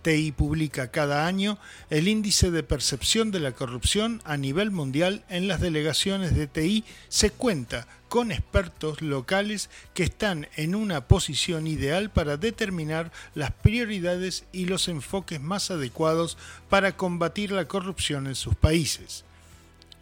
TI 0.02 0.32
publica 0.32 0.90
cada 0.90 1.28
año 1.28 1.58
el 1.90 2.08
índice 2.08 2.50
de 2.50 2.64
percepción 2.64 3.30
de 3.30 3.38
la 3.38 3.52
corrupción 3.52 4.20
a 4.24 4.36
nivel 4.36 4.72
mundial. 4.72 5.22
En 5.28 5.46
las 5.46 5.60
delegaciones 5.60 6.34
de 6.34 6.48
TI 6.48 6.84
se 7.08 7.30
cuenta 7.30 7.86
con 8.10 8.32
expertos 8.32 9.02
locales 9.02 9.70
que 9.94 10.02
están 10.02 10.48
en 10.56 10.74
una 10.74 11.06
posición 11.06 11.68
ideal 11.68 12.10
para 12.10 12.36
determinar 12.36 13.12
las 13.36 13.52
prioridades 13.52 14.44
y 14.52 14.66
los 14.66 14.88
enfoques 14.88 15.40
más 15.40 15.70
adecuados 15.70 16.36
para 16.68 16.96
combatir 16.96 17.52
la 17.52 17.66
corrupción 17.66 18.26
en 18.26 18.34
sus 18.34 18.56
países. 18.56 19.24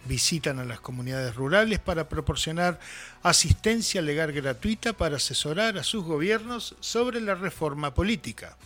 Visitan 0.07 0.59
a 0.59 0.65
las 0.65 0.81
comunidades 0.81 1.37
rurales 1.37 1.81
para 1.81 2.09
proporcionar 2.09 2.81
asistencia 3.23 4.01
legal 4.01 4.33
gratuita 4.33 4.95
para 4.95 5.17
asesorar 5.17 5.77
a 5.77 5.85
sus 5.85 6.03
gobiernos 6.03 6.77
sobre 6.81 7.21
la 7.21 7.35
reforma 7.35 7.93
política. 7.93 8.57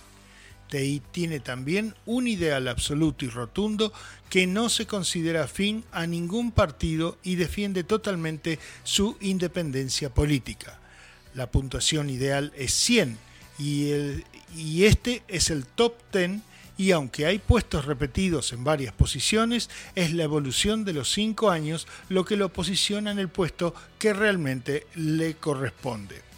TI 0.72 1.02
tiene 1.10 1.38
también 1.38 1.94
un 2.06 2.26
ideal 2.26 2.66
absoluto 2.66 3.26
y 3.26 3.28
rotundo 3.28 3.92
que 4.30 4.46
no 4.46 4.70
se 4.70 4.86
considera 4.86 5.44
afín 5.44 5.84
a 5.92 6.06
ningún 6.06 6.50
partido 6.50 7.18
y 7.22 7.34
defiende 7.34 7.84
totalmente 7.84 8.58
su 8.82 9.18
independencia 9.20 10.14
política. 10.14 10.80
La 11.34 11.50
puntuación 11.50 12.08
ideal 12.08 12.54
es 12.56 12.72
100 12.72 13.18
y, 13.58 14.84
este 14.84 15.22
es 15.28 15.50
el 15.50 15.66
top 15.66 15.94
10 16.10 16.40
y 16.78 16.92
aunque 16.92 17.26
hay 17.26 17.38
puestos 17.38 17.84
repetidos 17.84 18.54
en 18.54 18.64
varias 18.64 18.94
posiciones, 18.94 19.68
es 19.94 20.14
la 20.14 20.24
evolución 20.24 20.86
de 20.86 20.94
los 20.94 21.12
5 21.12 21.50
años 21.50 21.86
lo 22.08 22.24
que 22.24 22.36
lo 22.36 22.50
posiciona 22.50 23.10
en 23.10 23.18
el 23.18 23.28
puesto 23.28 23.74
que 23.98 24.14
realmente 24.14 24.86
le 24.94 25.34
corresponde. 25.34 26.31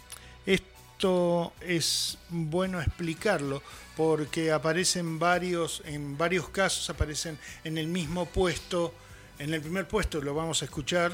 Esto 0.95 1.51
es 1.59 2.17
bueno 2.29 2.79
explicarlo 2.79 3.61
porque 3.97 4.53
aparecen 4.53 5.19
varios, 5.19 5.83
en 5.85 6.17
varios 6.17 6.47
casos 6.47 6.89
aparecen 6.89 7.37
en 7.65 7.77
el 7.77 7.87
mismo 7.87 8.27
puesto, 8.27 8.93
en 9.37 9.53
el 9.53 9.59
primer 9.59 9.89
puesto 9.89 10.21
lo 10.21 10.33
vamos 10.33 10.61
a 10.61 10.65
escuchar, 10.65 11.11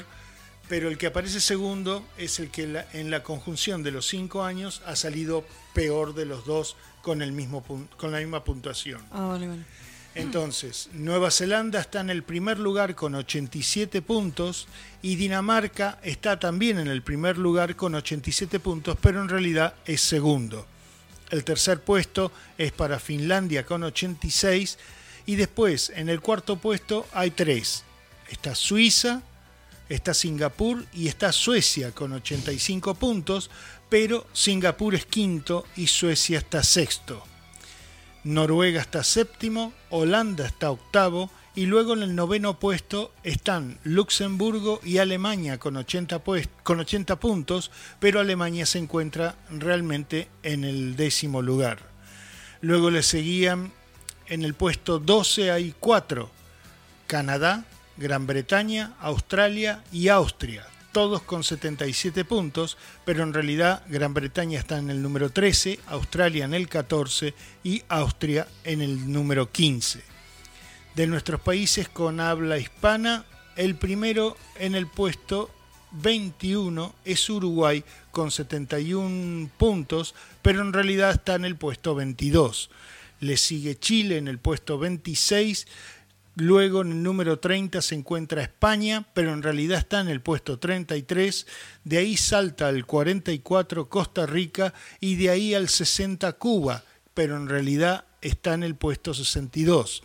pero 0.68 0.88
el 0.88 0.98
que 0.98 1.08
aparece 1.08 1.40
segundo 1.40 2.06
es 2.16 2.38
el 2.38 2.52
que 2.52 2.84
en 2.92 3.10
la 3.10 3.24
conjunción 3.24 3.82
de 3.82 3.90
los 3.90 4.06
cinco 4.06 4.44
años 4.44 4.82
ha 4.86 4.94
salido 4.94 5.44
peor 5.74 6.14
de 6.14 6.26
los 6.26 6.46
dos 6.46 6.76
con, 7.02 7.20
el 7.20 7.32
mismo, 7.32 7.64
con 7.64 8.12
la 8.12 8.18
misma 8.18 8.44
puntuación. 8.44 9.02
Ah, 9.10 9.26
vale, 9.26 9.48
vale. 9.48 9.64
Entonces, 10.14 10.90
Nueva 10.92 11.30
Zelanda 11.30 11.80
está 11.80 12.00
en 12.00 12.10
el 12.10 12.22
primer 12.22 12.58
lugar 12.58 12.94
con 12.94 13.14
87 13.14 14.02
puntos 14.02 14.68
y 15.00 15.16
Dinamarca 15.16 15.98
está 16.02 16.38
también 16.38 16.78
en 16.78 16.88
el 16.88 17.02
primer 17.02 17.38
lugar 17.38 17.76
con 17.76 17.94
87 17.94 18.60
puntos, 18.60 18.98
pero 19.00 19.22
en 19.22 19.30
realidad 19.30 19.74
es 19.86 20.02
segundo. 20.02 20.66
El 21.30 21.44
tercer 21.44 21.80
puesto 21.80 22.30
es 22.58 22.72
para 22.72 22.98
Finlandia 22.98 23.64
con 23.64 23.82
86 23.84 24.78
y 25.24 25.36
después 25.36 25.90
en 25.96 26.10
el 26.10 26.20
cuarto 26.20 26.56
puesto 26.56 27.06
hay 27.14 27.30
tres. 27.30 27.84
Está 28.28 28.54
Suiza, 28.54 29.22
está 29.88 30.12
Singapur 30.12 30.84
y 30.92 31.08
está 31.08 31.32
Suecia 31.32 31.92
con 31.92 32.12
85 32.12 32.94
puntos, 32.96 33.50
pero 33.88 34.26
Singapur 34.34 34.94
es 34.94 35.06
quinto 35.06 35.64
y 35.74 35.86
Suecia 35.86 36.38
está 36.38 36.62
sexto. 36.62 37.31
Noruega 38.24 38.80
está 38.80 39.02
séptimo, 39.02 39.72
Holanda 39.90 40.46
está 40.46 40.70
octavo 40.70 41.30
y 41.54 41.66
luego 41.66 41.92
en 41.92 42.02
el 42.02 42.14
noveno 42.14 42.58
puesto 42.58 43.12
están 43.24 43.78
Luxemburgo 43.84 44.80
y 44.84 44.98
Alemania 44.98 45.58
con 45.58 45.76
80, 45.76 46.20
pues- 46.20 46.48
con 46.62 46.80
80 46.80 47.16
puntos, 47.18 47.70
pero 48.00 48.20
Alemania 48.20 48.64
se 48.64 48.78
encuentra 48.78 49.36
realmente 49.50 50.28
en 50.42 50.64
el 50.64 50.96
décimo 50.96 51.42
lugar. 51.42 51.90
Luego 52.60 52.90
le 52.90 53.02
seguían 53.02 53.72
en 54.28 54.44
el 54.44 54.54
puesto 54.54 54.98
12 54.98 55.50
hay 55.50 55.74
cuatro, 55.78 56.30
Canadá, 57.06 57.64
Gran 57.96 58.26
Bretaña, 58.26 58.94
Australia 59.00 59.82
y 59.92 60.08
Austria, 60.08 60.64
todos 60.92 61.22
con 61.22 61.42
77 61.42 62.24
puntos, 62.24 62.76
pero 63.04 63.22
en 63.22 63.32
realidad 63.32 63.82
Gran 63.88 64.14
Bretaña 64.14 64.58
está 64.58 64.78
en 64.78 64.90
el 64.90 65.02
número 65.02 65.30
13, 65.30 65.80
Australia 65.86 66.44
en 66.44 66.54
el 66.54 66.68
14 66.68 67.34
y 67.64 67.82
Austria 67.88 68.46
en 68.64 68.82
el 68.82 69.10
número 69.10 69.50
15. 69.50 70.02
De 70.94 71.06
nuestros 71.06 71.40
países 71.40 71.88
con 71.88 72.20
habla 72.20 72.58
hispana, 72.58 73.24
el 73.56 73.76
primero 73.76 74.36
en 74.56 74.74
el 74.74 74.86
puesto 74.86 75.50
21 75.92 76.94
es 77.04 77.28
Uruguay 77.30 77.82
con 78.10 78.30
71 78.30 79.50
puntos, 79.56 80.14
pero 80.42 80.60
en 80.60 80.72
realidad 80.72 81.12
está 81.12 81.34
en 81.34 81.46
el 81.46 81.56
puesto 81.56 81.94
22. 81.94 82.70
Le 83.20 83.36
sigue 83.36 83.78
Chile 83.78 84.18
en 84.18 84.28
el 84.28 84.38
puesto 84.38 84.78
26 84.78 85.66
Luego 86.34 86.80
en 86.80 86.92
el 86.92 87.02
número 87.02 87.38
30 87.38 87.82
se 87.82 87.94
encuentra 87.94 88.42
España, 88.42 89.06
pero 89.12 89.34
en 89.34 89.42
realidad 89.42 89.78
está 89.78 90.00
en 90.00 90.08
el 90.08 90.22
puesto 90.22 90.58
33. 90.58 91.46
De 91.84 91.98
ahí 91.98 92.16
salta 92.16 92.68
al 92.68 92.86
44 92.86 93.88
Costa 93.88 94.24
Rica 94.24 94.72
y 94.98 95.16
de 95.16 95.28
ahí 95.28 95.54
al 95.54 95.68
60 95.68 96.32
Cuba, 96.34 96.84
pero 97.12 97.36
en 97.36 97.48
realidad 97.48 98.06
está 98.22 98.54
en 98.54 98.62
el 98.62 98.76
puesto 98.76 99.12
62. 99.12 100.04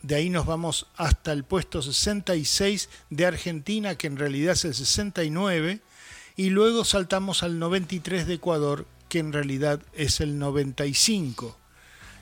De 0.00 0.14
ahí 0.14 0.30
nos 0.30 0.46
vamos 0.46 0.86
hasta 0.96 1.32
el 1.32 1.44
puesto 1.44 1.82
66 1.82 2.88
de 3.10 3.26
Argentina, 3.26 3.96
que 3.96 4.06
en 4.06 4.16
realidad 4.16 4.52
es 4.52 4.64
el 4.64 4.74
69. 4.74 5.80
Y 6.36 6.50
luego 6.50 6.84
saltamos 6.84 7.42
al 7.42 7.58
93 7.58 8.26
de 8.26 8.34
Ecuador, 8.34 8.86
que 9.08 9.18
en 9.18 9.32
realidad 9.32 9.82
es 9.92 10.20
el 10.20 10.38
95. 10.38 11.58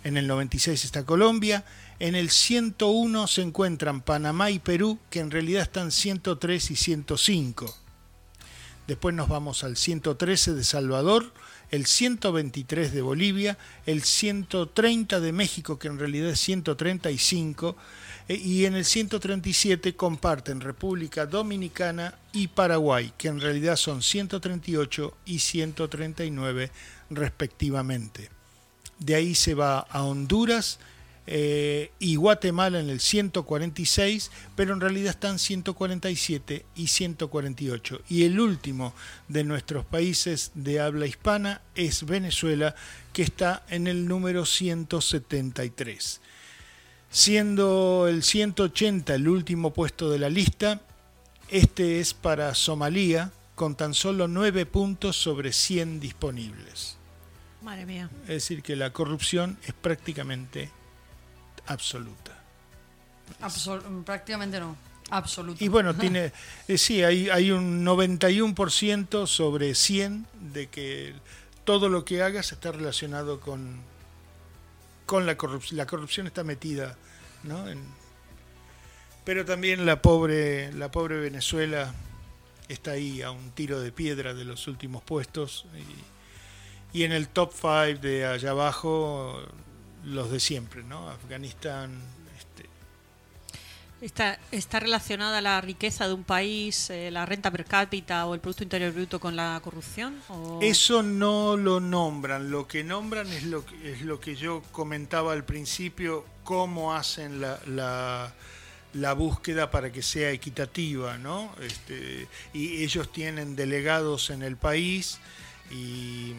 En 0.04 0.16
el 0.16 0.26
96 0.26 0.84
está 0.84 1.04
Colombia. 1.04 1.64
En 1.98 2.14
el 2.14 2.30
101 2.30 3.26
se 3.26 3.42
encuentran 3.42 4.02
Panamá 4.02 4.50
y 4.50 4.58
Perú, 4.58 4.98
que 5.08 5.20
en 5.20 5.30
realidad 5.30 5.62
están 5.62 5.90
103 5.90 6.70
y 6.70 6.76
105. 6.76 7.74
Después 8.86 9.14
nos 9.14 9.28
vamos 9.28 9.64
al 9.64 9.76
113 9.76 10.54
de 10.54 10.62
Salvador, 10.62 11.32
el 11.70 11.86
123 11.86 12.92
de 12.92 13.02
Bolivia, 13.02 13.58
el 13.84 14.02
130 14.02 15.18
de 15.18 15.32
México, 15.32 15.78
que 15.78 15.88
en 15.88 15.98
realidad 15.98 16.30
es 16.30 16.40
135, 16.40 17.76
eh, 18.28 18.36
y 18.36 18.66
en 18.66 18.76
el 18.76 18.84
137 18.84 19.96
comparten 19.96 20.60
República 20.60 21.26
Dominicana 21.26 22.14
y 22.32 22.48
Paraguay, 22.48 23.12
que 23.18 23.28
en 23.28 23.40
realidad 23.40 23.76
son 23.76 24.02
138 24.02 25.16
y 25.24 25.40
139 25.40 26.70
respectivamente. 27.10 28.30
De 28.98 29.14
ahí 29.14 29.34
se 29.34 29.54
va 29.54 29.80
a 29.80 30.04
Honduras 30.04 30.78
eh, 31.28 31.90
y 31.98 32.16
Guatemala 32.16 32.78
en 32.78 32.88
el 32.88 33.00
146, 33.00 34.30
pero 34.54 34.72
en 34.72 34.80
realidad 34.80 35.10
están 35.10 35.38
147 35.38 36.64
y 36.76 36.86
148. 36.86 38.02
Y 38.08 38.24
el 38.24 38.38
último 38.38 38.94
de 39.28 39.42
nuestros 39.42 39.84
países 39.84 40.52
de 40.54 40.80
habla 40.80 41.06
hispana 41.06 41.62
es 41.74 42.06
Venezuela, 42.06 42.76
que 43.12 43.22
está 43.22 43.64
en 43.68 43.88
el 43.88 44.06
número 44.06 44.46
173. 44.46 46.20
Siendo 47.10 48.06
el 48.08 48.22
180 48.22 49.14
el 49.14 49.28
último 49.28 49.72
puesto 49.72 50.10
de 50.10 50.18
la 50.18 50.28
lista, 50.28 50.80
este 51.50 52.00
es 52.00 52.14
para 52.14 52.54
Somalia, 52.54 53.32
con 53.54 53.74
tan 53.74 53.94
solo 53.94 54.28
9 54.28 54.66
puntos 54.66 55.16
sobre 55.16 55.52
100 55.52 55.98
disponibles. 55.98 56.96
Madre 57.62 57.86
mía. 57.86 58.10
Es 58.22 58.28
decir, 58.28 58.62
que 58.62 58.76
la 58.76 58.92
corrupción 58.92 59.58
es 59.66 59.72
prácticamente 59.72 60.70
absoluta. 61.66 62.32
Absol- 63.40 64.04
prácticamente 64.04 64.60
no. 64.60 64.76
Absoluto. 65.10 65.62
Y 65.64 65.68
bueno, 65.68 65.94
tiene, 65.94 66.32
eh, 66.68 66.78
sí, 66.78 67.02
hay, 67.04 67.28
hay 67.30 67.50
un 67.52 67.84
91% 67.84 69.26
sobre 69.26 69.74
100 69.74 70.26
de 70.52 70.66
que 70.68 71.14
todo 71.64 71.88
lo 71.88 72.04
que 72.04 72.22
hagas 72.22 72.52
está 72.52 72.72
relacionado 72.72 73.40
con, 73.40 73.80
con 75.04 75.26
la 75.26 75.36
corrupción. 75.36 75.76
La 75.76 75.86
corrupción 75.86 76.26
está 76.26 76.42
metida, 76.44 76.96
¿no? 77.44 77.68
En- 77.68 77.84
pero 79.24 79.44
también 79.44 79.86
la 79.86 80.00
pobre, 80.02 80.72
la 80.72 80.90
pobre 80.92 81.16
Venezuela 81.18 81.92
está 82.68 82.92
ahí 82.92 83.22
a 83.22 83.32
un 83.32 83.50
tiro 83.50 83.80
de 83.80 83.90
piedra 83.90 84.34
de 84.34 84.44
los 84.44 84.68
últimos 84.68 85.02
puestos. 85.02 85.66
Y, 86.92 86.98
y 87.00 87.02
en 87.04 87.12
el 87.12 87.28
top 87.28 87.52
5 87.52 88.00
de 88.00 88.24
allá 88.26 88.50
abajo, 88.50 89.40
los 90.06 90.30
de 90.30 90.40
siempre, 90.40 90.82
¿no? 90.82 91.08
Afganistán, 91.10 91.90
este, 92.38 92.68
¿Está, 94.00 94.38
¿Está 94.52 94.78
relacionada 94.78 95.40
la 95.40 95.60
riqueza 95.60 96.06
de 96.06 96.12
un 96.14 96.22
país, 96.24 96.90
eh, 96.90 97.10
la 97.10 97.24
renta 97.26 97.50
per 97.50 97.64
cápita 97.64 98.26
o 98.26 98.34
el 98.34 98.40
Producto 98.40 98.62
Interior 98.62 98.92
Bruto 98.92 99.18
con 99.18 99.34
la 99.36 99.58
corrupción? 99.64 100.20
o- 100.28 100.60
Eso 100.62 101.02
no 101.02 101.56
lo 101.56 101.80
nombran, 101.80 102.50
lo 102.50 102.68
que 102.68 102.84
nombran 102.84 103.26
es 103.32 103.44
lo 103.44 103.64
que, 103.64 103.92
es 103.92 104.02
lo 104.02 104.20
que 104.20 104.36
yo 104.36 104.62
comentaba 104.72 105.32
al 105.32 105.44
principio, 105.44 106.24
cómo 106.44 106.94
hacen 106.94 107.40
la, 107.40 107.58
la, 107.66 108.32
la 108.92 109.12
búsqueda 109.14 109.70
para 109.70 109.90
que 109.90 110.02
sea 110.02 110.30
equitativa, 110.30 111.16
¿no? 111.18 111.50
Este, 111.62 112.28
y 112.52 112.84
ellos 112.84 113.10
tienen 113.10 113.56
delegados 113.56 114.30
en 114.30 114.42
el 114.42 114.56
país 114.56 115.18
y, 115.70 116.32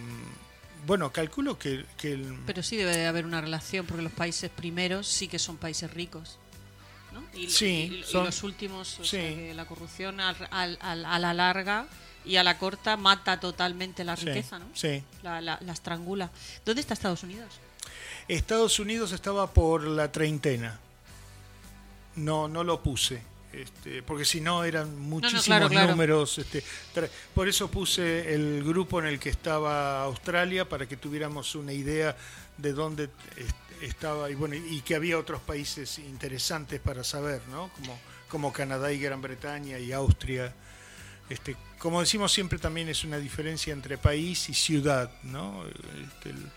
bueno, 0.87 1.11
calculo 1.11 1.59
que, 1.59 1.85
que 1.97 2.13
el- 2.13 2.39
Pero 2.47 2.63
sí 2.63 2.75
debe 2.77 2.95
de 2.97 3.05
haber 3.05 3.25
una 3.25 3.41
relación 3.41 3.85
porque 3.85 4.01
los 4.01 4.11
países 4.11 4.49
primeros 4.49 5.05
sí 5.07 5.27
que 5.27 5.37
son 5.37 5.57
países 5.57 5.93
ricos. 5.93 6.39
¿no? 7.13 7.23
Y, 7.37 7.49
Sí, 7.49 8.03
y- 8.05 8.13
los 8.13 8.43
últimos, 8.43 8.99
o 8.99 9.03
sí. 9.03 9.09
sea, 9.11 9.35
que 9.35 9.53
la 9.53 9.65
corrupción 9.65 10.19
al- 10.19 10.47
al- 10.51 10.77
al- 10.81 11.05
a 11.05 11.19
la 11.19 11.33
larga 11.33 11.87
y 12.25 12.35
a 12.37 12.43
la 12.43 12.57
corta 12.57 12.97
mata 12.97 13.39
totalmente 13.39 14.03
la 14.03 14.15
Sí, 14.17 14.25
riqueza, 14.25 14.59
¿no? 14.59 14.65
sí. 14.73 15.03
La, 15.23 15.39
la- 15.41 15.57
la 15.61 15.73
estrangula. 15.73 16.29
¿Dónde 16.65 16.81
está 16.81 16.93
Estados 16.93 17.23
Unidos? 17.23 17.53
Estados 18.27 18.79
Unidos 18.79 19.11
estaba 19.13 19.51
por 19.53 19.83
la 19.83 20.11
treintena. 20.11 20.79
No, 22.15 22.47
no 22.47 22.63
lo 22.63 22.81
puse. 22.81 23.21
Este, 23.57 24.03
porque 24.03 24.23
si 24.25 24.39
no 24.41 24.63
eran 24.63 24.97
muchísimos 24.99 25.69
claro. 25.69 25.91
números. 25.91 26.37
Este, 26.37 26.63
por 27.33 27.47
eso 27.47 27.69
puse 27.71 28.33
el 28.33 28.63
grupo 28.63 28.99
en 28.99 29.07
el 29.07 29.19
que 29.19 29.29
estaba 29.29 30.03
Australia, 30.03 30.67
para 30.69 30.85
que 30.87 30.97
tuviéramos 30.97 31.55
una 31.55 31.73
idea 31.73 32.15
de 32.57 32.73
dónde 32.73 33.09
est- 33.35 33.55
estaba 33.81 34.29
y 34.31 34.35
bueno 34.35 34.55
y 34.55 34.81
que 34.81 34.95
había 34.95 35.17
otros 35.17 35.41
países 35.41 35.99
interesantes 35.99 36.79
para 36.79 37.03
saber, 37.03 37.41
¿no? 37.49 37.69
Como, 37.75 37.99
como 38.29 38.53
Canadá 38.53 38.91
y 38.91 38.99
Gran 38.99 39.21
Bretaña 39.21 39.79
y 39.79 39.91
Austria. 39.91 40.53
Este, 41.29 41.55
como 41.79 41.99
decimos 41.99 42.31
siempre 42.31 42.57
también 42.57 42.89
es 42.89 43.03
una 43.03 43.17
diferencia 43.17 43.73
entre 43.73 43.97
país 43.97 44.49
y 44.49 44.53
ciudad, 44.53 45.11
¿no? 45.23 45.63
Este, 45.67 46.29
el- 46.29 46.51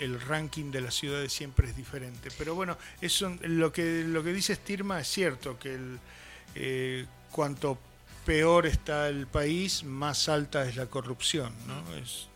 el 0.00 0.20
ranking 0.20 0.70
de 0.70 0.80
las 0.80 0.94
ciudades 0.94 1.32
siempre 1.32 1.68
es 1.68 1.76
diferente. 1.76 2.30
Pero 2.38 2.54
bueno, 2.54 2.76
eso 3.00 3.36
lo 3.42 3.72
que 3.72 4.04
lo 4.06 4.22
que 4.24 4.32
dice 4.32 4.54
Stirma 4.54 5.00
es 5.00 5.08
cierto, 5.08 5.58
que 5.58 5.74
el, 5.74 5.98
eh, 6.54 7.06
cuanto 7.30 7.78
peor 8.26 8.66
está 8.66 9.08
el 9.08 9.26
país, 9.26 9.84
más 9.84 10.28
alta 10.28 10.66
es 10.68 10.76
la 10.76 10.86
corrupción, 10.86 11.52
¿no? 11.66 11.94
Es 11.96 12.26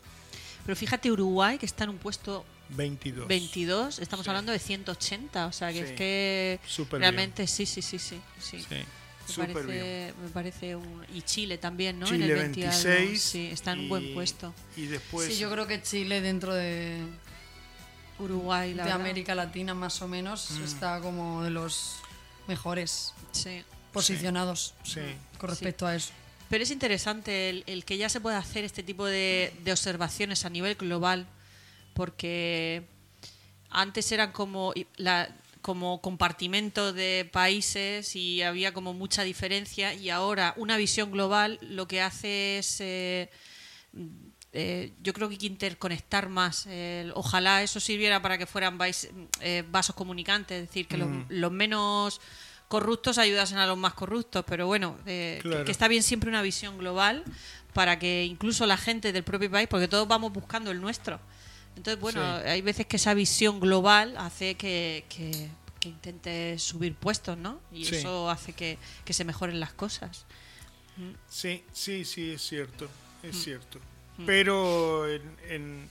Pero 0.64 0.76
fíjate 0.76 1.10
Uruguay, 1.10 1.56
que 1.58 1.66
está 1.66 1.84
en 1.84 1.90
un 1.90 1.98
puesto 1.98 2.44
22. 2.70 3.26
22, 3.26 3.98
estamos 4.00 4.24
Sí. 4.24 4.30
hablando 4.30 4.52
de 4.52 4.58
180, 4.58 5.46
o 5.46 5.52
sea 5.52 5.72
que 5.72 5.78
Sí. 5.78 5.84
es 5.84 5.92
que 5.92 6.60
realmente 6.92 7.46
sí, 7.46 7.64
sí, 7.64 7.80
sí, 7.80 7.98
sí. 7.98 8.20
sí. 8.38 8.58
Sí, 9.26 9.40
Me 9.40 9.46
bien. 9.48 9.54
parece, 9.58 10.14
me 10.22 10.28
parece 10.30 10.76
un... 10.76 11.04
Y 11.14 11.20
Chile 11.20 11.58
también, 11.58 11.98
¿no? 11.98 12.06
en 12.06 12.12
Chile 12.14 12.26
el 12.32 12.38
20 12.38 12.66
algo. 12.66 12.82
26. 12.82 13.22
Sí, 13.22 13.48
está 13.52 13.72
en 13.72 13.80
un 13.80 13.84
y- 13.84 13.88
buen 13.88 14.14
puesto. 14.14 14.54
Y 14.74 14.86
después 14.86 15.28
sí, 15.34 15.38
yo 15.38 15.50
creo 15.50 15.66
que 15.66 15.82
Chile 15.82 16.22
dentro 16.22 16.54
de, 16.54 16.98
Uruguay, 18.18 18.74
la 18.74 18.84
de 18.84 18.88
verdad. 18.90 19.00
América 19.00 19.34
Latina 19.34 19.74
más 19.74 20.00
o 20.02 20.08
menos 20.08 20.50
Mm. 20.52 20.64
está 20.64 21.00
como 21.00 21.42
de 21.44 21.50
los 21.50 21.96
mejores 22.46 23.12
Sí. 23.32 23.62
posicionados 23.92 24.74
Sí. 24.82 25.00
con 25.38 25.50
respecto 25.50 25.86
a 25.86 25.94
eso. 25.94 26.10
Pero 26.48 26.64
es 26.64 26.70
interesante 26.70 27.50
el, 27.50 27.64
el 27.66 27.84
que 27.84 27.98
ya 27.98 28.08
se 28.08 28.20
pueda 28.20 28.38
hacer 28.38 28.64
este 28.64 28.82
tipo 28.82 29.04
de, 29.04 29.52
de 29.64 29.72
observaciones 29.72 30.44
a 30.46 30.50
nivel 30.50 30.74
global, 30.76 31.26
porque 31.94 32.86
antes 33.70 34.10
eran 34.12 34.32
como, 34.32 34.72
la, 34.96 35.28
como 35.60 36.00
compartimento 36.00 36.92
de 36.94 37.28
países 37.30 38.16
y 38.16 38.40
había 38.42 38.72
como 38.72 38.94
mucha 38.94 39.24
diferencia 39.24 39.92
y 39.92 40.08
ahora 40.08 40.54
una 40.56 40.76
visión 40.78 41.10
global 41.12 41.58
lo 41.60 41.86
que 41.86 42.00
hace 42.00 42.58
es... 42.58 42.80
eh, 42.80 43.30
eh, 44.58 44.92
yo 45.02 45.12
creo 45.12 45.28
que 45.28 45.34
hay 45.34 45.38
que 45.38 45.46
interconectar 45.46 46.28
más. 46.28 46.66
Eh, 46.68 47.10
ojalá 47.14 47.62
eso 47.62 47.78
sirviera 47.80 48.20
para 48.20 48.36
que 48.38 48.46
fueran 48.46 48.76
vais- 48.78 49.08
eh, 49.40 49.64
vasos 49.70 49.94
comunicantes, 49.94 50.62
es 50.62 50.68
decir, 50.68 50.86
que 50.88 50.96
los, 50.96 51.08
Mm. 51.08 51.24
los 51.28 51.52
menos 51.52 52.20
corruptos 52.68 53.16
ayudasen 53.18 53.58
a 53.58 53.66
los 53.66 53.78
más 53.78 53.94
corruptos. 53.94 54.44
Pero 54.46 54.66
bueno, 54.66 54.96
eh, 55.06 55.38
que- 55.42 55.48
Claro. 55.48 55.64
que, 55.64 55.70
está 55.72 55.86
bien 55.88 56.02
siempre 56.02 56.28
una 56.28 56.42
visión 56.42 56.76
global 56.78 57.22
para 57.72 57.98
que 57.98 58.24
incluso 58.24 58.66
la 58.66 58.76
gente 58.76 59.12
del 59.12 59.22
propio 59.22 59.50
país, 59.50 59.68
porque 59.68 59.88
todos 59.88 60.08
vamos 60.08 60.32
buscando 60.32 60.70
el 60.70 60.80
nuestro. 60.80 61.20
Entonces, 61.76 62.00
bueno, 62.00 62.20
Sí. 62.42 62.48
hay 62.48 62.60
veces 62.60 62.86
que 62.86 62.96
esa 62.96 63.14
visión 63.14 63.60
global 63.60 64.16
hace 64.18 64.56
que, 64.56 65.04
que, 65.08 65.48
que 65.78 65.88
intentes 65.90 66.60
subir 66.62 66.94
puestos, 66.96 67.38
¿no? 67.38 67.60
Y 67.72 67.84
Sí. 67.84 67.94
eso 67.96 68.28
hace 68.28 68.52
que, 68.52 68.76
que 69.04 69.12
se 69.12 69.24
mejoren 69.24 69.60
las 69.60 69.72
cosas. 69.74 70.26
Sí, 71.28 71.62
sí, 71.72 72.04
sí, 72.04 72.32
es 72.32 72.42
cierto, 72.42 72.88
es 73.22 73.36
Mm. 73.36 73.38
cierto. 73.40 73.78
Pero 74.26 75.08
en, 75.08 75.22
en, 75.48 75.90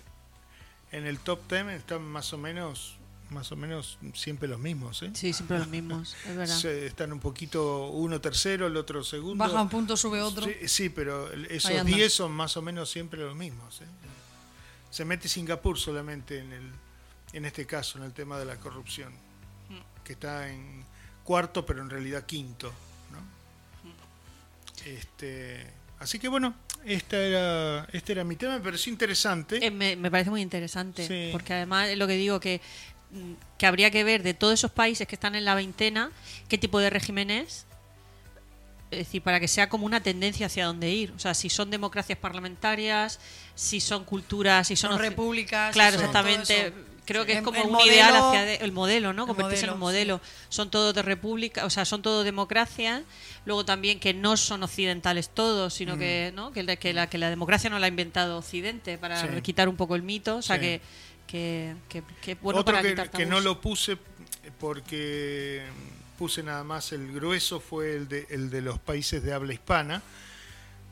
en 0.92 1.06
el 1.08 1.20
top 1.20 1.40
10 1.50 1.68
están 1.70 2.04
más 2.04 2.34
o 2.34 2.38
menos, 2.38 2.98
más 3.30 3.52
o 3.52 3.56
menos 3.56 3.98
siempre 4.14 4.48
los 4.50 4.60
mismos, 4.60 5.02
¿eh? 5.04 5.12
Sí, 5.14 5.32
siempre 5.34 5.60
los 5.60 5.68
mismos, 5.78 6.16
es 6.28 6.36
verdad. 6.36 6.56
Se- 6.56 6.86
están 6.88 7.14
un 7.14 7.20
poquito, 7.20 7.88
uno 7.88 8.20
tercero, 8.22 8.68
el 8.68 8.76
otro 8.78 9.04
segundo. 9.04 9.44
Baja 9.44 9.62
un 9.62 9.70
punto, 9.70 9.96
sube 9.96 10.22
otro. 10.22 10.46
Sí, 10.46 10.68
sí, 10.68 10.90
pero 10.90 11.32
esos 11.34 11.72
Ahí 11.72 11.78
anda. 11.78 11.96
10 11.96 12.14
son 12.14 12.32
más 12.34 12.58
o 12.58 12.62
menos 12.62 12.90
siempre 12.90 13.20
los 13.22 13.36
mismos. 13.36 13.82
¿eh? 13.82 13.86
Se 14.92 15.06
mete 15.06 15.28
Singapur 15.30 15.78
solamente 15.80 16.40
en, 16.40 16.52
el, 16.54 16.72
en 17.34 17.46
este 17.46 17.66
caso, 17.66 17.98
en 17.98 18.04
el 18.06 18.14
tema 18.14 18.38
de 18.40 18.46
la 18.46 18.58
corrupción, 18.58 19.14
Mm. 19.70 20.04
que 20.06 20.14
está 20.14 20.50
en 20.50 20.86
cuarto, 21.26 21.66
pero 21.66 21.82
en 21.82 21.90
realidad 21.90 22.26
quinto. 22.26 22.72
¿no? 23.12 23.20
Mm. 23.90 24.88
Este, 24.98 25.68
así 26.00 26.20
que 26.20 26.28
bueno, 26.28 26.56
esta 26.86 27.18
era, 27.18 27.88
este 27.92 28.14
era 28.14 28.24
mi 28.24 28.36
tema, 28.36 28.58
me 28.58 28.64
pareció 28.64 28.92
interesante. 28.92 29.66
Eh, 29.66 29.72
me, 29.72 29.96
me 29.96 30.10
parece 30.12 30.30
muy 30.30 30.42
interesante, 30.42 31.08
Sí. 31.08 31.30
porque 31.32 31.54
además 31.54 31.90
es 31.90 31.98
lo 31.98 32.08
que 32.08 32.14
digo 32.14 32.40
que, 32.40 32.62
que 33.58 33.66
habría 33.66 33.90
que 33.92 34.04
ver 34.04 34.24
de 34.24 34.34
todos 34.34 34.54
esos 34.54 34.72
países 34.72 35.08
que 35.08 35.16
están 35.16 35.36
en 35.36 35.46
la 35.46 35.56
veintena 35.56 36.12
qué 36.50 36.58
tipo 36.58 36.80
de 36.80 36.90
régimen 36.90 37.30
es. 37.32 37.66
Es 38.90 39.00
decir, 39.00 39.22
para 39.22 39.42
que 39.42 39.50
sea 39.50 39.68
como 39.68 39.86
una 39.86 40.02
tendencia 40.02 40.46
hacia 40.46 40.66
dónde 40.66 40.90
ir. 40.90 41.12
O 41.12 41.20
sea, 41.20 41.34
si 41.34 41.50
son 41.50 41.70
democracias 41.70 42.18
parlamentarias, 42.18 43.20
si 43.54 43.82
son 43.82 44.06
culturas, 44.06 44.66
si 44.68 44.78
son, 44.78 44.98
repúblicas, 44.98 45.74
Claro, 45.74 45.98
son 45.98 46.06
exactamente. 46.06 46.74
Creo 47.08 47.26
que 47.26 47.34
es 47.34 47.42
como 47.42 47.58
el 47.60 47.68
un 47.68 47.72
modelo- 47.74 47.92
ideal 47.92 48.16
hacia 48.16 48.44
de- 48.44 48.56
el 48.58 48.72
modelo, 48.72 49.14
¿no? 49.14 49.26
Convertirse 49.26 49.66
en 49.66 49.72
un 49.72 49.80
modelo. 49.80 50.22
Son 50.50 50.70
todos 50.70 50.94
de 50.94 51.02
república, 51.02 51.66
o 51.66 51.70
sea, 51.72 51.86
son 51.86 52.02
todos 52.04 52.24
democracias. 52.26 53.02
Luego 53.46 53.66
también 53.66 54.00
que 54.00 54.14
no 54.14 54.38
son 54.38 54.62
occidentales 54.64 55.30
todos, 55.30 55.74
sino 55.74 55.96
Mm. 55.96 56.00
que, 56.00 56.32
¿no? 56.36 56.52
que, 56.52 56.64
la, 56.64 56.76
que, 56.76 56.94
la, 56.94 57.10
que 57.10 57.18
la 57.18 57.30
democracia 57.30 57.70
no 57.70 57.80
la 57.80 57.86
ha 57.86 57.90
inventado 57.90 58.38
Occidente 58.38 58.98
para 59.00 59.20
Sí. 59.22 59.42
quitar 59.42 59.70
un 59.70 59.78
poco 59.78 59.96
el 59.96 60.04
mito. 60.04 60.36
O 60.36 60.42
sea, 60.42 60.58
Sí. 60.58 60.62
que, 60.62 60.82
que, 61.28 61.76
que, 61.90 62.04
que 62.22 62.36
bueno 62.36 62.60
Otro 62.60 62.74
para 62.76 62.84
que, 62.84 63.10
que 63.18 63.26
no 63.26 63.40
lo 63.40 63.60
puse 63.62 63.98
porque 64.60 65.64
puse 66.18 66.44
nada 66.44 66.64
más 66.64 66.92
el 66.92 67.12
grueso 67.14 67.60
fue 67.60 67.96
el 67.96 68.08
de, 68.08 68.28
el 68.30 68.50
de 68.50 68.62
los 68.62 68.80
países 68.80 69.24
de 69.24 69.34
habla 69.34 69.54
hispana, 69.54 70.02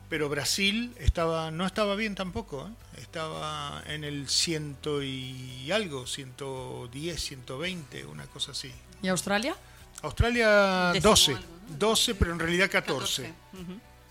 pero 0.08 0.28
Brasil 0.28 0.94
estaba 0.98 1.50
no 1.50 1.66
estaba 1.66 1.94
bien 1.96 2.14
tampoco, 2.14 2.68
¿eh? 2.68 3.00
estaba 3.02 3.82
en 3.86 4.04
el 4.04 4.28
ciento 4.28 5.02
y 5.02 5.70
algo, 5.72 6.06
110, 6.06 7.20
120, 7.20 8.06
una 8.06 8.26
cosa 8.26 8.52
así. 8.52 8.72
¿Y 9.02 9.08
Australia? 9.08 9.56
Australia 10.02 10.90
Décimo 10.92 11.10
12, 11.10 11.32
algo, 11.32 11.46
¿no? 11.70 11.76
12, 11.78 12.14
pero 12.14 12.32
en 12.32 12.38
realidad 12.38 12.70
14. 12.70 13.32
Ujú. 13.52 13.62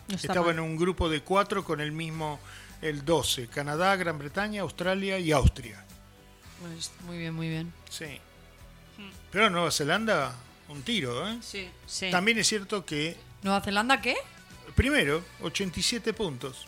No 0.07 0.15
está 0.15 0.27
Estaba 0.27 0.47
mal. 0.47 0.55
en 0.55 0.59
un 0.61 0.77
grupo 0.77 1.09
de 1.09 1.21
cuatro 1.21 1.63
con 1.63 1.79
el 1.79 1.91
mismo, 1.91 2.39
el 2.81 3.03
12, 3.05 3.47
Canadá, 3.47 3.95
Gran 3.95 4.17
Bretaña, 4.19 4.61
Australia 4.61 5.17
y 5.19 5.31
Austria. 5.31 5.83
Pues 6.61 6.91
muy 7.05 7.17
bien, 7.17 7.33
muy 7.33 7.49
bien. 7.49 7.73
Sí. 7.89 8.19
Pero 9.31 9.49
Nueva 9.49 9.71
Zelanda, 9.71 10.33
un 10.69 10.81
tiro, 10.83 11.27
¿eh? 11.27 11.37
Sí, 11.41 11.67
sí. 11.85 12.09
También 12.11 12.37
es 12.37 12.47
cierto 12.47 12.85
que, 12.85 13.17
¿Nueva 13.43 13.61
Zelanda 13.61 14.01
qué? 14.01 14.15
Primero, 14.75 15.23
87 15.41 16.13
puntos, 16.13 16.65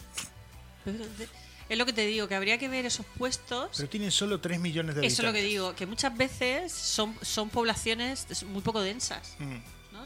Es 1.69 1.77
lo 1.77 1.85
que 1.85 1.91
te 1.91 2.05
digo, 2.05 2.29
que 2.29 2.35
habría 2.35 2.57
que 2.57 2.69
ver 2.69 2.85
esos 2.85 3.05
puestos. 3.17 3.71
pero 3.75 3.89
tienen 3.89 4.09
solo 4.09 4.39
3 4.39 4.57
millones 4.61 4.95
de 4.95 5.05
Eso 5.05 5.15
es 5.15 5.19
habitantes. 5.19 5.25
lo 5.25 5.33
que 5.33 5.47
digo, 5.47 5.75
que 5.75 5.85
muchas 5.85 6.15
veces 6.15 6.71
son, 6.71 7.13
son 7.21 7.49
poblaciones 7.49 8.25
muy 8.43 8.61
poco 8.61 8.79
densas. 8.81 9.35
Mm. 9.39 9.57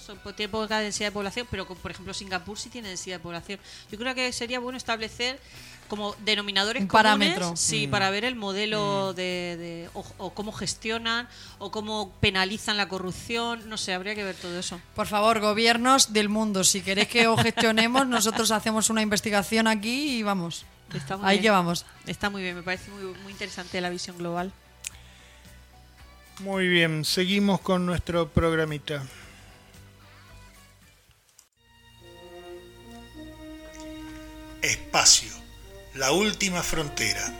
Son, 0.02 0.20
tiene 0.36 0.50
poca 0.52 0.80
densidad 0.80 1.08
de 1.08 1.12
población, 1.12 1.48
pero 1.50 1.66
con- 1.68 1.78
por 1.78 1.92
ejemplo 1.92 2.14
Singapur 2.14 2.58
sí 2.58 2.70
tiene 2.70 2.90
densidad 2.90 3.18
de 3.18 3.24
población. 3.24 3.60
Yo 3.92 3.98
creo 3.98 4.14
que 4.16 4.32
sería 4.34 4.60
bueno 4.60 4.78
establecer 4.78 5.40
como 5.88 6.16
denominadores 6.24 6.82
Un 6.82 6.88
comunes, 6.88 7.04
parámetro. 7.36 7.56
sí, 7.58 7.86
Mm. 7.88 7.92
para 7.92 8.10
ver 8.10 8.24
el 8.24 8.36
modelo 8.36 9.14
de, 9.14 9.58
de- 9.60 9.90
o, 9.94 10.06
o 10.20 10.34
cómo 10.34 10.52
gestionan 10.54 11.28
o 11.60 11.70
cómo 11.70 12.12
penalizan 12.22 12.78
la 12.78 12.88
corrupción, 12.88 13.68
no 13.70 13.78
sé, 13.78 13.94
habría 13.94 14.16
que 14.16 14.24
ver 14.24 14.36
todo 14.36 14.58
eso. 14.58 14.80
Por 14.96 15.08
favor, 15.08 15.40
gobiernos 15.42 16.14
del 16.14 16.30
mundo, 16.30 16.64
si 16.64 16.82
queréis 16.82 17.10
que 17.10 17.28
os 17.28 17.42
gestionemos, 17.42 18.08
nosotros 18.08 18.52
hacemos 18.52 18.90
una 18.90 19.02
investigación 19.02 19.68
aquí 19.68 20.18
y 20.18 20.24
vamos. 20.24 20.66
Está 20.94 21.18
muy 21.18 21.26
Ahí 21.28 21.36
bien. 21.38 21.44
que 21.44 21.50
vamos. 21.52 21.86
Está 22.08 22.30
muy 22.30 22.42
bien, 22.42 22.56
me 22.56 22.64
parece 22.64 22.90
muy, 22.92 23.04
muy 23.24 23.32
interesante 23.34 23.80
la 23.82 23.90
visión 23.90 24.18
global. 24.18 24.52
Muy 26.40 26.68
bien, 26.68 27.06
seguimos 27.06 27.60
con 27.62 27.86
nuestro 27.86 28.30
programita. 28.30 29.04
Espacio, 34.62 35.32
la 35.96 36.12
última 36.12 36.62
frontera. 36.62 37.34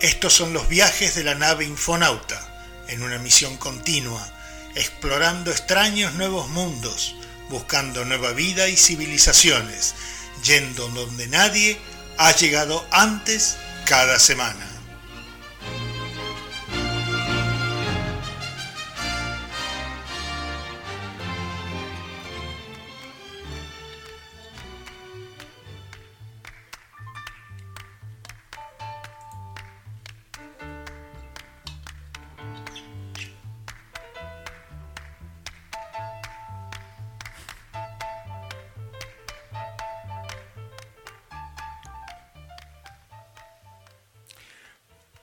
Estos 0.00 0.32
son 0.34 0.52
los 0.52 0.68
viajes 0.68 1.14
de 1.14 1.24
la 1.24 1.34
nave 1.34 1.64
Infonauta, 1.64 2.84
en 2.88 3.02
una 3.02 3.18
misión 3.18 3.56
continua, 3.56 4.26
explorando 4.74 5.50
extraños 5.50 6.14
nuevos 6.14 6.48
mundos, 6.48 7.16
buscando 7.48 8.04
nueva 8.04 8.32
vida 8.32 8.68
y 8.68 8.76
civilizaciones, 8.76 9.94
yendo 10.42 10.88
donde 10.88 11.28
nadie 11.28 11.78
ha 12.18 12.32
llegado 12.36 12.86
antes 12.90 13.56
cada 13.86 14.18
semana. 14.18 14.73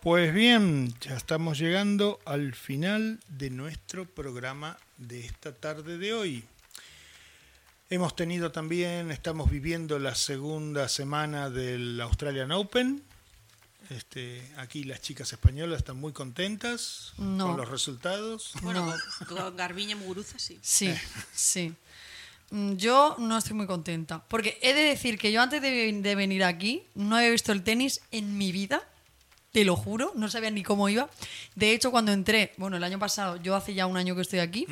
Pues 0.02 0.34
bien, 0.34 0.94
ya 1.02 1.16
estamos 1.16 1.60
llegando 1.60 2.20
al 2.26 2.56
final 2.56 3.20
de 3.28 3.52
nuestro 3.52 4.06
programa 4.06 4.78
de 4.98 5.20
esta 5.20 5.54
tarde 5.54 5.98
de 6.00 6.14
hoy. 6.14 6.44
Hemos 7.90 8.16
tenido 8.16 8.52
también, 8.52 9.12
estamos 9.12 9.52
viviendo 9.52 10.00
la 10.00 10.16
segunda 10.16 10.88
semana 10.90 11.50
del 11.52 12.00
Australian 12.02 12.52
Open. 12.52 13.04
Este, 13.92 14.42
aquí 14.58 14.86
las 14.86 15.02
chicas 15.02 15.32
españolas 15.34 15.80
están 15.80 15.98
muy 15.98 16.14
contentas 16.14 17.14
No. 17.18 17.48
con 17.48 17.58
los 17.58 17.70
resultados. 17.70 18.54
Bueno, 18.62 18.86
No. 18.86 19.26
con, 19.28 19.38
con 19.38 19.56
Garbiñe 19.58 19.96
Muguruza 19.96 20.40
sí. 20.40 20.58
Sí, 20.64 20.92
sí. 21.34 21.74
Mm, 22.50 22.74
Yo 22.74 23.18
no 23.20 23.38
estoy 23.38 23.54
muy 23.54 23.68
contenta. 23.68 24.24
Porque 24.30 24.58
he 24.64 24.74
de 24.74 24.82
decir 24.84 25.20
que 25.20 25.32
yo 25.32 25.42
antes 25.42 25.62
de, 25.62 25.92
de 26.02 26.16
venir 26.16 26.44
aquí 26.44 26.84
no 26.96 27.18
había 27.18 27.30
visto 27.30 27.52
el 27.52 27.62
tenis 27.64 28.02
en 28.12 28.38
mi 28.38 28.52
vida. 28.52 28.82
Te 29.52 29.66
lo 29.66 29.76
juro, 29.76 30.14
no 30.16 30.30
sabía 30.30 30.50
ni 30.50 30.64
cómo 30.64 30.88
iba. 30.88 31.10
De 31.56 31.74
hecho, 31.74 31.92
cuando 31.92 32.14
entré, 32.14 32.54
bueno, 32.58 32.78
el 32.78 32.84
año 32.84 33.00
pasado, 33.00 33.36
yo 33.36 33.56
hace 33.56 33.74
ya 33.74 33.86
un 33.86 33.98
año 33.98 34.16
que 34.16 34.22
estoy 34.22 34.40
aquí, 34.40 34.66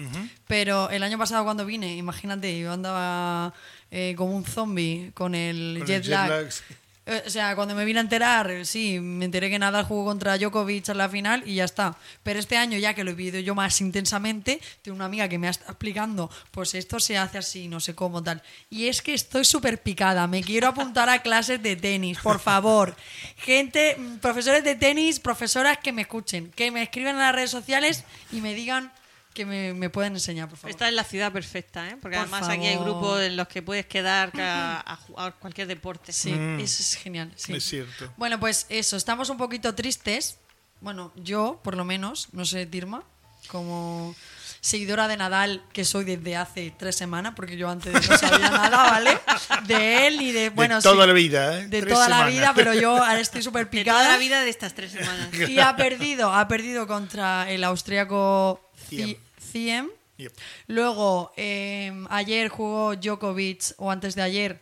pero 0.47 0.89
el 0.89 1.03
año 1.03 1.17
pasado 1.17 1.43
cuando 1.43 1.65
vine, 1.65 1.97
imagínate, 1.97 2.57
yo 2.59 2.71
andaba 2.71 3.53
eh, 3.91 4.13
como 4.17 4.35
un 4.35 4.45
zombie 4.45 5.11
con 5.13 5.35
el 5.35 5.79
Con 5.79 5.81
el 5.81 5.87
jet 5.87 6.03
jet 6.03 6.11
lag. 6.11 6.29
lag, 6.29 6.51
sí. 6.51 6.63
Eh, 7.09 7.23
O 7.25 7.29
sea, 7.29 7.55
cuando 7.55 7.73
me 7.73 7.85
vine 7.85 7.99
a 7.99 8.03
enterar, 8.03 8.65
sí, 8.65 8.99
me 8.99 9.25
enteré 9.25 9.49
que 9.49 9.57
Nadal 9.57 9.83
jugó 9.85 10.05
contra 10.05 10.37
Djokovic 10.37 10.89
en 10.89 10.97
la 10.99 11.09
final 11.09 11.41
y 11.45 11.55
ya 11.55 11.65
está. 11.65 11.97
Pero 12.21 12.39
este 12.39 12.55
año, 12.55 12.77
ya 12.77 12.93
que 12.93 13.03
lo 13.03 13.09
he 13.11 13.15
vivido 13.15 13.39
yo 13.39 13.55
más 13.55 13.81
intensamente, 13.81 14.61
tengo 14.83 14.95
una 14.95 15.05
amiga 15.05 15.27
que 15.27 15.39
me 15.39 15.49
está 15.49 15.71
explicando, 15.71 16.29
pues 16.51 16.75
esto 16.75 16.99
se 16.99 17.17
hace 17.17 17.39
así, 17.39 17.67
no 17.67 17.79
sé 17.79 17.95
cómo 17.95 18.21
tal. 18.21 18.43
Y 18.69 18.87
es 18.87 19.01
que 19.01 19.15
estoy 19.15 19.43
súper 19.43 19.81
picada, 19.81 20.27
me 20.27 20.43
quiero 20.43 20.67
apuntar 20.67 21.09
a 21.09 21.23
clases 21.23 21.61
de 21.63 21.75
tenis, 21.75 22.19
por 22.19 22.39
favor. 22.39 22.95
Gente, 23.37 23.95
mm, 23.97 24.17
profesores 24.17 24.63
de 24.63 24.75
tenis, 24.75 25.19
profesoras 25.19 25.79
que 25.79 25.91
me 25.91 26.03
escuchen, 26.03 26.51
que 26.51 26.69
me 26.69 26.83
escriban 26.83 27.15
en 27.15 27.21
las 27.21 27.33
redes 27.33 27.49
sociales 27.49 28.03
y 28.31 28.41
me 28.41 28.53
digan 28.53 28.91
que 29.33 29.45
me, 29.45 29.73
me 29.73 29.89
pueden 29.89 30.13
enseñar, 30.13 30.49
por 30.49 30.57
favor. 30.57 30.71
Esta 30.71 30.87
es 30.87 30.93
la 30.93 31.03
ciudad 31.03 31.31
perfecta, 31.31 31.87
¿eh? 31.87 31.97
Porque 32.01 32.17
Por 32.17 32.25
además 32.27 32.49
aquí 32.49 32.65
hay 32.67 32.77
grupos 32.77 33.21
en 33.21 33.37
los 33.37 33.47
que 33.47 33.61
puedes 33.61 33.85
quedar 33.85 34.31
a, 34.39 34.83
a 34.91 34.95
jugar 34.95 35.35
cualquier 35.39 35.67
deporte. 35.67 36.11
Sí, 36.11 36.31
eso 36.59 36.81
es 36.83 36.95
genial. 36.95 37.31
sí. 37.35 37.53
Mm. 37.53 37.55
Es 37.55 37.63
cierto. 37.63 38.13
Bueno, 38.17 38.39
pues 38.39 38.65
eso, 38.69 38.97
estamos 38.97 39.29
un 39.29 39.37
poquito 39.37 39.75
tristes. 39.75 40.37
Bueno, 40.81 41.11
yo, 41.15 41.59
por 41.63 41.75
lo 41.77 41.85
menos, 41.85 42.29
no 42.31 42.45
sé, 42.45 42.65
Dirma, 42.65 43.03
como 43.47 44.15
seguidora 44.61 45.07
de 45.07 45.15
Nadal, 45.15 45.63
que 45.71 45.85
soy 45.85 46.03
desde 46.03 46.35
hace 46.35 46.73
tres 46.77 46.95
semanas, 46.95 47.33
porque 47.35 47.55
yo 47.55 47.69
antes 47.69 47.93
no 47.93 48.17
sabía 48.17 48.49
nada, 48.49 48.89
¿vale? 48.89 49.17
De 49.65 50.07
él 50.07 50.21
y 50.21 50.31
de, 50.31 50.49
bueno, 50.49 50.75
de 50.77 50.81
toda 50.81 51.03
sí, 51.03 51.07
la 51.07 51.13
vida, 51.13 51.59
¿eh? 51.59 51.67
De 51.67 51.81
Tres 51.81 51.93
toda 51.93 52.09
la 52.09 52.25
vida, 52.25 52.51
pero 52.55 52.73
yo 52.73 52.91
ahora 53.03 53.19
estoy 53.19 53.41
súper 53.41 53.65
De 53.65 53.71
picada. 53.79 53.99
toda 53.99 54.11
la 54.13 54.17
vida 54.17 54.41
de 54.41 54.49
estas 54.49 54.73
tres 54.73 54.91
semanas. 54.91 55.29
Y 55.47 55.59
ha 55.59 55.75
perdido, 55.75 56.33
ha 56.33 56.47
perdido 56.47 56.87
contra 56.87 57.49
el 57.49 57.63
austríaco 57.63 58.68
Thiem. 58.89 59.07
Thi- 59.09 59.19
Thiem. 59.51 59.89
Yep. 60.17 60.33
Luego, 60.67 61.31
eh, 61.37 61.93
ayer 62.09 62.49
jugó 62.49 62.95
Djokovic, 62.95 63.73
o 63.77 63.89
antes 63.89 64.15
de 64.15 64.21
ayer, 64.21 64.61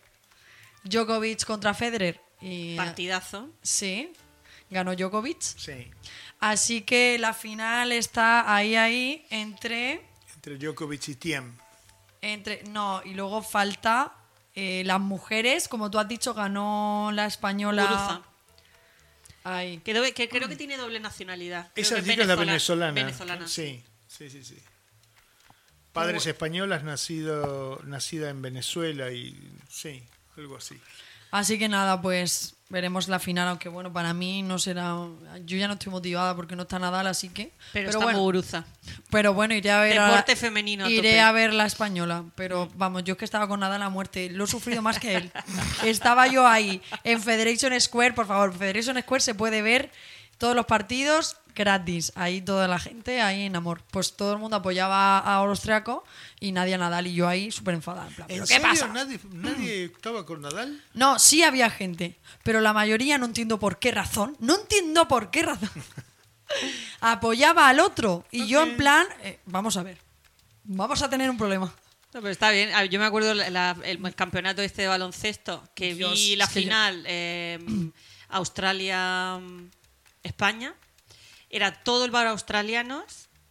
Djokovic 0.83 1.43
contra 1.45 1.73
Federer. 1.73 2.21
Y, 2.41 2.75
Partidazo. 2.75 3.49
Sí, 3.63 4.13
ganó 4.69 4.95
Djokovic. 4.95 5.41
Sí, 5.41 5.89
Así 6.39 6.81
que 6.81 7.17
la 7.17 7.33
final 7.33 7.91
está 7.91 8.53
ahí, 8.55 8.75
ahí, 8.75 9.25
entre. 9.31 10.05
entre 10.35 10.57
Djokovic 10.59 11.07
y 11.09 11.15
Tiem. 11.15 11.57
entre 12.21 12.63
no, 12.69 13.01
y 13.03 13.15
luego 13.15 13.41
falta 13.41 14.13
eh, 14.53 14.83
las 14.85 14.99
mujeres. 14.99 15.67
Como 15.67 15.89
tú 15.89 15.97
has 15.97 16.07
dicho, 16.07 16.35
ganó 16.35 17.09
la 17.13 17.25
española. 17.25 17.83
Muguruza. 17.83 18.21
Ahí. 19.43 19.79
Que, 19.79 19.93
doble- 19.95 20.13
que 20.13 20.27
creo 20.29 20.47
que 20.47 20.55
tiene 20.55 20.77
doble 20.77 20.99
nacionalidad. 20.99 21.71
Creo 21.73 21.81
Esa 21.83 21.95
que 21.95 22.01
chica 22.03 22.21
es 22.21 22.27
la 22.27 22.35
venezola- 22.35 22.91
venezolana. 22.91 22.91
Venezolana. 22.93 23.47
Sí, 23.47 23.83
sí, 24.07 24.29
sí, 24.29 24.43
sí. 24.43 24.57
Padres 25.93 26.27
españolas, 26.27 26.83
nacido, 26.83 27.81
nacida 27.85 28.29
en 28.29 28.41
Venezuela 28.41 29.11
y 29.11 29.35
sí, 29.67 30.03
algo 30.37 30.57
así. 30.57 30.79
Así 31.31 31.57
que 31.57 31.67
nada, 31.67 32.01
pues 32.01 32.55
veremos 32.69 33.07
la 33.07 33.19
final, 33.19 33.47
aunque 33.47 33.67
bueno, 33.67 33.91
para 33.91 34.13
mí 34.13 34.43
no 34.43 34.59
será. 34.59 34.95
Yo 35.43 35.57
ya 35.57 35.67
no 35.67 35.73
estoy 35.73 35.91
motivada 35.91 36.35
porque 36.35 36.55
no 36.55 36.61
está 36.63 36.77
Nadal, 36.79 37.07
así 37.07 37.29
que. 37.29 37.51
Pero, 37.73 37.89
está 37.89 38.01
bueno, 38.03 38.19
Muguruza. 38.19 38.63
pero 39.09 39.33
bueno, 39.33 39.55
iré 39.55 39.71
a 39.71 39.81
ver. 39.81 39.97
a- 39.99 40.05
Deporte 40.07 40.35
femenino 40.35 40.85
a 40.85 40.89
Iré 40.89 41.09
tope. 41.09 41.19
a 41.19 41.31
ver 41.31 41.53
la 41.53 41.65
española, 41.65 42.23
pero 42.35 42.69
vamos, 42.75 43.03
yo 43.03 43.13
es 43.13 43.17
que 43.17 43.25
estaba 43.25 43.47
con 43.47 43.59
Nadal 43.59 43.81
a 43.81 43.89
muerte. 43.89 44.29
Lo 44.29 44.43
he 44.45 44.47
sufrido 44.47 44.81
más 44.83 44.99
que 44.99 45.15
él. 45.15 45.31
Estaba 45.83 46.27
yo 46.27 46.47
ahí, 46.47 46.81
en 47.03 47.21
Federation 47.21 47.79
Square, 47.81 48.13
por 48.13 48.27
favor. 48.27 48.53
Federation 48.55 49.01
Square 49.01 49.21
se 49.21 49.33
puede 49.35 49.61
ver 49.61 49.91
todos 50.37 50.55
los 50.55 50.65
partidos 50.65 51.37
gratis. 51.55 52.11
Ahí 52.15 52.41
toda 52.41 52.67
la 52.67 52.77
gente, 52.79 53.21
ahí 53.21 53.43
en 53.43 53.55
amor. 53.55 53.81
Pues 53.91 54.15
todo 54.15 54.33
el 54.33 54.37
mundo 54.39 54.57
apoyaba 54.57 55.17
a 55.19 55.35
Austriaco 55.37 56.03
y 56.39 56.51
nadie 56.51 56.75
a 56.75 56.77
Nadal. 56.77 57.07
Y 57.07 57.15
yo 57.15 57.27
ahí 57.27 57.49
súper 57.51 57.73
enfadada. 57.73 58.07
En 58.09 58.13
plan, 58.15 58.27
¿pero 58.27 58.41
¿En 58.43 58.47
qué 58.47 58.53
serio? 58.53 58.67
pasa? 58.69 58.87
¿Nadie, 58.89 59.19
nadie 59.31 59.83
estaba 59.85 60.25
con 60.25 60.41
Nadal? 60.41 60.83
No, 60.93 61.17
sí 61.19 61.41
había 61.43 61.69
gente, 61.71 62.15
pero 62.43 62.61
la 62.61 62.73
mayoría 62.73 63.17
no 63.17 63.25
entiendo 63.25 63.57
por 63.59 63.79
qué 63.79 63.91
razón. 63.91 64.37
No 64.39 64.55
entiendo 64.55 65.07
por 65.07 65.31
qué 65.31 65.43
razón. 65.43 65.69
Apoyaba 67.01 67.67
al 67.69 67.79
otro 67.79 68.25
y 68.31 68.47
yo 68.47 68.63
en 68.63 68.77
plan, 68.77 69.05
eh, 69.23 69.39
vamos 69.45 69.77
a 69.77 69.83
ver, 69.83 69.97
vamos 70.63 71.01
a 71.01 71.09
tener 71.09 71.29
un 71.29 71.37
problema. 71.37 71.65
No, 72.13 72.21
pero 72.21 72.29
está 72.29 72.51
bien. 72.51 72.69
Ah, 72.73 72.85
Yo 72.85 72.99
me 72.99 73.05
acuerdo 73.05 73.33
la- 73.33 73.49
la- 73.49 73.77
el, 73.83 74.03
el 74.05 74.15
campeonato 74.15 74.61
este 74.61 74.83
de 74.83 74.87
baloncesto, 74.87 75.61
que 75.75 75.93
Dios, 75.93 76.13
vi 76.13 76.35
la 76.37 76.45
yo- 76.45 76.51
final 76.51 77.03
eh, 77.05 77.59
Australia-España. 80.27 80.73
Era 81.49 81.71
todo 81.83 82.05
el 82.05 82.11
bar 82.11 82.27
australianos 82.27 83.03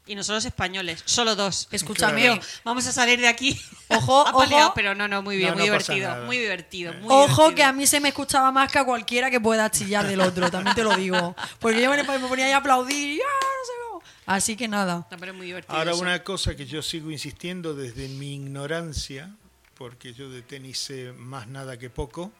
y 0.07 0.15
nosotros 0.15 0.45
españoles, 0.45 1.03
solo 1.05 1.35
dos. 1.35 1.67
Escúchame, 1.73 2.23
Digo, 2.23 2.39
vamos 2.63 2.87
a 2.87 2.93
salir 2.93 3.19
de 3.21 3.27
aquí. 3.29 3.61
Ojo, 3.89 4.25
Ha 4.29 4.33
paleado, 4.33 4.67
ojo. 4.67 4.75
pero 4.75 4.95
no, 4.95 5.09
no, 5.09 5.23
muy 5.23 5.37
bien, 5.37 5.51
No, 5.51 5.55
muy 5.57 5.67
no 5.67 5.73
divertido, 5.73 6.17
muy 6.27 6.39
divertido. 6.39 6.93
muy 6.95 7.03
Ojo 7.11 7.27
divertido. 7.27 7.55
que 7.55 7.63
a 7.65 7.73
mí 7.73 7.87
se 7.87 7.99
me 8.01 8.11
escuchaba 8.11 8.53
más 8.53 8.71
que 8.71 8.79
a 8.79 8.85
cualquiera 8.85 9.31
que 9.31 9.41
pueda 9.41 9.71
chillar 9.71 10.07
del 10.07 10.21
otro, 10.21 10.51
también 10.51 10.77
te 10.77 10.85
lo 10.85 10.95
digo. 10.97 11.35
Porque 11.59 11.81
yo 11.83 11.91
me, 11.91 12.03
me 12.03 12.19
ponía 12.29 12.47
ahí 12.47 12.53
a 12.53 12.59
aplaudir 12.59 13.21
¡ah, 13.21 13.33
no 13.41 13.65
sé 13.67 13.73
cómo! 13.91 14.03
Así 14.27 14.57
que 14.57 14.69
nada. 14.69 15.07
No, 15.11 15.17
pero 15.19 15.33
es 15.33 15.37
muy 15.39 15.47
divertido. 15.47 15.77
Ahora 15.77 15.93
eso. 15.93 16.01
una 16.03 16.23
cosa 16.23 16.55
que 16.55 16.67
yo 16.67 16.83
sigo 16.83 17.11
insistiendo 17.11 17.75
desde 17.75 18.07
mi 18.09 18.35
ignorancia, 18.35 19.35
porque 19.75 20.13
yo 20.15 20.29
de 20.31 20.43
tenis 20.43 20.79
sé 20.79 21.13
más 21.17 21.49
nada 21.49 21.79
que 21.79 21.91
poco, 21.91 22.31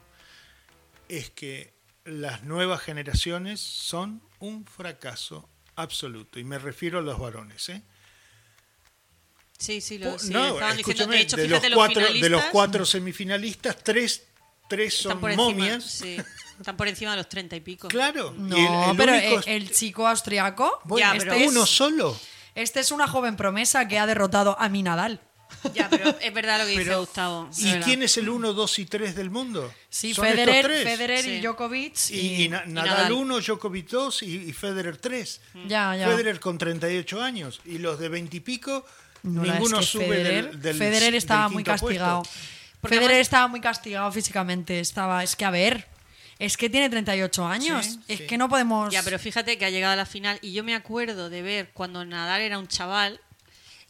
es 1.09 1.31
que 1.31 1.75
las 2.05 2.45
nuevas 2.45 2.81
generaciones 2.81 3.61
son 3.61 4.23
un 4.41 4.65
fracaso 4.67 5.49
absoluto. 5.77 6.39
Y 6.39 6.45
me 6.45 6.59
refiero 6.59 6.99
a 6.99 7.03
los 7.03 7.19
varones. 7.19 7.69
¿eh? 7.69 7.83
Sí, 9.59 9.81
sí, 9.81 9.99
lo, 9.99 10.19
sí, 10.19 10.31
no, 10.31 10.49
estaban 10.55 10.77
diciendo. 10.77 11.03
escúchame, 11.03 11.17
De 11.17 11.23
hecho, 11.23 11.37
de, 11.37 11.49
los 11.49 11.59
fíjate, 11.61 11.71
los 11.71 11.77
cuatro, 11.79 12.13
de 12.13 12.29
los 12.29 12.43
cuatro 12.47 12.85
semifinalistas, 12.85 13.77
tres, 13.83 14.25
tres 14.69 14.95
están 14.97 15.13
son 15.13 15.21
por 15.21 15.31
encima, 15.31 15.49
momias. 15.49 15.85
sí, 15.85 16.17
están 16.59 16.77
por 16.77 16.89
encima 16.89 17.13
de 17.13 17.17
los 17.19 17.29
treinta 17.29 17.57
y 17.57 17.61
pico. 17.61 17.89
Claro. 17.89 18.35
No, 18.37 18.57
el- 18.57 18.91
el 18.91 18.97
pero 18.97 19.13
único 19.15 19.41
el, 19.47 19.71
chico 19.73 20.07
austriaco, 20.07 20.81
bueno, 20.85 21.07
Ya, 21.13 21.17
este, 21.17 21.31
pero 21.31 21.49
uno 21.49 21.65
es, 21.65 21.71
solo. 21.71 22.19
este 22.55 22.81
es 22.81 22.91
una 22.91 23.07
joven 23.09 23.37
promesa 23.37 23.89
que 23.89 23.99
ha 23.99 24.07
derrotado 24.07 24.61
a 24.61 24.69
mi 24.69 24.83
Nadal. 24.83 25.21
Ya, 25.75 25.89
pero 25.91 26.17
es 26.21 26.33
verdad 26.35 26.61
lo 26.61 26.67
que 26.67 26.79
dice 26.79 26.95
Gustavo. 26.97 27.49
¿Y 27.59 27.65
verdad. 27.73 27.85
quién 27.85 28.03
es 28.03 28.17
el 28.17 28.29
1, 28.29 28.53
2 28.53 28.79
y 28.79 28.87
3 28.87 29.15
del 29.17 29.31
mundo? 29.31 29.73
Sí, 29.89 30.15
Son 30.15 30.25
estos 30.27 30.41
Federer, 30.45 30.65
tres. 30.67 30.85
Federer 30.85 31.23
Sí. 31.23 31.31
y 31.31 31.41
Djokovic. 31.41 31.95
Y, 32.11 32.15
Y, 32.19 32.43
y 32.45 32.49
Na- 32.49 32.63
y 32.67 32.71
Nadal 32.73 32.91
Nadal. 32.97 33.13
1, 33.13 33.41
Djokovic 33.41 33.89
2 33.89 34.23
y, 34.23 34.37
y 34.49 34.53
Federer 34.53 34.97
3. 34.99 35.41
ya, 35.67 35.97
ya. 35.97 36.09
Federer 36.09 36.39
con 36.41 36.59
38 36.59 37.21
años. 37.23 37.61
Y 37.65 37.79
los 37.79 37.99
de 37.99 38.09
20 38.09 38.37
y 38.37 38.41
pico, 38.41 38.85
No, 39.23 39.43
ninguno 39.43 39.79
es 39.81 39.87
que 39.87 39.93
sube 39.93 40.07
Federer, 40.09 40.51
del, 40.53 40.63
del 40.63 40.77
Federer 40.77 41.03
del 41.05 41.15
estaba 41.17 41.49
muy 41.49 41.65
quinto 41.65 41.73
castigado. 41.73 42.23
Federer 42.83 43.05
además- 43.09 43.21
estaba 43.23 43.49
muy 43.49 43.61
castigado 43.61 44.13
físicamente. 44.13 44.79
Estaba, 44.81 45.25
es 45.25 45.35
que 45.35 45.45
a 45.45 45.51
ver, 45.51 45.87
es 46.39 46.57
que 46.57 46.71
tiene 46.71 46.89
38 46.91 47.45
años. 47.47 47.85
Sí, 47.87 48.01
es 48.09 48.19
sí. 48.21 48.27
que 48.27 48.39
no 48.39 48.49
podemos. 48.49 48.93
Ya, 48.93 49.03
pero 49.03 49.19
fíjate 49.19 49.59
que 49.59 49.65
ha 49.65 49.71
llegado 49.71 49.95
a 49.95 49.97
la 49.97 50.07
final 50.07 50.39
y 50.43 50.53
yo 50.53 50.63
me 50.63 50.75
acuerdo 50.77 51.29
de 51.31 51.43
ver 51.43 51.71
cuando 51.73 52.05
Nadal 52.05 52.43
era 52.43 52.59
un 52.59 52.69
chaval 52.69 53.21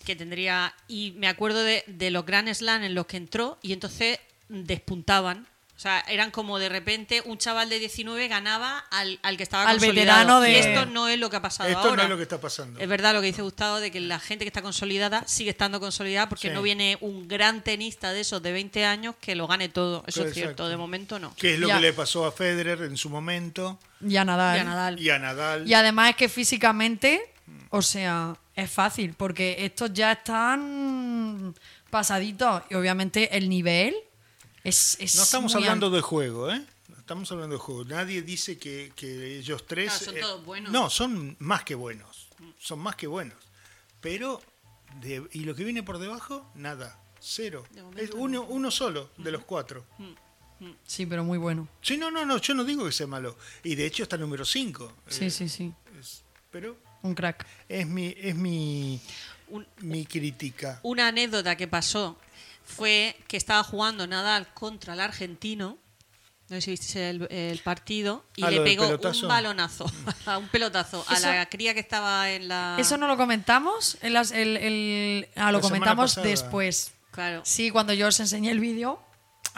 que 0.07 0.16
tendría 0.16 0.74
y 0.88 1.12
me 1.18 1.28
acuerdo 1.28 1.62
de, 1.62 1.84
de 1.86 2.11
los 2.11 2.24
Grand 2.24 2.48
Slam 2.54 2.82
en 2.84 2.94
los 2.94 3.04
que 3.07 3.18
entró 3.18 3.59
y 3.61 3.74
entonces 3.74 4.18
despuntaban. 4.48 5.46
O 5.76 5.78
sea, 5.78 6.00
eran 6.09 6.30
como 6.30 6.59
de 6.59 6.70
repente 6.70 7.20
un 7.26 7.36
chaval 7.36 7.68
de 7.68 7.78
19 7.78 8.28
ganaba 8.28 8.78
al, 8.90 9.18
al 9.22 9.36
que 9.36 9.42
estaba 9.42 9.64
Al 9.68 9.76
consolidado. 9.76 10.20
veterano 10.38 10.40
de- 10.40 10.52
Y 10.52 10.54
esto 10.54 10.86
no 10.86 11.07
es 11.07 11.18
lo 11.18 11.28
que 11.28 11.36
ha 11.36 11.42
pasado 11.42 11.68
Esto 11.68 11.80
ahora. 11.90 11.96
no 11.96 12.02
es 12.04 12.09
lo 12.09 12.16
que 12.16 12.22
está 12.22 12.40
pasando. 12.40 12.80
Es 12.80 12.88
verdad 12.88 13.12
lo 13.12 13.20
que 13.20 13.26
dice 13.26 13.42
Gustavo 13.42 13.78
de 13.78 13.90
que 13.90 14.00
la 14.00 14.18
gente 14.18 14.46
que 14.46 14.48
está 14.48 14.62
consolidada 14.62 15.24
sigue 15.26 15.50
estando 15.50 15.78
consolidada 15.78 16.30
porque 16.30 16.48
Sí. 16.48 16.54
no 16.54 16.62
viene 16.62 16.96
un 17.02 17.28
gran 17.28 17.62
tenista 17.62 18.14
de 18.14 18.20
esos 18.22 18.42
de 18.42 18.52
20 18.52 18.86
años 18.86 19.16
que 19.20 19.34
lo 19.34 19.46
gane 19.46 19.68
todo. 19.68 20.02
Eso 20.07 20.24
es 20.24 20.32
cierto, 20.32 20.66
de 20.66 20.78
momento 20.78 21.18
no. 21.18 21.34
¿Qué 21.36 21.52
es 21.54 21.61
lo 21.61 21.68
Ya. 21.68 21.74
que 21.74 21.80
le 21.82 21.92
pasó 21.92 22.24
a 22.24 22.32
Federer 22.32 22.80
en 22.80 22.96
su 22.96 23.11
momento? 23.11 23.78
Ya 24.00 24.24
Nadal. 24.24 24.57
Y 24.57 24.61
a 24.61 24.64
Nadal. 24.64 24.98
Y 25.00 25.11
a 25.11 25.18
Nadal. 25.18 25.68
Y 25.68 25.74
además 25.74 26.09
es 26.11 26.16
que 26.16 26.30
físicamente, 26.30 27.20
o 27.68 27.82
sea, 27.82 28.34
es 28.57 28.70
fácil, 28.70 29.14
porque 29.14 29.57
estos 29.64 29.92
ya 29.92 30.12
están 30.12 31.54
pasaditos. 31.90 32.62
Y 32.70 32.74
obviamente 32.74 33.36
el 33.36 33.48
nivel 33.48 33.94
es. 34.64 34.96
es 35.00 35.14
no 35.16 35.22
estamos 35.22 35.54
muy 35.54 35.62
hablando 35.62 35.90
de 35.90 36.00
juego, 36.00 36.50
¿eh? 36.50 36.64
Estamos 36.98 37.30
hablando 37.30 37.54
de 37.54 37.61
juegos. 37.61 37.86
Nadie 37.86 38.22
dice 38.22 38.59
que, 38.59 38.92
que 38.96 39.36
ellos 39.38 39.64
tres. 39.66 39.92
Claro, 39.98 40.04
son 40.04 40.20
todos 40.20 40.44
buenos. 40.44 40.72
No, 40.72 40.90
son 40.90 41.36
más 41.38 41.62
que 41.62 41.76
buenos. 41.76 42.28
Son 42.59 42.80
más 42.80 42.96
que 42.96 43.07
buenos. 43.07 43.36
Pero, 44.00 44.42
de- 45.00 45.28
¿y 45.32 45.40
lo 45.40 45.54
que 45.54 45.62
viene 45.62 45.82
por 45.84 45.98
debajo? 45.98 46.50
Nada. 46.57 46.98
Cero. 47.20 47.64
Es 47.96 48.11
uno, 48.11 48.42
uno 48.42 48.70
solo 48.70 49.11
de 49.18 49.30
los 49.30 49.44
cuatro. 49.44 49.84
Sí, 50.84 51.07
pero 51.07 51.22
muy 51.22 51.38
bueno. 51.38 51.68
Sí, 51.82 51.96
no, 51.96 52.11
no, 52.11 52.24
no. 52.24 52.38
Yo 52.38 52.54
no 52.54 52.64
digo 52.64 52.84
que 52.86 52.92
sea 52.92 53.07
malo. 53.07 53.36
Y 53.62 53.74
de 53.74 53.86
hecho 53.86 54.02
está 54.02 54.16
número 54.16 54.44
5. 54.44 54.92
Sí, 55.09 55.30
sí, 55.30 55.48
sí. 55.48 55.72
Pero 56.50 56.76
Un 57.07 57.14
crack. 57.14 57.46
es 57.68 57.86
mi, 57.86 58.14
es 58.18 58.34
mi, 58.34 59.00
Un- 59.48 59.66
mi 59.78 60.04
crítica. 60.07 60.80
Una 60.82 61.09
anécdota 61.09 61.57
que 61.57 61.68
pasó 61.68 62.18
fue 62.64 63.16
que 63.28 63.36
estaba 63.36 63.62
jugando 63.62 64.07
Nadal 64.07 64.52
contra 64.54 64.94
el 64.94 65.00
argentino. 65.00 65.78
No 66.48 66.54
sé 66.57 66.61
si 66.62 66.70
visteis 66.72 66.96
el, 66.96 67.26
el 67.30 67.59
partido. 67.59 68.24
Y 68.36 68.44
Ah, 68.44 68.50
le 68.50 68.61
pegó 68.61 68.84
pelotazo. 68.84 69.22
un 69.22 69.28
balonazo, 69.28 69.84
un 70.38 70.48
pelotazo 70.48 71.04
a 71.09 71.14
Eso- 71.14 71.26
la 71.28 71.46
cría 71.48 71.74
que 71.74 71.80
estaba 71.80 72.30
en 72.30 72.48
la. 72.48 72.76
Eso 72.78 72.96
no 72.96 73.07
lo 73.09 73.16
comentamos. 73.16 73.98
En 74.02 74.12
las- 74.12 74.30
el, 74.32 74.57
el- 74.57 75.28
ah, 75.36 75.50
lo 75.52 75.59
La 75.59 75.62
comentamos 75.62 76.14
después. 76.16 76.92
Claro. 77.11 77.42
Sí, 77.44 77.70
cuando 77.70 77.92
yo 77.94 78.09
os 78.09 78.20
enseñé 78.20 78.50
el 78.50 78.61
vídeo. 78.61 79.00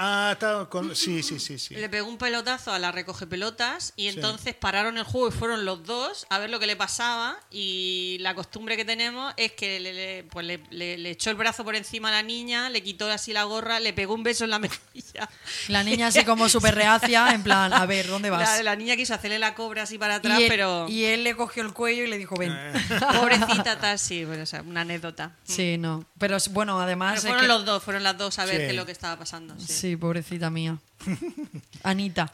Ah, 0.00 0.30
está 0.34 0.64
con. 0.66 0.94
Sí, 0.94 1.22
sí, 1.24 1.40
sí, 1.40 1.58
sí. 1.58 1.74
Le 1.74 1.88
pegó 1.88 2.08
un 2.08 2.18
pelotazo 2.18 2.72
a 2.72 2.78
la 2.78 2.92
recoge 2.92 3.26
pelotas 3.26 3.92
y 3.96 4.02
Sí. 4.10 4.14
entonces 4.14 4.54
pararon 4.54 4.96
el 4.96 5.02
juego 5.04 5.28
y 5.28 5.32
fueron 5.32 5.64
los 5.64 5.84
dos 5.84 6.24
a 6.30 6.38
ver 6.38 6.50
lo 6.50 6.60
que 6.60 6.66
le 6.68 6.76
pasaba 6.76 7.36
y 7.50 8.16
la 8.20 8.34
costumbre 8.36 8.76
que 8.76 8.84
tenemos 8.84 9.34
es 9.36 9.52
que 9.52 9.80
le, 9.80 9.92
le- 9.92 10.24
pues 10.30 10.46
le, 10.46 10.62
le- 10.70 10.98
le 10.98 11.10
echó 11.10 11.30
el 11.30 11.36
brazo 11.36 11.64
por 11.64 11.74
encima 11.74 12.08
a 12.10 12.12
la 12.12 12.22
niña, 12.22 12.70
le 12.70 12.82
quitó 12.82 13.10
así 13.10 13.32
la 13.32 13.42
gorra, 13.44 13.80
le 13.80 13.92
pegó 13.92 14.14
un 14.14 14.22
beso 14.22 14.44
en 14.44 14.50
la 14.50 14.58
mejilla. 14.60 15.28
La 15.66 15.82
niña 15.82 16.06
así 16.06 16.24
como 16.24 16.48
súper 16.48 16.76
reacia, 16.76 17.30
en 17.34 17.42
plan, 17.42 17.72
a 17.72 17.84
ver, 17.84 18.06
¿dónde 18.06 18.30
vas? 18.30 18.58
La, 18.58 18.62
la 18.62 18.76
niña 18.76 18.94
quiso 18.94 19.14
hacerle 19.14 19.40
la 19.40 19.54
cobra 19.56 19.82
así 19.82 19.98
para 19.98 20.14
atrás, 20.16 20.38
y, 20.38 20.42
él, 20.44 20.48
pero 20.48 20.86
y 20.88 21.04
él 21.04 21.24
le 21.24 21.34
cogió 21.34 21.64
el 21.64 21.72
cuello 21.72 22.04
y 22.04 22.06
le 22.06 22.18
dijo, 22.18 22.36
ven. 22.36 22.52
Eh. 22.52 22.72
pobrecita 23.20 23.78
tal, 23.80 23.98
sí, 23.98 24.24
bueno, 24.24 24.44
o 24.44 24.46
sea, 24.46 24.62
una 24.62 24.82
anécdota. 24.82 25.32
Sí, 25.42 25.76
no. 25.76 26.04
Pero 26.18 26.36
es- 26.36 26.52
bueno, 26.52 26.80
además. 26.80 27.14
Pero 27.14 27.18
es 27.18 27.22
fueron 27.26 27.40
que- 27.42 27.48
los 27.48 27.64
dos, 27.64 27.82
fueron 27.82 28.02
las 28.04 28.16
dos 28.16 28.38
a 28.38 28.44
ver 28.44 28.54
Sí. 28.54 28.60
qué 28.60 28.68
es 28.70 28.76
lo 28.76 28.86
que 28.86 28.92
estaba 28.92 29.18
pasando. 29.18 29.58
sí. 29.58 29.87
Sí, 29.87 29.87
pobrecita 29.96 30.50
mía. 30.50 30.78
Anita. 31.82 32.32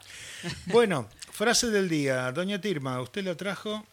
Bueno, 0.66 1.08
frase 1.32 1.68
del 1.70 1.88
día. 1.88 2.32
Doña 2.32 2.60
Tirma, 2.60 3.00
usted 3.00 3.24
la 3.24 3.36
trajo. 3.36 3.86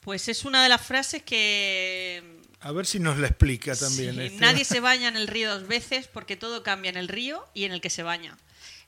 Pues 0.00 0.28
es 0.28 0.44
una 0.44 0.62
de 0.62 0.68
las 0.68 0.82
frases 0.82 1.22
que 1.22 2.22
A 2.60 2.70
ver 2.70 2.86
si 2.86 3.00
nos 3.00 3.18
la 3.18 3.26
explica 3.26 3.74
también. 3.74 4.14
Sí, 4.14 4.20
este. 4.22 4.38
Nadie 4.38 4.64
se 4.64 4.80
baña 4.88 5.08
en 5.08 5.16
el 5.16 5.26
río 5.26 5.52
dos 5.52 5.66
veces 5.66 6.06
porque 6.06 6.36
todo 6.36 6.62
cambia 6.62 6.90
en 6.90 6.96
el 6.96 7.08
río 7.08 7.44
y 7.54 7.64
en 7.64 7.72
el 7.72 7.80
que 7.80 7.90
se 7.90 8.02
baña. 8.02 8.36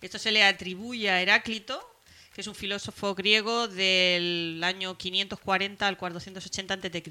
Esto 0.00 0.18
se 0.18 0.30
le 0.30 0.44
atribuye 0.44 1.10
a 1.10 1.20
Heráclito, 1.20 1.82
que 2.34 2.42
es 2.42 2.46
un 2.46 2.54
filósofo 2.54 3.16
griego 3.16 3.66
del 3.66 4.60
año 4.62 4.96
540 4.96 5.88
al 5.88 5.96
480 5.96 6.74
a.C. 6.74 7.02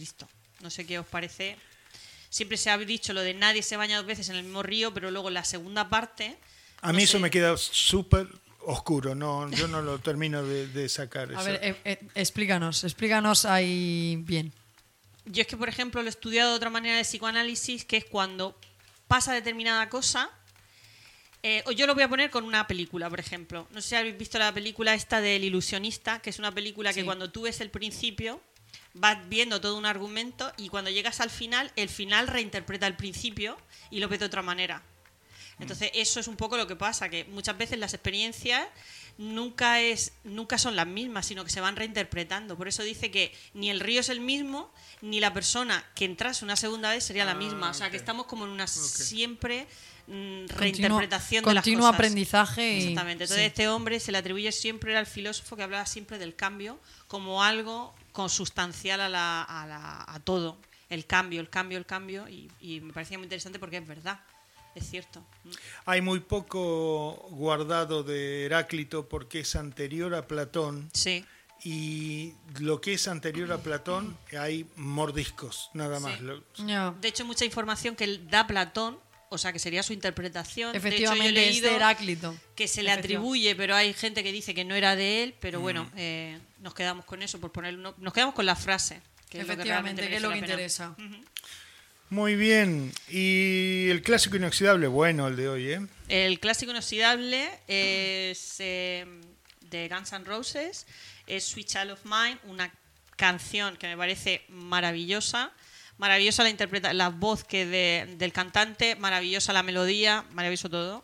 No 0.61 0.69
sé 0.69 0.85
qué 0.85 0.99
os 0.99 1.05
parece. 1.05 1.57
Siempre 2.29 2.57
se 2.57 2.69
ha 2.69 2.77
dicho 2.77 3.13
lo 3.13 3.21
de 3.21 3.33
nadie 3.33 3.61
se 3.61 3.77
baña 3.77 3.97
dos 3.97 4.05
veces 4.05 4.29
en 4.29 4.35
el 4.37 4.43
mismo 4.43 4.63
río, 4.63 4.93
pero 4.93 5.11
luego 5.11 5.29
la 5.29 5.43
segunda 5.43 5.89
parte. 5.89 6.37
A 6.81 6.93
mí 6.93 7.03
eso 7.03 7.19
me 7.19 7.29
queda 7.29 7.57
súper 7.57 8.27
oscuro. 8.61 9.15
No, 9.15 9.49
yo 9.51 9.67
no 9.67 9.81
lo 9.81 9.99
termino 9.99 10.43
de, 10.43 10.67
de 10.67 10.89
sacar. 10.89 11.29
A 11.31 11.33
eso. 11.41 11.43
ver, 11.45 11.59
eh, 11.63 11.75
eh, 11.85 11.99
explícanos, 12.15 12.83
explícanos 12.83 13.45
ahí 13.45 14.17
bien. 14.25 14.53
Yo 15.25 15.41
es 15.41 15.47
que, 15.47 15.57
por 15.57 15.69
ejemplo, 15.69 16.01
lo 16.01 16.07
he 16.07 16.09
estudiado 16.09 16.51
de 16.51 16.55
otra 16.57 16.69
manera 16.69 16.95
de 16.97 17.03
psicoanálisis, 17.03 17.83
que 17.85 17.97
es 17.97 18.05
cuando 18.05 18.57
pasa 19.07 19.33
determinada 19.33 19.89
cosa. 19.89 20.29
eh, 21.43 21.63
o 21.65 21.71
yo 21.71 21.85
lo 21.87 21.93
voy 21.93 22.03
a 22.03 22.09
poner 22.09 22.29
con 22.29 22.43
una 22.45 22.67
película, 22.67 23.09
por 23.09 23.19
ejemplo. 23.19 23.67
No 23.71 23.81
sé 23.81 23.89
si 23.89 23.95
habéis 23.95 24.17
visto 24.17 24.37
la 24.39 24.53
película 24.53 24.93
esta 24.93 25.21
del 25.21 25.43
ilusionista, 25.43 26.19
que 26.19 26.29
es 26.29 26.39
una 26.39 26.51
película 26.51 26.93
que 26.93 27.05
cuando 27.05 27.29
tú 27.29 27.43
ves 27.43 27.61
el 27.61 27.69
principio 27.69 28.41
vas 28.93 29.17
viendo 29.29 29.61
todo 29.61 29.77
un 29.77 29.85
argumento 29.85 30.51
y 30.57 30.69
cuando 30.69 30.89
llegas 30.89 31.21
al 31.21 31.29
final, 31.29 31.71
el 31.75 31.89
final 31.89 32.27
reinterpreta 32.27 32.87
el 32.87 32.95
principio 32.95 33.57
y 33.91 33.99
lo 33.99 34.07
ve 34.09 34.17
de 34.17 34.25
otra 34.25 34.41
manera. 34.41 34.81
Entonces, 35.59 35.89
eso 35.95 36.19
es 36.19 36.27
un 36.27 36.35
poco 36.35 36.55
lo 36.57 36.67
que 36.67 36.75
pasa, 36.75 37.09
que 37.09 37.25
muchas 37.25 37.57
veces 37.57 37.79
las 37.79 37.93
experiencias 37.93 38.67
nunca, 39.17 39.81
es, 39.81 40.13
nunca 40.23 40.57
son 40.59 40.75
las 40.75 40.85
mismas, 40.87 41.25
sino 41.25 41.43
que 41.43 41.49
se 41.49 41.61
van 41.61 41.75
reinterpretando. 41.75 42.55
Por 42.55 42.67
eso 42.67 42.83
dice 42.83 43.09
que 43.09 43.33
ni 43.53 43.69
el 43.69 43.79
río 43.79 44.01
es 44.01 44.09
el 44.09 44.19
mismo, 44.19 44.71
ni 45.01 45.19
la 45.19 45.33
persona 45.33 45.83
que 45.95 46.05
entrase 46.05 46.45
una 46.45 46.55
segunda 46.55 46.91
vez 46.91 47.03
sería 47.03 47.25
la 47.25 47.33
misma. 47.33 47.71
O 47.71 47.73
sea, 47.73 47.89
que 47.89 47.97
estamos 47.97 48.27
como 48.27 48.45
en 48.45 48.51
una 48.51 48.67
siempre 48.67 49.67
mm, 50.07 50.45
reinterpretación 50.49 51.43
de 51.43 51.53
las 51.55 51.63
continuo 51.63 51.81
cosas. 51.87 51.95
aprendizaje 51.95 52.73
y- 52.73 52.77
Exactamente. 52.79 53.23
Entonces, 53.23 53.43
sí. 53.43 53.47
este 53.47 53.67
hombre 53.67 53.99
se 53.99 54.11
le 54.11 54.19
atribuye 54.19 54.51
siempre 54.51 54.95
al 54.95 55.07
filósofo 55.07 55.55
que 55.55 55.63
hablaba 55.63 55.85
siempre 55.87 56.19
del 56.19 56.35
cambio 56.35 56.79
como 57.07 57.43
algo 57.43 57.95
consustancial 58.11 59.01
a, 59.01 59.09
la, 59.09 59.41
a, 59.41 59.65
la- 59.65 60.05
a 60.07 60.19
todo. 60.19 60.57
El 60.89 61.05
cambio, 61.05 61.41
el 61.41 61.49
cambio, 61.49 61.77
el 61.79 61.85
cambio. 61.85 62.29
Y, 62.29 62.49
y 62.61 62.79
me 62.81 62.93
parecía 62.93 63.17
muy 63.17 63.25
interesante 63.25 63.57
porque 63.59 63.77
es 63.77 63.87
verdad. 63.87 64.19
Es 64.77 64.89
cierto. 64.89 65.23
Hay 65.85 66.01
muy 66.01 66.19
poco 66.19 67.13
guardado 67.31 68.03
de 68.03 68.45
Heráclito 68.45 69.07
porque 69.09 69.39
es 69.41 69.55
anterior 69.55 70.13
a 70.15 70.27
Platón. 70.27 70.89
Sí. 70.93 71.25
Y 71.63 72.33
lo 72.59 72.79
que 72.81 72.93
es 72.93 73.07
anterior 73.07 73.51
a 73.51 73.57
Platón 73.57 74.15
hay 74.39 74.65
mordiscos, 74.75 75.69
nada 75.73 75.99
más. 75.99 76.19
Sí. 76.53 76.65
De 77.01 77.07
hecho, 77.07 77.25
mucha 77.25 77.45
información 77.45 77.95
que 77.95 78.19
da 78.29 78.45
Platón, 78.45 78.99
o 79.29 79.37
sea, 79.39 79.51
que 79.51 79.59
sería 79.59 79.81
su 79.81 79.91
interpretación. 79.93 80.71
De 80.73 80.77
hecho, 80.77 80.87
yo 80.87 80.89
he 80.89 80.93
Efectivamente, 80.95 81.41
es 81.41 81.47
leído 81.55 81.69
de 81.71 81.75
Heráclito. 81.75 82.35
que 82.55 82.67
se 82.67 82.83
le 82.83 82.91
atribuye, 82.91 83.55
pero 83.55 83.75
hay 83.75 83.93
gente 83.93 84.23
que 84.23 84.31
dice 84.31 84.53
que 84.53 84.63
no 84.65 84.75
era 84.75 84.95
de 84.95 85.23
él, 85.23 85.35
pero 85.39 85.59
Mm. 85.59 85.61
bueno, 85.63 85.91
eh, 85.97 86.39
nos 86.59 86.73
quedamos 86.75 87.05
con 87.05 87.23
eso, 87.23 87.39
por 87.39 87.51
poner 87.51 87.73
uno- 87.75 87.95
nos 87.97 88.13
quedamos 88.13 88.35
con 88.35 88.45
la 88.45 88.55
frase. 88.55 89.01
Que 89.29 89.41
es 89.41 89.47
lo 89.47 89.57
que 89.57 89.63
realmente 89.65 90.03
Efectivamente, 90.03 90.07
que 90.09 90.15
es 90.15 90.21
lo 90.21 90.29
que 90.29 90.41
merece 90.41 90.83
la 90.83 90.95
pena. 90.95 91.17
Muy 92.09 92.35
bien. 92.35 92.91
Y 93.09 93.89
el 93.89 94.01
clásico 94.01 94.37
inoxidable, 94.37 94.87
bueno, 94.87 95.27
el 95.27 95.35
de 95.35 95.49
hoy, 95.49 95.71
¿eh? 95.71 95.81
El 96.07 96.39
clásico 96.39 96.71
inoxidable 96.71 97.49
es 97.67 98.55
eh, 98.59 99.05
de 99.61 99.89
Guns 99.89 100.13
N' 100.13 100.23
Roses, 100.23 100.87
es 101.27 101.43
Sweet 101.45 101.67
Child 101.67 101.91
of 101.91 102.05
Mine, 102.05 102.39
una 102.45 102.73
canción 103.17 103.75
que 103.75 103.87
me 103.87 103.97
parece 103.97 104.43
maravillosa. 104.49 105.51
Maravillosa 105.97 106.43
la 106.43 106.49
interpreta 106.49 106.93
la 106.93 107.09
voz 107.09 107.43
que 107.43 107.65
de- 107.65 108.15
del 108.17 108.31
cantante, 108.31 108.95
maravillosa 108.95 109.51
la 109.51 109.63
melodía, 109.63 110.23
maravilloso 110.31 110.69
todo. 110.69 111.03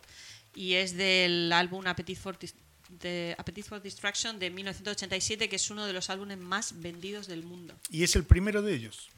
Y 0.56 0.76
es 0.76 0.95
del 0.95 1.51
álbum 1.51 1.86
Appetite 1.88 2.20
for, 2.20 2.38
de 2.89 3.36
Appetite 3.38 3.68
for 3.68 3.82
Distraction 3.82 4.38
de 4.39 4.51
1987, 4.51 5.49
que 5.49 5.56
es 5.58 5.70
uno 5.72 5.86
de 5.88 5.93
los 5.93 6.10
álbumes 6.12 6.38
más 6.38 6.80
vendidos 6.80 7.26
del 7.28 7.43
mundo. 7.43 7.74
Y 7.89 8.04
es 8.04 8.16
el 8.16 8.24
primero 8.24 8.62
de 8.62 8.76
ellos. 8.76 9.10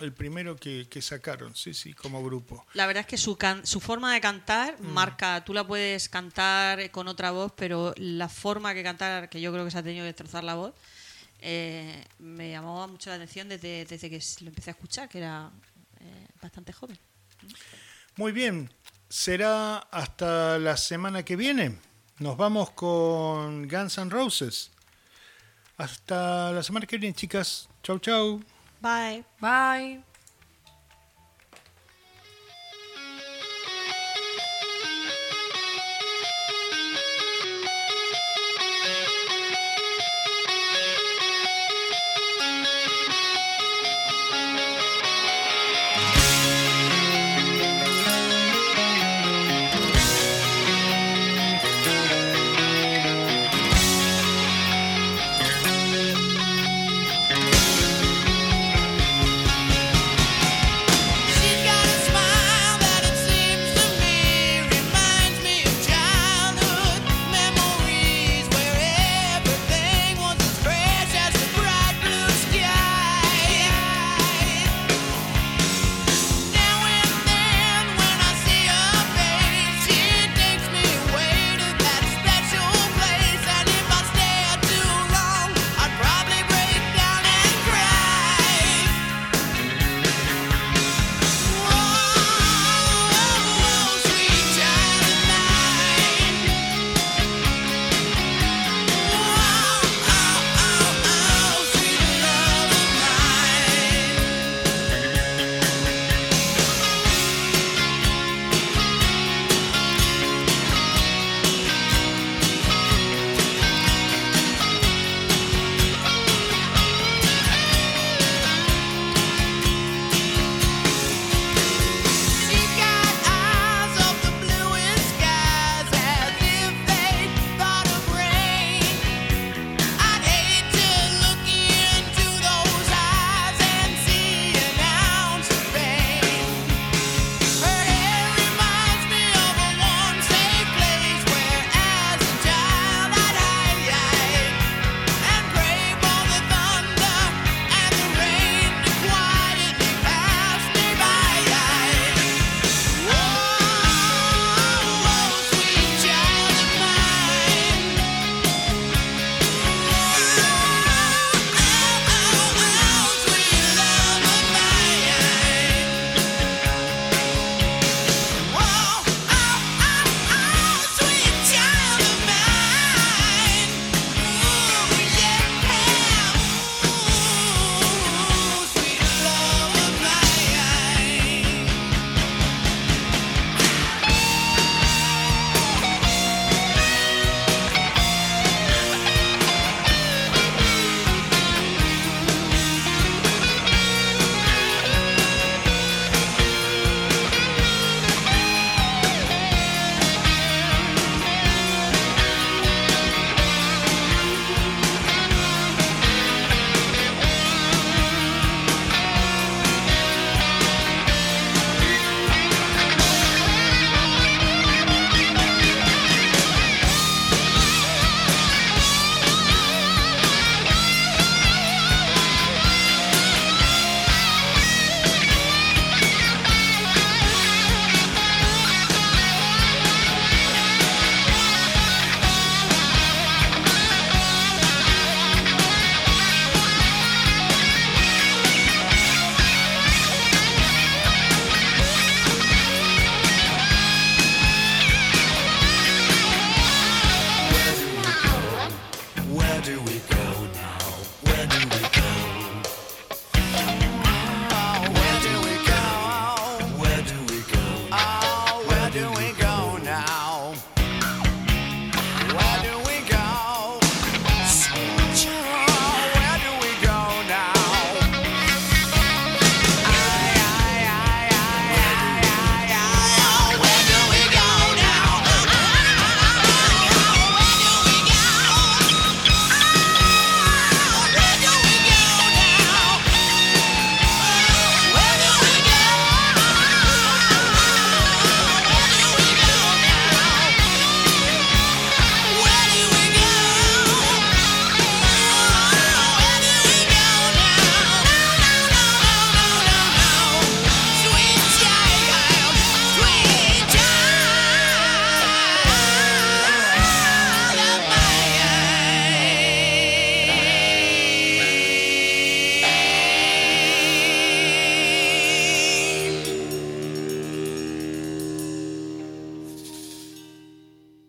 El 0.00 0.12
primero 0.12 0.56
que, 0.56 0.86
que 0.90 1.00
sacaron, 1.00 1.54
sí, 1.54 1.72
sí, 1.72 1.94
como 1.94 2.22
grupo. 2.22 2.66
La 2.74 2.86
verdad 2.86 3.02
es 3.02 3.06
que 3.06 3.16
su, 3.16 3.36
can- 3.36 3.64
su 3.66 3.80
forma 3.80 4.12
de 4.12 4.20
cantar 4.20 4.80
marca, 4.80 5.44
tú 5.44 5.54
la 5.54 5.66
puedes 5.66 6.08
cantar 6.08 6.90
con 6.90 7.06
otra 7.08 7.30
voz, 7.30 7.52
pero 7.56 7.94
la 7.96 8.28
forma 8.28 8.74
que 8.74 8.82
cantar, 8.82 9.28
que 9.28 9.40
yo 9.40 9.52
creo 9.52 9.64
que 9.64 9.70
se 9.70 9.78
ha 9.78 9.82
tenido 9.82 10.02
que 10.02 10.08
destrozar 10.08 10.42
la 10.44 10.54
voz, 10.56 10.74
eh, 11.40 12.04
me 12.18 12.50
llamó 12.50 12.86
mucho 12.88 13.10
la 13.10 13.16
atención 13.16 13.48
desde, 13.48 13.84
desde 13.84 14.10
que 14.10 14.20
lo 14.40 14.48
empecé 14.48 14.70
a 14.70 14.72
escuchar, 14.72 15.08
que 15.08 15.18
era 15.18 15.50
eh, 16.00 16.26
bastante 16.42 16.72
joven. 16.72 16.98
Muy 18.16 18.32
bien. 18.32 18.70
Será 19.08 19.78
hasta 19.78 20.58
la 20.58 20.76
semana 20.76 21.24
que 21.24 21.36
viene. 21.36 21.78
Nos 22.18 22.36
vamos 22.36 22.70
con 22.70 23.68
Guns 23.68 23.98
N' 23.98 24.10
Roses. 24.10 24.70
Hasta 25.76 26.50
la 26.52 26.62
semana 26.62 26.86
que 26.86 26.98
viene, 26.98 27.14
chicas. 27.14 27.68
Chau, 27.82 27.98
chau. 27.98 28.42
Bye. 28.84 29.24
Bye. 29.40 30.04